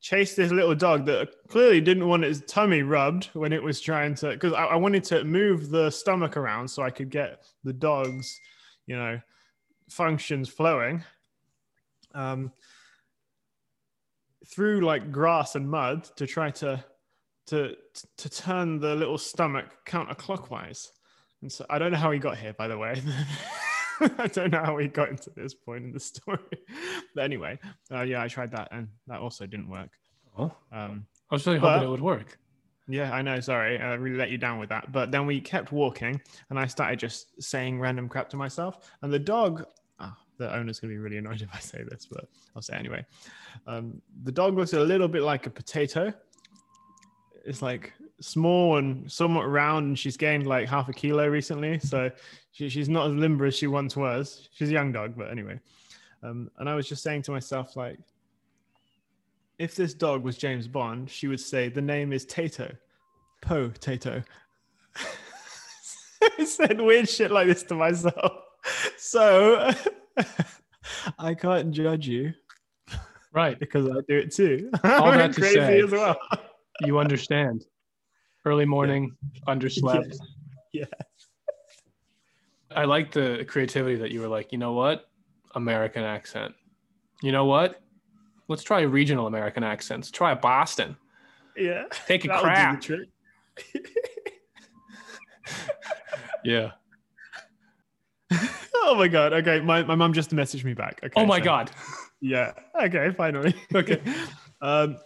chase 0.00 0.36
this 0.36 0.52
little 0.52 0.76
dog 0.76 1.06
that 1.06 1.28
clearly 1.48 1.80
didn't 1.80 2.06
want 2.06 2.24
its 2.24 2.40
tummy 2.46 2.82
rubbed 2.82 3.30
when 3.32 3.52
it 3.52 3.62
was 3.62 3.80
trying 3.80 4.14
to. 4.14 4.30
Because 4.30 4.52
I, 4.52 4.66
I 4.66 4.76
wanted 4.76 5.02
to 5.04 5.24
move 5.24 5.70
the 5.70 5.90
stomach 5.90 6.36
around 6.36 6.68
so 6.68 6.84
I 6.84 6.90
could 6.90 7.10
get 7.10 7.42
the 7.64 7.72
dog's, 7.72 8.38
you 8.86 8.96
know, 8.96 9.18
functions 9.90 10.48
flowing. 10.48 11.02
Um, 12.14 12.52
through 14.46 14.80
like 14.80 15.12
grass 15.12 15.56
and 15.56 15.68
mud 15.68 16.04
to 16.16 16.26
try 16.26 16.50
to 16.50 16.82
to 17.48 17.74
to 18.18 18.28
turn 18.30 18.78
the 18.80 18.94
little 18.94 19.18
stomach 19.18 19.66
counterclockwise. 19.86 20.88
And 21.42 21.50
so 21.52 21.64
I 21.70 21.78
don't 21.78 21.92
know 21.92 21.98
how 21.98 22.10
he 22.10 22.18
got 22.18 22.36
here, 22.36 22.52
by 22.52 22.68
the 22.68 22.76
way. 22.78 23.00
I 24.18 24.26
don't 24.28 24.52
know 24.52 24.62
how 24.64 24.76
we 24.76 24.88
got 24.88 25.08
into 25.08 25.30
this 25.30 25.54
point 25.54 25.84
in 25.84 25.92
the 25.92 26.00
story. 26.00 26.38
but 27.14 27.24
anyway, 27.24 27.58
uh, 27.92 28.02
yeah, 28.02 28.22
I 28.22 28.28
tried 28.28 28.52
that 28.52 28.68
and 28.72 28.88
that 29.08 29.20
also 29.20 29.46
didn't 29.46 29.68
work. 29.68 29.90
Oh, 30.38 30.52
Um, 30.72 31.06
I 31.30 31.34
was 31.34 31.46
really 31.46 31.58
But- 31.58 31.74
hoping 31.74 31.88
it 31.88 31.90
would 31.90 32.00
work. 32.00 32.38
yeah, 32.88 33.12
I 33.12 33.22
know. 33.22 33.40
Sorry, 33.40 33.78
I 33.80 33.94
really 33.94 34.16
let 34.16 34.30
you 34.30 34.38
down 34.38 34.58
with 34.60 34.68
that. 34.68 34.92
But 34.92 35.10
then 35.10 35.26
we 35.26 35.40
kept 35.40 35.72
walking, 35.72 36.20
and 36.50 36.58
I 36.58 36.66
started 36.66 36.98
just 36.98 37.42
saying 37.42 37.80
random 37.80 38.08
crap 38.08 38.28
to 38.30 38.36
myself. 38.36 38.90
And 39.02 39.12
the 39.12 39.18
dog, 39.18 39.64
oh, 40.00 40.14
the 40.38 40.54
owner's 40.54 40.78
gonna 40.80 40.92
be 40.92 40.98
really 40.98 41.18
annoyed 41.18 41.42
if 41.46 41.48
I 41.52 41.58
say 41.58 41.82
this, 41.88 42.06
but 42.06 42.28
I'll 42.54 42.62
say 42.62 42.76
anyway. 42.76 43.04
Um, 43.66 44.00
the 44.22 44.32
dog 44.32 44.56
looks 44.56 44.72
a 44.74 44.80
little 44.80 45.08
bit 45.08 45.22
like 45.22 45.46
a 45.46 45.50
potato. 45.50 46.12
It's 47.48 47.62
like 47.62 47.92
small 48.20 48.76
and 48.76 49.10
somewhat 49.10 49.48
round, 49.48 49.86
and 49.86 49.98
she's 49.98 50.16
gained 50.16 50.46
like 50.46 50.68
half 50.68 50.88
a 50.88 50.92
kilo 50.92 51.26
recently. 51.28 51.78
So 51.78 52.10
she, 52.52 52.68
she's 52.68 52.88
not 52.88 53.06
as 53.08 53.14
limber 53.14 53.46
as 53.46 53.54
she 53.56 53.66
once 53.66 53.96
was. 53.96 54.48
She's 54.52 54.68
a 54.70 54.72
young 54.72 54.92
dog, 54.92 55.14
but 55.16 55.30
anyway. 55.30 55.58
Um, 56.22 56.50
and 56.58 56.68
I 56.68 56.74
was 56.74 56.88
just 56.88 57.02
saying 57.02 57.22
to 57.22 57.30
myself, 57.30 57.76
like, 57.76 57.98
if 59.58 59.74
this 59.74 59.94
dog 59.94 60.22
was 60.22 60.36
James 60.36 60.68
Bond, 60.68 61.10
she 61.10 61.26
would 61.28 61.40
say 61.40 61.68
the 61.68 61.80
name 61.80 62.12
is 62.12 62.24
Tato. 62.24 62.70
Po 63.40 63.68
Tato. 63.70 64.22
I 66.38 66.44
said 66.44 66.80
weird 66.80 67.08
shit 67.08 67.30
like 67.30 67.46
this 67.46 67.62
to 67.64 67.74
myself. 67.74 68.32
So 68.98 69.70
I 71.18 71.32
can't 71.32 71.70
judge 71.70 72.06
you 72.06 72.34
Right. 73.32 73.58
because 73.58 73.86
I 73.88 74.00
do 74.06 74.18
it 74.18 74.34
too. 74.34 74.68
All 74.84 75.12
that 75.12 75.32
to 75.34 75.40
crazy 75.40 75.54
say- 75.54 75.80
as 75.80 75.90
well. 75.90 76.18
You 76.80 76.98
understand. 76.98 77.64
Early 78.44 78.64
morning, 78.64 79.16
underslept. 79.46 80.16
Yeah. 80.72 80.84
I 82.70 82.84
like 82.84 83.10
the 83.10 83.44
creativity 83.48 83.96
that 83.96 84.10
you 84.10 84.20
were 84.20 84.28
like, 84.28 84.52
you 84.52 84.58
know 84.58 84.72
what? 84.72 85.08
American 85.54 86.04
accent. 86.04 86.54
You 87.22 87.32
know 87.32 87.46
what? 87.46 87.80
Let's 88.48 88.62
try 88.62 88.80
a 88.80 88.88
regional 88.88 89.26
American 89.26 89.64
accents. 89.64 90.10
Try 90.10 90.32
a 90.32 90.36
Boston. 90.36 90.96
Yeah. 91.56 91.84
Take 92.06 92.24
a 92.24 92.28
That'll 92.28 92.42
do 92.44 92.48
crap. 92.50 92.84
Yeah. 96.44 96.70
Oh 98.74 98.94
my 98.94 99.08
god. 99.08 99.32
Okay. 99.34 99.60
My, 99.60 99.82
my 99.82 99.94
mum 99.94 100.12
just 100.12 100.30
messaged 100.30 100.64
me 100.64 100.72
back. 100.72 101.00
Okay. 101.02 101.20
Oh 101.20 101.26
my 101.26 101.38
so- 101.38 101.44
God. 101.44 101.70
Yeah. 102.20 102.52
Okay, 102.80 103.12
finally. 103.16 103.54
Okay. 103.74 104.00
um 104.62 104.96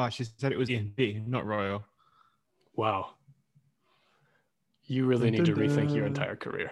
Oh, 0.00 0.08
she 0.08 0.24
said 0.24 0.50
it 0.50 0.58
was 0.58 0.70
E&B, 0.70 1.22
not 1.26 1.44
Royal. 1.44 1.84
Wow. 2.74 3.10
You 4.84 5.04
really 5.04 5.30
need 5.30 5.44
to 5.44 5.54
Dun, 5.54 5.68
dun, 5.68 5.76
rethink 5.76 5.94
your 5.94 6.06
entire 6.06 6.36
career. 6.36 6.70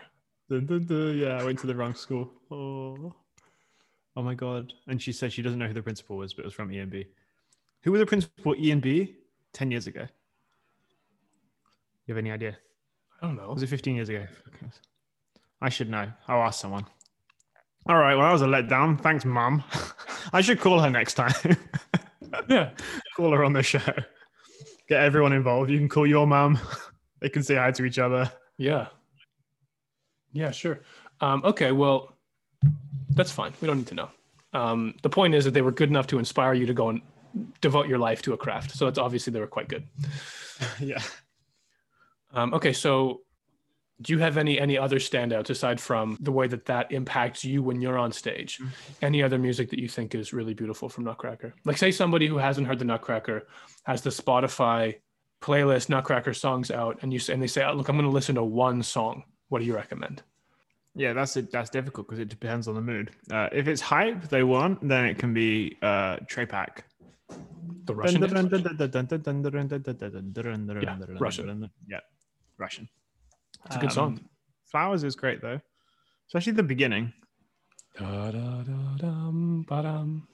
Dun, 0.49 0.65
dun, 0.65 0.87
dun. 0.87 1.19
Yeah, 1.19 1.39
I 1.39 1.45
went 1.45 1.59
to 1.59 1.67
the 1.67 1.75
wrong 1.75 1.95
school. 1.95 2.33
Oh. 2.51 3.15
Oh 4.17 4.23
my 4.23 4.33
god. 4.33 4.73
And 4.87 5.01
she 5.01 5.13
said 5.13 5.31
she 5.31 5.43
doesn't 5.43 5.59
know 5.59 5.67
who 5.67 5.75
the 5.75 5.83
principal 5.83 6.17
was, 6.17 6.33
but 6.33 6.43
it 6.43 6.47
was 6.47 6.55
from 6.55 6.73
E&B. 6.73 7.05
Who 7.83 7.93
was 7.93 7.99
the 8.01 8.07
principal 8.07 8.53
at 8.53 8.61
E&B 8.61 9.15
10 9.53 9.71
years 9.71 9.87
ago? 9.87 10.07
You 12.07 12.15
have 12.15 12.19
any 12.19 12.31
idea? 12.31 12.57
I 13.21 13.27
don't 13.27 13.37
know. 13.37 13.51
Was 13.51 13.63
it 13.63 13.69
15 13.69 13.95
years 13.95 14.09
ago? 14.09 14.27
I 15.61 15.69
should 15.69 15.91
know. 15.91 16.11
I'll 16.27 16.43
ask 16.45 16.59
someone. 16.59 16.87
All 17.87 17.99
right. 17.99 18.15
Well, 18.15 18.27
that 18.27 18.33
was 18.33 18.43
a 18.43 18.47
letdown. 18.47 18.99
Thanks, 18.99 19.27
Mum. 19.27 19.63
I 20.33 20.41
should 20.41 20.61
call 20.61 20.81
her 20.81 20.89
next 20.89 21.13
time. 21.15 21.35
Yeah. 22.49 22.71
Call 23.19 23.33
her 23.33 23.45
on 23.45 23.53
the 23.53 23.63
show. 23.65 23.81
Get 24.89 25.03
everyone 25.03 25.33
involved. 25.33 25.71
You 25.71 25.79
can 25.79 25.89
call 25.89 26.07
your 26.07 26.27
mum. 26.27 26.59
They 27.21 27.29
can 27.29 27.43
say 27.43 27.57
hi 27.57 27.73
to 27.73 27.85
each 27.85 27.99
other. 27.99 28.31
Yeah. 28.59 28.87
Yeah, 30.33 30.53
sure. 30.53 30.79
Um, 31.21 31.43
okay, 31.45 31.73
well, 31.73 32.15
that's 33.11 33.33
fine. 33.33 33.53
We 33.61 33.67
don't 33.67 33.79
need 33.79 33.89
to 33.89 33.97
know. 33.97 34.11
Um, 34.53 34.95
the 35.03 35.09
point 35.09 35.35
is 35.35 35.45
that 35.45 35.53
they 35.53 35.63
were 35.63 35.73
good 35.73 35.89
enough 35.89 36.07
to 36.07 36.21
inspire 36.21 36.55
you 36.55 36.65
to 36.67 36.73
go 36.73 36.91
and 36.91 37.03
devote 37.61 37.89
your 37.89 37.99
life 37.99 38.23
to 38.23 38.35
a 38.35 38.37
craft. 38.37 38.71
So 38.71 38.87
it's 38.87 39.01
obviously 39.01 39.33
they 39.33 39.41
were 39.41 39.49
quite 39.49 39.67
good. 39.67 39.83
yeah. 40.81 41.03
Um, 42.33 42.55
okay, 42.55 42.73
so 42.73 43.23
do 44.01 44.13
you 44.13 44.19
have 44.21 44.37
any 44.37 44.61
any 44.61 44.79
other 44.79 44.99
standouts 44.99 45.51
aside 45.51 45.81
from 45.81 46.17
the 46.21 46.31
way 46.31 46.47
that 46.47 46.67
that 46.67 46.93
impacts 46.93 47.45
you 47.45 47.63
when 47.63 47.81
you're 47.81 47.99
on 47.99 48.13
stage? 48.13 48.61
Any 49.03 49.23
other 49.23 49.39
music 49.39 49.71
that 49.71 49.79
you 49.79 49.89
think 49.89 50.15
is 50.15 50.33
really 50.33 50.55
beautiful 50.55 50.89
from 50.89 51.05
Nutcracker? 51.05 51.55
Like, 51.65 51.77
say 51.79 51.91
somebody 51.91 52.27
who 52.27 52.39
hasn't 52.39 52.67
heard 52.67 52.79
the 52.79 52.85
Nutcracker 52.85 53.49
has 53.85 54.03
the 54.03 54.11
Spotify 54.11 54.97
playlist 55.41 55.89
Nutcracker 55.89 56.35
songs 56.35 56.71
out, 56.71 56.99
and 57.03 57.13
you 57.13 57.19
say, 57.19 57.33
and 57.33 57.43
they 57.43 57.47
say, 57.49 57.65
oh, 57.65 57.73
"Look, 57.75 57.89
I'm 57.89 57.97
going 57.97 58.09
to 58.09 58.15
listen 58.15 58.37
to 58.37 58.45
one 58.45 58.83
song." 58.83 59.25
What 59.49 59.61
do 59.61 59.65
you 59.65 59.75
recommend? 59.75 60.23
Yeah, 60.95 61.13
that's 61.13 61.37
it. 61.37 61.51
That's 61.51 61.71
difficult 61.71 62.07
because 62.09 62.19
it 62.21 62.29
depends 62.29 62.69
on 62.69 62.75
the 62.75 62.81
mood. 62.81 63.11
Uh, 63.31 63.49
if 63.53 63.67
it's 63.69 63.81
hype 63.81 64.29
they 64.29 64.43
want, 64.43 64.87
then 64.87 65.07
it 65.07 65.19
can 65.19 65.33
be 65.33 65.77
uh, 65.83 66.17
Trepak. 66.27 66.81
The 67.85 67.95
Russian. 67.95 68.21
Yeah, 70.83 70.97
Russian. 71.21 71.45
Yeah, 71.89 72.01
Russian. 72.59 72.89
It's 73.67 73.77
a 73.77 73.79
good 73.79 73.93
song. 73.93 74.19
Um, 74.19 74.29
Flowers 74.67 75.05
is 75.05 75.17
great 75.17 75.41
though, 75.41 75.61
especially 76.29 76.53
the 76.53 76.63
beginning. 76.63 77.13
Da-da-da-dum, 77.99 79.65
ba-dum. 79.69 80.29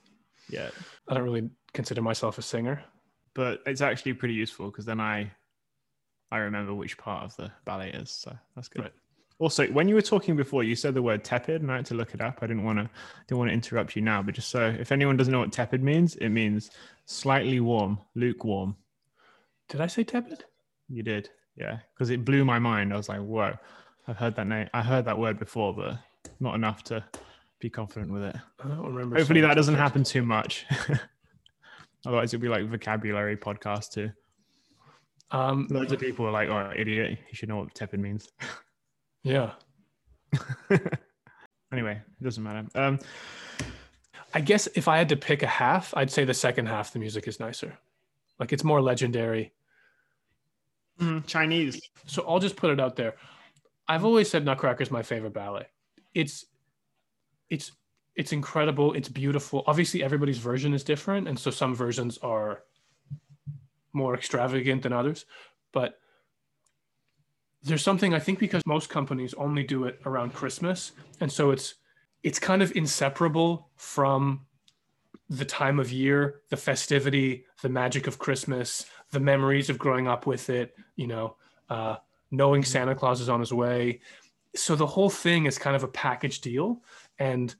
Yeah, 0.50 0.68
I 1.08 1.14
don't 1.14 1.22
really 1.24 1.48
consider 1.72 2.02
myself 2.02 2.38
a 2.38 2.42
singer. 2.42 2.84
but 3.34 3.60
it's 3.66 3.80
actually 3.80 4.12
pretty 4.14 4.34
useful 4.34 4.66
because 4.70 4.84
then 4.84 5.00
I 5.00 5.30
I 6.30 6.38
remember 6.38 6.74
which 6.74 6.98
part 6.98 7.24
of 7.24 7.36
the 7.36 7.50
ballet 7.64 7.90
is. 7.92 8.10
So 8.10 8.36
that's 8.54 8.68
good. 8.68 8.82
Right. 8.82 8.92
Also, 9.40 9.66
when 9.68 9.88
you 9.88 9.94
were 9.96 10.02
talking 10.02 10.36
before, 10.36 10.62
you 10.62 10.76
said 10.76 10.94
the 10.94 11.02
word 11.02 11.24
tepid, 11.24 11.60
and 11.62 11.70
I 11.72 11.76
had 11.76 11.86
to 11.86 11.94
look 11.94 12.14
it 12.14 12.20
up. 12.20 12.38
I 12.42 12.46
didn't 12.46 12.64
want 12.64 12.78
to 12.78 12.88
didn't 13.26 13.38
want 13.38 13.50
to 13.50 13.54
interrupt 13.54 13.96
you 13.96 14.02
now, 14.02 14.22
but 14.22 14.34
just 14.34 14.48
so 14.50 14.66
if 14.68 14.92
anyone 14.92 15.16
doesn't 15.16 15.32
know 15.32 15.40
what 15.40 15.52
tepid 15.52 15.82
means, 15.82 16.16
it 16.16 16.28
means 16.28 16.70
slightly 17.06 17.60
warm, 17.60 17.98
lukewarm. 18.14 18.76
Did 19.68 19.80
I 19.80 19.86
say 19.88 20.04
tepid? 20.04 20.44
You 20.88 21.02
did, 21.02 21.30
yeah, 21.56 21.78
because 21.94 22.10
it 22.10 22.24
blew 22.24 22.44
my 22.44 22.58
mind. 22.58 22.92
I 22.92 22.96
was 22.96 23.08
like, 23.08 23.20
whoa, 23.20 23.54
I've 24.08 24.16
heard 24.16 24.36
that 24.36 24.46
name, 24.46 24.68
I 24.74 24.82
heard 24.82 25.04
that 25.06 25.18
word 25.18 25.38
before, 25.38 25.74
but 25.74 25.98
not 26.40 26.54
enough 26.54 26.82
to 26.84 27.04
be 27.60 27.70
confident 27.70 28.12
with 28.12 28.22
it. 28.22 28.36
I 28.62 28.68
don't 28.68 28.84
remember. 28.84 29.16
Hopefully, 29.16 29.40
that 29.40 29.54
doesn't 29.54 29.76
happen 29.76 30.04
too 30.04 30.22
much. 30.22 30.66
Otherwise, 32.06 32.34
it'll 32.34 32.42
be 32.42 32.48
like 32.48 32.68
vocabulary 32.68 33.36
podcast 33.36 33.92
too. 33.92 34.10
Um, 35.30 35.66
Loads 35.70 35.92
of 35.92 36.00
people 36.00 36.26
are 36.26 36.30
like, 36.30 36.48
"Oh, 36.48 36.72
idiot! 36.76 37.18
You 37.30 37.34
should 37.34 37.48
know 37.48 37.56
what 37.56 37.74
tepid 37.74 38.00
means." 38.00 38.28
yeah. 39.22 39.52
anyway, 41.72 42.00
it 42.20 42.24
doesn't 42.24 42.42
matter. 42.42 42.66
Um, 42.74 42.98
I 44.34 44.40
guess 44.40 44.66
if 44.74 44.88
I 44.88 44.98
had 44.98 45.08
to 45.10 45.16
pick 45.16 45.42
a 45.42 45.46
half, 45.46 45.94
I'd 45.96 46.10
say 46.10 46.24
the 46.24 46.34
second 46.34 46.66
half 46.66 46.92
the 46.92 46.98
music 46.98 47.26
is 47.28 47.40
nicer. 47.40 47.78
Like 48.38 48.52
it's 48.52 48.64
more 48.64 48.82
legendary. 48.82 49.52
Mhm, 51.00 51.26
Chinese. 51.26 51.80
So 52.06 52.24
I'll 52.26 52.38
just 52.38 52.56
put 52.56 52.70
it 52.70 52.80
out 52.80 52.96
there. 52.96 53.16
I've 53.88 54.04
always 54.04 54.30
said 54.30 54.44
Nutcracker 54.44 54.82
is 54.82 54.90
my 54.90 55.02
favorite 55.02 55.32
ballet. 55.34 55.66
It's 56.14 56.46
it's 57.50 57.72
it's 58.16 58.32
incredible. 58.32 58.92
It's 58.94 59.08
beautiful. 59.08 59.64
Obviously, 59.66 60.02
everybody's 60.02 60.38
version 60.38 60.72
is 60.72 60.84
different, 60.84 61.26
and 61.28 61.38
so 61.38 61.50
some 61.50 61.74
versions 61.74 62.18
are 62.18 62.62
more 63.92 64.14
extravagant 64.14 64.82
than 64.82 64.92
others. 64.92 65.24
But 65.72 65.98
there's 67.62 67.82
something 67.82 68.12
I 68.14 68.18
think 68.18 68.38
because 68.38 68.62
most 68.66 68.90
companies 68.90 69.34
only 69.34 69.62
do 69.64 69.84
it 69.84 70.00
around 70.04 70.34
Christmas, 70.34 70.92
and 71.20 71.30
so 71.32 71.50
it's 71.50 71.74
it's 72.22 72.38
kind 72.38 72.62
of 72.62 72.74
inseparable 72.76 73.70
from 73.76 74.46
the 75.30 75.44
time 75.44 75.80
of 75.80 75.92
year, 75.92 76.42
the 76.50 76.56
festivity, 76.56 77.46
the 77.62 77.68
magic 77.68 78.06
of 78.06 78.18
Christmas, 78.18 78.86
the 79.14 79.20
memories 79.20 79.70
of 79.70 79.78
growing 79.78 80.06
up 80.06 80.26
with 80.26 80.50
it. 80.50 80.76
You 80.96 81.06
know, 81.06 81.36
uh, 81.70 81.96
knowing 82.30 82.62
Santa 82.64 82.94
Claus 82.94 83.20
is 83.20 83.28
on 83.30 83.40
his 83.40 83.52
way. 83.52 84.00
So 84.54 84.76
the 84.76 84.86
whole 84.86 85.10
thing 85.10 85.46
is 85.46 85.58
kind 85.58 85.74
of 85.74 85.82
a 85.82 85.88
package 85.88 86.40
deal, 86.40 86.82
and 87.18 87.54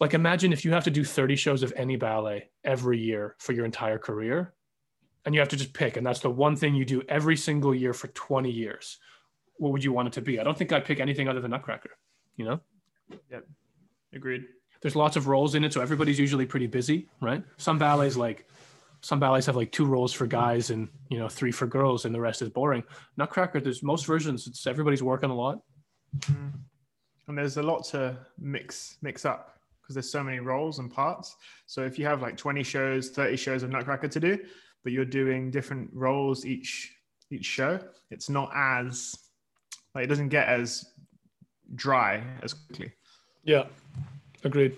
like 0.00 0.14
imagine 0.14 0.52
if 0.52 0.64
you 0.64 0.72
have 0.72 0.84
to 0.84 0.90
do 0.90 1.04
30 1.04 1.36
shows 1.36 1.62
of 1.62 1.72
any 1.76 1.96
ballet 1.96 2.50
every 2.64 2.98
year 2.98 3.34
for 3.38 3.52
your 3.52 3.64
entire 3.64 3.98
career 3.98 4.52
and 5.24 5.34
you 5.34 5.40
have 5.40 5.48
to 5.48 5.56
just 5.56 5.72
pick 5.72 5.96
and 5.96 6.06
that's 6.06 6.20
the 6.20 6.30
one 6.30 6.54
thing 6.56 6.74
you 6.74 6.84
do 6.84 7.02
every 7.08 7.36
single 7.36 7.74
year 7.74 7.92
for 7.94 8.08
20 8.08 8.50
years 8.50 8.98
what 9.56 9.72
would 9.72 9.82
you 9.82 9.92
want 9.92 10.06
it 10.08 10.12
to 10.12 10.20
be 10.20 10.38
i 10.38 10.44
don't 10.44 10.58
think 10.58 10.72
i'd 10.72 10.84
pick 10.84 11.00
anything 11.00 11.28
other 11.28 11.40
than 11.40 11.50
nutcracker 11.50 11.90
you 12.36 12.44
know 12.44 12.60
Yeah, 13.30 13.40
Agreed. 14.12 14.44
there's 14.82 14.96
lots 14.96 15.16
of 15.16 15.28
roles 15.28 15.54
in 15.54 15.64
it 15.64 15.72
so 15.72 15.80
everybody's 15.80 16.18
usually 16.18 16.44
pretty 16.46 16.66
busy 16.66 17.08
right 17.22 17.42
some 17.56 17.78
ballets 17.78 18.16
like 18.16 18.46
some 19.06 19.20
ballets 19.20 19.46
have 19.46 19.54
like 19.54 19.70
two 19.70 19.86
roles 19.86 20.12
for 20.12 20.26
guys 20.26 20.70
and 20.70 20.88
you 21.10 21.18
know 21.18 21.28
three 21.28 21.52
for 21.52 21.66
girls 21.66 22.04
and 22.04 22.14
the 22.14 22.20
rest 22.20 22.42
is 22.42 22.48
boring 22.48 22.82
nutcracker 23.16 23.60
there's 23.60 23.82
most 23.82 24.04
versions 24.04 24.46
it's 24.46 24.66
everybody's 24.66 25.02
working 25.02 25.30
a 25.30 25.34
lot 25.34 25.60
mm-hmm. 26.18 26.48
And 27.28 27.36
there's 27.36 27.56
a 27.56 27.62
lot 27.62 27.84
to 27.86 28.16
mix 28.38 28.98
mix 29.02 29.24
up 29.24 29.58
because 29.82 29.94
there's 29.94 30.10
so 30.10 30.22
many 30.22 30.38
roles 30.38 30.78
and 30.78 30.92
parts. 30.92 31.36
So 31.66 31.82
if 31.82 31.98
you 31.98 32.06
have 32.06 32.22
like 32.22 32.36
20 32.36 32.62
shows, 32.62 33.10
30 33.10 33.36
shows 33.36 33.62
of 33.62 33.70
Nutcracker 33.70 34.08
to 34.08 34.20
do, 34.20 34.38
but 34.82 34.92
you're 34.92 35.04
doing 35.04 35.50
different 35.50 35.90
roles 35.92 36.46
each 36.46 36.92
each 37.30 37.44
show, 37.44 37.80
it's 38.10 38.28
not 38.28 38.50
as 38.54 39.14
like 39.94 40.04
it 40.04 40.06
doesn't 40.06 40.28
get 40.28 40.46
as 40.46 40.92
dry 41.74 42.22
as 42.42 42.54
quickly. 42.54 42.92
yeah 43.42 43.64
agreed 44.44 44.76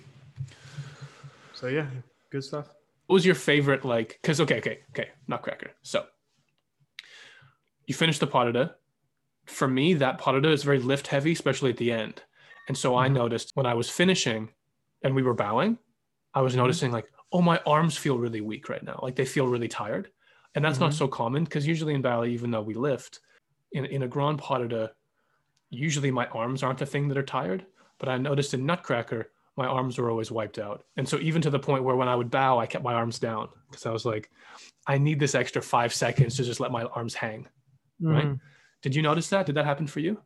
So 1.53 1.67
yeah, 1.67 1.87
good 2.31 2.45
stuff. 2.45 2.78
What 3.09 3.15
was 3.15 3.27
your 3.27 3.35
favorite 3.35 3.85
like 3.87 4.19
because 4.23 4.39
okay 4.41 4.59
okay 4.59 4.79
okay 4.91 5.09
nutcracker 5.27 5.71
so 5.83 6.05
you 7.87 7.95
finish 7.95 8.19
the 8.19 8.27
deux. 8.27 8.69
for 9.47 9.67
me 9.67 9.95
that 9.95 10.19
deux 10.23 10.53
is 10.53 10.63
very 10.63 10.79
lift 10.79 11.07
heavy 11.07 11.33
especially 11.33 11.71
at 11.71 11.79
the 11.79 11.91
end 11.91 12.23
and 12.69 12.77
so 12.77 12.95
i 12.97 13.09
Mhm. 13.09 13.15
noticed 13.15 13.53
when 13.55 13.65
i 13.67 13.73
was 13.75 13.89
finishing 13.91 14.51
and 15.03 15.15
we 15.15 15.23
were 15.23 15.33
bowing 15.35 15.79
i 16.35 16.43
was 16.43 16.53
Mhm. 16.53 16.59
noticing 16.59 16.93
like 16.93 17.11
oh 17.33 17.41
my 17.41 17.59
arms 17.67 17.97
feel 17.97 18.19
really 18.19 18.43
weak 18.43 18.69
right 18.69 18.83
now 18.83 19.01
like 19.03 19.17
they 19.17 19.25
feel 19.25 19.49
really 19.49 19.69
tired 19.69 20.11
and 20.55 20.63
that's 20.65 20.79
not 20.81 20.91
Mhm. 20.93 20.99
so 20.99 21.09
common 21.09 21.45
because 21.45 21.67
usually 21.67 21.95
in 21.95 22.03
ballet 22.03 22.29
even 22.31 22.51
though 22.51 22.63
we 22.63 22.75
lift 22.75 23.21
in, 23.73 23.85
in 23.87 24.03
a 24.03 24.09
grand 24.09 24.39
deux, 24.69 24.89
usually 25.71 26.11
my 26.11 26.27
arms 26.29 26.63
aren't 26.63 26.79
the 26.79 26.87
thing 26.87 27.09
that 27.09 27.17
are 27.19 27.23
tired 27.41 27.65
but 27.99 28.09
i 28.11 28.19
noticed 28.19 28.53
in 28.53 28.67
nutcracker 28.67 29.33
my 29.59 29.67
arms 29.67 29.99
were 29.99 30.09
always 30.11 30.31
wiped 30.31 30.59
out. 30.59 30.85
And 30.97 31.07
so 31.07 31.19
even 31.19 31.43
to 31.43 31.51
the 31.51 31.59
point 31.59 31.85
where 31.85 31.97
when 31.97 32.09
I 32.09 32.17
would 32.17 32.31
bow, 32.31 32.59
I 32.59 32.67
kept 32.67 32.85
my 32.85 32.95
arms 32.95 33.19
down 33.19 33.49
because 33.71 33.85
I 33.87 33.91
was 33.91 34.05
like, 34.07 34.31
I 34.87 34.97
need 34.99 35.19
this 35.21 35.35
extra 35.35 35.61
five 35.61 35.93
seconds 35.93 36.37
to 36.37 36.45
just 36.45 36.61
let 36.61 36.71
my 36.73 36.85
arms 36.85 37.15
hang. 37.15 37.47
Right. 38.01 38.25
Mhm. 38.27 38.41
Did 38.83 38.95
you 38.95 39.03
notice 39.03 39.29
that? 39.31 39.45
Did 39.47 39.57
that 39.57 39.67
happen 39.67 39.87
for 39.87 40.01
you? 40.01 40.23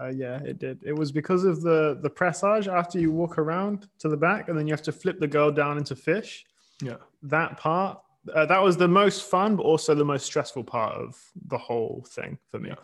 Uh, 0.00 0.08
yeah, 0.08 0.38
it 0.42 0.58
did. 0.58 0.82
It 0.84 0.94
was 0.96 1.12
because 1.12 1.44
of 1.44 1.60
the 1.60 1.98
the 2.02 2.08
pressage 2.20 2.66
after 2.66 2.98
you 2.98 3.12
walk 3.12 3.36
around 3.38 3.88
to 3.98 4.08
the 4.08 4.16
back, 4.16 4.48
and 4.48 4.56
then 4.58 4.66
you 4.66 4.72
have 4.72 4.82
to 4.90 4.92
flip 4.92 5.20
the 5.20 5.28
girl 5.36 5.50
down 5.52 5.76
into 5.78 5.94
fish. 5.94 6.44
Yeah. 6.88 6.96
that 7.22 7.58
part 7.58 8.00
uh, 8.34 8.46
that 8.46 8.60
was 8.62 8.76
the 8.76 8.88
most 8.88 9.18
fun 9.34 9.54
but 9.56 9.64
also 9.72 9.94
the 9.94 10.04
most 10.14 10.24
stressful 10.26 10.64
part 10.64 10.94
of 10.96 11.10
the 11.52 11.58
whole 11.58 12.04
thing 12.16 12.38
for 12.50 12.58
me 12.58 12.70
Yeah. 12.70 12.80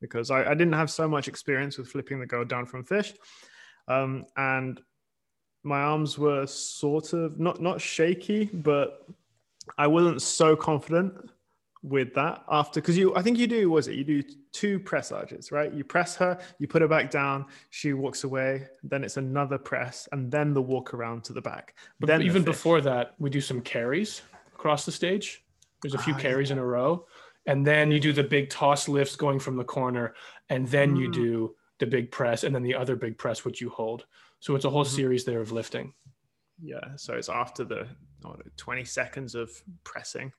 because 0.00 0.30
I, 0.30 0.40
I 0.52 0.54
didn't 0.54 0.72
have 0.82 0.90
so 0.90 1.06
much 1.08 1.26
experience 1.28 1.76
with 1.76 1.88
flipping 1.92 2.20
the 2.20 2.26
girl 2.26 2.44
down 2.54 2.64
from 2.64 2.84
fish 2.84 3.12
um, 3.88 4.24
and 4.36 4.80
my 5.64 5.80
arms 5.80 6.18
were 6.18 6.46
sort 6.46 7.12
of 7.12 7.40
not 7.40 7.60
not 7.60 7.80
shaky 7.80 8.44
but 8.52 9.06
i 9.78 9.86
wasn't 9.86 10.20
so 10.20 10.54
confident 10.54 11.12
with 11.82 12.14
that 12.14 12.42
after 12.50 12.80
because 12.80 12.96
you 12.96 13.14
i 13.16 13.22
think 13.22 13.36
you 13.38 13.46
do 13.46 13.68
was 13.70 13.88
it 13.88 13.94
you 13.94 14.04
do 14.04 14.22
two 14.52 14.78
pressages 14.78 15.50
right 15.52 15.72
you 15.74 15.84
press 15.84 16.14
her 16.16 16.38
you 16.58 16.66
put 16.68 16.80
her 16.80 16.88
back 16.88 17.10
down 17.10 17.44
she 17.70 17.92
walks 17.92 18.24
away 18.24 18.66
then 18.82 19.04
it's 19.04 19.16
another 19.18 19.58
press 19.58 20.08
and 20.12 20.30
then 20.30 20.54
the 20.54 20.62
walk 20.62 20.94
around 20.94 21.22
to 21.24 21.32
the 21.32 21.40
back 21.42 21.74
But 22.00 22.06
then 22.06 22.22
even 22.22 22.42
fish. 22.42 22.54
before 22.54 22.80
that, 22.82 23.14
we 23.18 23.28
do 23.30 23.40
some 23.40 23.60
carries 23.60 24.22
across 24.54 24.86
the 24.86 24.92
stage. 24.92 25.44
There's 25.82 25.94
a 25.94 25.98
few 25.98 26.14
Ah, 26.14 26.18
carries 26.18 26.50
in 26.50 26.58
a 26.58 26.64
row. 26.64 27.06
And 27.46 27.66
then 27.66 27.90
you 27.90 28.00
do 28.00 28.12
the 28.14 28.22
big 28.24 28.48
toss 28.48 28.88
lifts 28.88 29.16
going 29.16 29.38
from 29.38 29.56
the 29.56 29.64
corner. 29.64 30.14
And 30.48 30.66
then 30.68 30.96
you 30.96 31.08
Mm. 31.08 31.12
do 31.12 31.54
the 31.80 31.86
big 31.86 32.10
press 32.10 32.44
and 32.44 32.54
then 32.54 32.62
the 32.62 32.74
other 32.74 32.96
big 32.96 33.18
press, 33.18 33.44
which 33.44 33.60
you 33.60 33.68
hold. 33.68 34.06
So 34.44 34.54
it's 34.54 34.66
a 34.66 34.70
whole 34.70 34.84
Mhm. 34.84 34.94
series 34.94 35.24
there 35.24 35.40
of 35.40 35.52
lifting. 35.52 35.94
Yeah, 36.58 36.96
so 36.96 37.14
it's 37.14 37.30
after 37.30 37.64
the 37.64 37.88
what, 38.20 38.54
20 38.58 38.84
seconds 38.84 39.34
of 39.34 39.50
pressing 39.84 40.34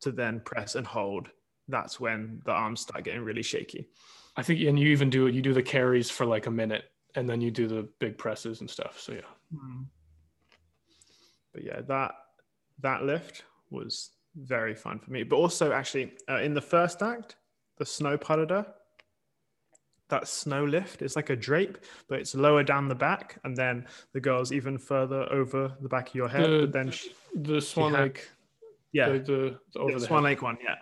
to 0.00 0.10
then 0.10 0.40
press 0.40 0.74
and 0.74 0.86
hold. 0.86 1.30
That's 1.68 2.00
when 2.00 2.40
the 2.46 2.52
arms 2.52 2.80
start 2.80 3.04
getting 3.04 3.20
really 3.20 3.42
shaky. 3.42 3.90
I 4.36 4.42
think, 4.42 4.62
and 4.62 4.78
you 4.78 4.88
even 4.88 5.10
do 5.10 5.26
it, 5.26 5.34
you 5.34 5.42
do 5.42 5.52
the 5.52 5.62
carries 5.62 6.10
for 6.10 6.24
like 6.24 6.46
a 6.46 6.50
minute 6.50 6.94
and 7.14 7.28
then 7.28 7.42
you 7.42 7.50
do 7.50 7.68
the 7.68 7.82
big 7.98 8.16
presses 8.16 8.62
and 8.62 8.70
stuff. 8.70 8.98
So 8.98 9.12
yeah. 9.12 9.30
But 11.52 11.62
yeah, 11.62 11.82
that 11.82 12.14
that 12.78 13.02
lift 13.02 13.44
was 13.68 14.12
very 14.34 14.74
fun 14.74 14.98
for 14.98 15.10
me. 15.10 15.24
But 15.24 15.36
also, 15.36 15.72
actually, 15.72 16.16
uh, 16.26 16.40
in 16.40 16.54
the 16.54 16.62
first 16.62 17.02
act, 17.02 17.36
the 17.76 17.84
snow 17.84 18.16
deux, 18.16 18.64
that 20.12 20.28
snow 20.28 20.64
lift. 20.64 21.02
It's 21.02 21.16
like 21.16 21.28
a 21.30 21.36
drape, 21.36 21.76
but 22.08 22.20
it's 22.20 22.34
lower 22.34 22.62
down 22.62 22.86
the 22.88 22.94
back, 22.94 23.38
and 23.44 23.56
then 23.56 23.86
the 24.12 24.20
girl's 24.20 24.52
even 24.52 24.78
further 24.78 25.22
over 25.32 25.72
the 25.80 25.88
back 25.88 26.08
of 26.10 26.14
your 26.14 26.28
head. 26.28 26.48
The- 26.48 26.60
but 26.60 26.72
then, 26.72 26.90
she, 26.90 27.12
The 27.34 27.60
Swan 27.60 27.92
had- 27.94 28.02
Lake, 28.02 28.30
yeah, 28.92 29.08
the, 29.08 29.18
the, 29.18 29.58
the 29.74 29.92
the 29.94 30.00
Swan 30.00 30.22
head. 30.22 30.30
Lake 30.30 30.42
one, 30.42 30.58
yeah. 30.62 30.76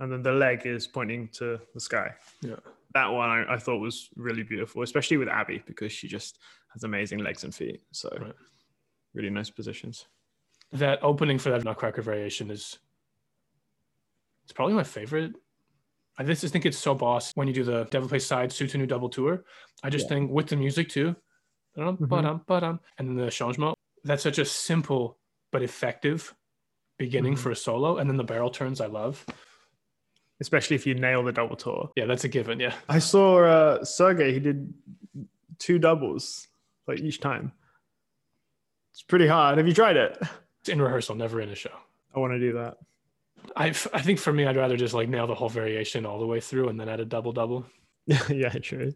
And 0.00 0.12
then 0.12 0.22
the 0.22 0.32
leg 0.32 0.66
is 0.66 0.86
pointing 0.86 1.28
to 1.38 1.58
the 1.72 1.80
sky. 1.80 2.10
Yeah. 2.42 2.56
That 2.92 3.06
one 3.08 3.30
I, 3.30 3.54
I 3.54 3.58
thought 3.58 3.78
was 3.80 4.10
really 4.16 4.42
beautiful, 4.42 4.82
especially 4.82 5.16
with 5.16 5.28
Abby 5.28 5.62
because 5.66 5.90
she 5.92 6.06
just 6.08 6.38
has 6.74 6.84
amazing 6.84 7.20
legs 7.20 7.44
and 7.44 7.54
feet. 7.54 7.80
So 7.92 8.08
Right. 8.20 8.34
really 9.14 9.30
nice 9.30 9.48
positions. 9.50 10.06
That 10.72 10.98
opening 11.02 11.38
for 11.38 11.50
that 11.50 11.64
Nutcracker 11.64 12.02
variation 12.02 12.50
is, 12.50 12.78
it's 14.44 14.52
probably 14.52 14.74
my 14.74 14.84
favorite. 14.84 15.32
I 16.18 16.24
just 16.24 16.46
think 16.52 16.64
it's 16.64 16.78
so 16.78 16.94
boss 16.94 17.32
when 17.34 17.46
you 17.46 17.52
do 17.54 17.64
the 17.64 17.84
Devil 17.90 18.08
Plays 18.08 18.24
Side 18.26 18.50
Sutanu 18.50 18.88
double 18.88 19.08
tour. 19.08 19.44
I 19.82 19.90
just 19.90 20.04
Yeah. 20.04 20.16
think 20.16 20.30
with 20.30 20.46
the 20.48 20.56
music 20.56 20.88
too, 20.88 21.14
ba-dum, 21.74 21.98
Mhm. 21.98 22.08
ba-dum, 22.08 22.42
ba-dum, 22.46 22.80
and 22.98 23.08
then 23.08 23.16
the 23.16 23.30
changement, 23.30 23.76
that's 24.04 24.22
such 24.22 24.38
a 24.38 24.44
simple 24.44 25.18
but 25.52 25.62
effective 25.62 26.34
beginning 26.96 27.34
Mhm. 27.34 27.38
for 27.38 27.50
a 27.50 27.56
solo. 27.56 27.98
And 27.98 28.08
then 28.08 28.16
the 28.16 28.24
barrel 28.24 28.50
turns, 28.50 28.80
I 28.80 28.86
love. 28.86 29.24
Especially 30.40 30.76
if 30.76 30.86
you 30.86 30.94
nail 30.94 31.22
the 31.22 31.32
double 31.32 31.56
tour. 31.56 31.90
Yeah, 31.96 32.06
that's 32.06 32.24
a 32.24 32.28
given. 32.28 32.60
Yeah. 32.60 32.74
I 32.88 32.98
saw 32.98 33.44
uh, 33.44 33.84
Sergey, 33.84 34.32
he 34.32 34.40
did 34.40 34.72
two 35.58 35.78
doubles 35.78 36.48
like 36.86 37.00
each 37.00 37.20
time. 37.20 37.52
It's 38.92 39.02
pretty 39.02 39.26
hard. 39.26 39.58
Have 39.58 39.66
you 39.66 39.74
tried 39.74 39.96
it? 39.96 40.18
It's 40.60 40.68
in 40.70 40.80
rehearsal, 40.80 41.14
never 41.14 41.40
in 41.40 41.50
a 41.50 41.54
show. 41.54 41.74
I 42.14 42.18
want 42.18 42.32
to 42.32 42.38
do 42.38 42.52
that. 42.54 42.78
I, 43.56 43.66
I 43.66 44.02
think 44.02 44.18
for 44.18 44.32
me, 44.32 44.46
I'd 44.46 44.56
rather 44.56 44.76
just 44.76 44.94
like 44.94 45.08
nail 45.08 45.26
the 45.26 45.34
whole 45.34 45.48
variation 45.48 46.06
all 46.06 46.18
the 46.18 46.26
way 46.26 46.40
through 46.40 46.68
and 46.68 46.78
then 46.80 46.88
add 46.88 47.00
a 47.00 47.04
double 47.04 47.32
double. 47.32 47.66
yeah, 48.28 48.50
true. 48.50 48.92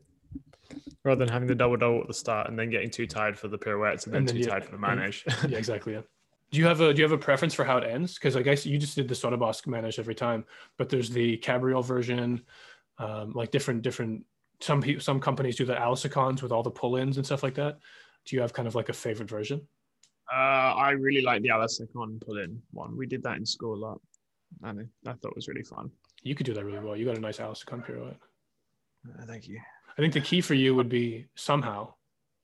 Rather 1.05 1.24
than 1.24 1.32
having 1.32 1.48
the 1.48 1.55
double 1.55 1.76
double 1.76 2.01
at 2.03 2.07
the 2.09 2.14
start 2.14 2.48
and 2.48 2.59
then 2.59 2.70
getting 2.70 2.90
too 2.90 3.07
tired 3.07 3.38
for 3.38 3.48
the 3.48 3.59
pirouettes 3.59 4.05
and 4.05 4.14
then 4.14 4.20
And 4.20 4.28
then 4.28 4.34
too 4.36 4.40
you- 4.42 4.46
tired 4.46 4.64
for 4.64 4.72
the 4.72 4.76
manège. 4.78 5.22
yeah, 5.51 5.59
exactly. 5.64 5.94
Yeah. 5.94 6.03
Do 6.51 6.59
you 6.59 6.66
have 6.66 6.80
a 6.80 6.92
do 6.92 6.98
you 7.01 7.05
have 7.05 7.12
a 7.12 7.18
preference 7.18 7.55
for 7.55 7.64
how 7.64 7.78
it 7.78 7.84
ends? 7.88 8.14
Because 8.14 8.34
I 8.36 8.42
guess 8.42 8.66
you 8.66 8.76
just 8.76 8.96
did 8.96 9.07
the 9.07 9.14
saut 9.14 9.30
de 9.30 9.36
basque 9.36 9.66
manège 9.66 9.98
every 10.01 10.16
time, 10.16 10.44
but 10.78 10.88
there's 10.88 11.09
the 11.11 11.36
cabriole 11.36 11.82
version, 11.82 12.42
um, 12.98 13.32
like 13.34 13.51
different 13.53 13.82
different. 13.82 14.24
Some 14.61 14.82
people, 14.82 15.01
some 15.01 15.20
companies 15.20 15.57
do 15.57 15.64
the 15.64 15.74
à 15.74 15.88
la 15.88 15.94
secondes 15.94 16.42
with 16.42 16.51
all 16.53 16.62
the 16.62 16.70
pull-ins 16.70 17.16
and 17.18 17.24
stuff 17.24 17.42
like 17.44 17.55
that. 17.55 17.78
Do 18.26 18.34
you 18.36 18.42
have 18.42 18.53
kind 18.53 18.66
of 18.68 18.74
like 18.74 18.88
a 18.88 18.92
favorite 18.92 19.30
version? 19.30 19.61
Uh, 20.30 20.36
I 20.76 20.90
really 20.90 21.22
like 21.22 21.40
the 21.42 21.48
à 21.48 21.59
la 21.59 21.66
seconde 21.66 22.20
pull 22.20 22.38
in 22.38 22.61
one. 22.72 22.96
We 22.96 23.07
did 23.07 23.22
that 23.22 23.36
in 23.36 23.46
school 23.46 23.74
a 23.74 23.80
lot. 23.86 24.01
And 24.62 24.88
I 25.07 25.12
thought 25.12 25.30
it 25.30 25.36
was 25.36 25.48
really 25.48 25.62
fun. 25.62 25.90
You 26.22 26.34
could 26.34 26.46
do 26.46 26.55
that 26.55 26.64
really 26.64 26.78
well. 26.80 26.96
You 26.96 27.07
got 27.07 27.16
a 27.16 27.20
nice 27.20 27.38
à 27.38 27.46
la 27.48 27.55
seconde 27.55 27.84
pirouette. 27.84 28.16
Uh, 29.09 29.24
thank 29.26 29.48
you. 29.48 29.59
I 29.96 30.01
think 30.03 30.12
the 30.12 30.20
key 30.20 30.40
for 30.40 30.55
you 30.55 30.74
would 30.74 30.88
be 30.88 31.26
somehow, 31.34 31.94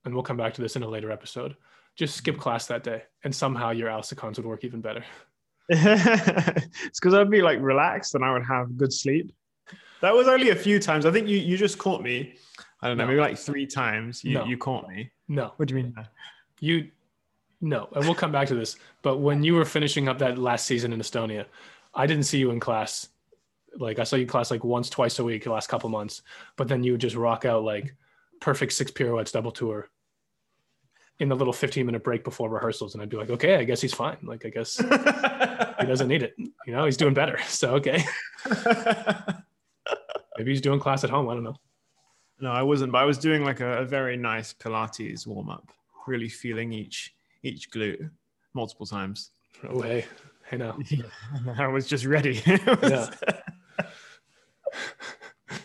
and 0.05 0.15
we'll 0.15 0.23
come 0.23 0.37
back 0.37 0.55
to 0.55 0.63
this 0.63 0.77
in 0.77 0.83
a 0.83 0.89
later 0.89 1.11
episode. 1.11 1.57
Just 1.95 2.17
skip 2.17 2.39
class 2.39 2.67
that 2.67 2.83
day, 2.85 3.03
and 3.25 3.35
somehow 3.35 3.71
your 3.71 3.89
à 3.91 3.97
la 3.97 4.01
secondes 4.03 4.39
would 4.39 4.47
work 4.47 4.65
even 4.65 4.81
better. 4.81 5.05
it's 5.69 7.01
because 7.01 7.15
I'd 7.15 7.31
be 7.31 7.43
like 7.43 7.61
relaxed 7.61 8.15
and 8.15 8.25
I 8.25 8.33
would 8.33 8.45
have 8.47 8.77
good 8.77 8.93
sleep. 8.93 9.33
That 10.01 10.15
was 10.15 10.29
only 10.29 10.51
a 10.51 10.57
few 10.57 10.79
times. 10.79 11.07
I 11.07 11.11
think 11.11 11.29
you 11.29 11.39
you 11.39 11.57
just 11.57 11.79
caught 11.79 12.03
me. 12.03 12.35
I 12.83 12.89
don't 12.89 12.99
know, 12.99 13.05
No. 13.05 13.09
maybe 13.09 13.21
like 13.21 13.39
three 13.39 13.67
times. 13.67 14.23
You 14.23 14.35
No. 14.35 14.45
you 14.45 14.57
caught 14.59 14.89
me. 14.89 15.11
No, 15.29 15.53
What 15.57 15.69
do 15.69 15.77
you 15.77 15.83
mean? 15.83 15.95
you, 16.61 16.91
no, 17.61 17.89
and 17.95 18.05
we'll 18.05 18.15
come 18.15 18.31
back 18.33 18.47
to 18.49 18.55
this. 18.55 18.77
But 19.03 19.19
when 19.19 19.43
you 19.43 19.55
were 19.55 19.65
finishing 19.65 20.09
up 20.09 20.19
that 20.19 20.39
last 20.39 20.67
season 20.67 20.93
in 20.93 21.01
Estonia, 21.01 21.47
I 21.97 22.07
didn't 22.07 22.25
see 22.25 22.39
you 22.39 22.51
in 22.51 22.61
class. 22.61 23.09
Like 23.79 23.99
I 23.99 24.05
saw 24.05 24.17
you 24.17 24.23
in 24.23 24.29
class 24.29 24.51
like 24.51 24.63
once, 24.63 24.89
twice 24.91 25.19
a 25.19 25.25
week 25.25 25.45
the 25.45 25.53
last 25.53 25.69
couple 25.69 25.89
months. 25.89 26.23
But 26.57 26.69
then 26.69 26.85
you 26.85 26.93
would 26.93 27.01
just 27.01 27.17
rock 27.17 27.45
out 27.45 27.65
like 27.65 27.95
perfect 28.41 28.73
six 28.75 28.91
pirouettes 28.91 29.33
double 29.33 29.51
tour 29.51 29.89
in 31.19 31.31
the 31.31 31.35
little 31.35 31.53
15 31.53 31.87
minute 31.87 32.05
break 32.05 32.23
before 32.23 32.51
rehearsals. 32.51 32.95
And 32.95 33.03
I'd 33.03 33.09
be 33.09 33.17
like, 33.17 33.31
okay, 33.31 33.57
I 33.57 33.65
guess 33.65 33.81
he's 33.81 33.95
fine. 33.95 34.19
Like, 34.23 34.45
I 34.45 34.51
guess 34.51 34.77
he 34.77 34.85
doesn't 35.87 36.09
need 36.09 36.23
it. 36.23 36.35
You 36.39 36.73
know, 36.73 36.85
he's 36.85 36.99
doing 36.99 37.15
better. 37.15 37.39
So, 37.49 37.75
okay. 37.77 38.05
Maybe 40.37 40.51
he's 40.51 40.61
doing 40.61 40.79
class 40.79 41.03
at 41.05 41.11
home. 41.11 41.31
I 41.31 41.35
don't 41.35 41.45
know. 41.45 41.57
no, 42.41 42.53
I 42.53 42.63
wasn't, 42.63 42.93
but 42.93 42.99
I 42.99 43.05
was 43.05 43.17
doing 43.17 43.43
like 43.43 43.61
a, 43.61 43.79
a 43.79 43.85
very 43.87 44.19
nice 44.19 44.53
Pilates 44.53 45.27
warm 45.27 45.49
up, 45.49 45.73
really 46.07 46.29
feeling 46.29 46.75
each 46.75 47.15
each 47.43 47.71
glute 47.71 48.11
multiple 48.53 48.85
times. 48.85 49.31
Oh, 49.67 49.81
hey. 49.81 50.05
Hey, 50.49 50.57
know. 50.59 50.79
I 51.59 51.67
was 51.69 51.87
just 51.87 52.05
ready. 52.05 52.41
Was- 52.83 53.11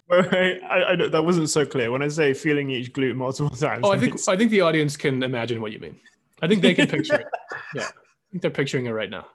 wait, 0.09 0.61
I, 0.63 0.83
I, 0.91 0.95
that 1.09 1.23
wasn't 1.23 1.49
so 1.49 1.65
clear. 1.65 1.91
When 1.91 2.01
I 2.01 2.07
say 2.07 2.33
feeling 2.33 2.69
each 2.69 2.91
glute 2.93 3.15
multiple 3.15 3.55
times, 3.55 3.81
Oh, 3.83 3.91
I 3.91 3.97
think 3.99 4.15
I 4.27 4.35
think 4.35 4.51
the 4.51 4.61
audience 4.61 4.97
can 4.97 5.21
imagine 5.23 5.61
what 5.61 5.71
you 5.71 5.79
mean. 5.79 5.99
I 6.41 6.47
think 6.47 6.61
they 6.61 6.73
can 6.73 6.87
picture 6.87 7.15
it. 7.15 7.27
Yeah, 7.75 7.83
I 7.83 7.91
think 8.31 8.41
they're 8.41 8.51
picturing 8.51 8.85
it 8.87 8.91
right 8.91 9.09
now. 9.09 9.27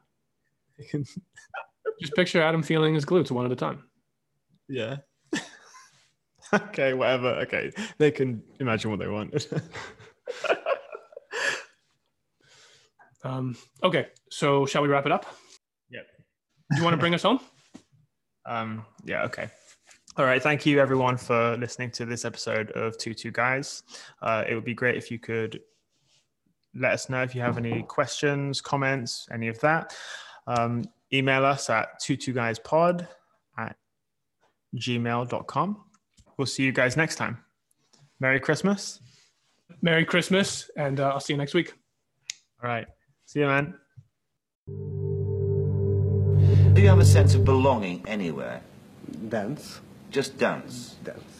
Just 2.01 2.15
picture 2.15 2.43
Adam 2.43 2.63
feeling 2.63 2.95
his 2.95 3.05
glutes 3.05 3.31
one 3.31 3.47
at 3.47 3.53
a 3.53 3.57
time. 3.57 3.85
yeah. 4.69 4.97
okay, 6.53 6.93
whatever. 6.95 7.29
Okay, 7.43 7.71
they 7.99 8.11
can 8.11 8.43
imagine 8.61 8.91
what 8.91 8.99
they 9.01 9.09
want. 9.09 9.47
Um, 13.27 13.57
okay, 13.83 14.09
so 14.31 14.67
shall 14.67 14.83
we 14.83 14.89
wrap 14.89 15.07
it 15.07 15.13
up? 15.13 15.27
Yep. 15.91 16.07
Do 16.71 16.77
you 16.79 16.85
want 16.85 16.95
to 16.95 16.99
bring 16.99 17.15
us 17.15 17.23
home? 17.23 17.41
Um, 18.49 18.87
yeah, 19.05 19.25
okay. 19.25 19.49
All 20.17 20.25
right. 20.25 20.41
Thank 20.41 20.65
you, 20.65 20.79
everyone, 20.79 21.17
for 21.17 21.57
listening 21.57 21.91
to 21.91 22.05
this 22.07 22.25
episode 22.25 22.71
of 22.71 22.97
Tutu 22.97 23.33
Guys. 23.33 23.83
Uh, 24.23 24.45
it 24.49 24.55
would 24.55 24.65
be 24.65 24.73
great 24.73 24.97
if 24.97 25.11
you 25.11 25.19
could 25.19 25.61
let 26.77 26.93
us 26.93 27.09
know 27.09 27.23
if 27.23 27.35
you 27.35 27.41
have 27.41 27.59
any 27.59 27.83
questions, 27.83 28.61
comments, 28.61 29.27
any 29.33 29.49
of 29.49 29.59
that. 29.61 29.97
Um, 30.47 30.85
email 31.13 31.45
us 31.45 31.69
at 31.71 31.99
tutu 32.01 32.33
guys 32.33 32.59
pod 32.59 33.09
at 33.59 33.77
gmail.com. 34.77 35.85
We'll 36.37 36.47
see 36.47 36.63
you 36.63 36.73
guys 36.73 36.97
next 36.97 37.17
time. 37.17 37.39
Merry 38.21 38.41
Christmas. 38.41 39.01
Merry 39.83 40.05
Christmas, 40.05 40.71
and 40.77 41.01
uh, 41.01 41.09
I'll 41.09 41.21
see 41.21 41.33
you 41.33 41.39
next 41.39 41.55
week. 41.55 41.75
All 42.63 42.69
right. 42.71 42.87
See 43.37 43.41
you, 43.41 43.49
man. 43.49 43.75
Do 46.73 46.81
you 46.81 46.89
have 46.89 47.01
a 47.01 47.05
sense 47.05 47.35
of 47.35 47.45
belonging 47.45 48.03
anywhere? 48.09 48.63
Dance, 49.29 49.81
Just 50.11 50.39
dance. 50.39 50.97
dance. 51.05 51.36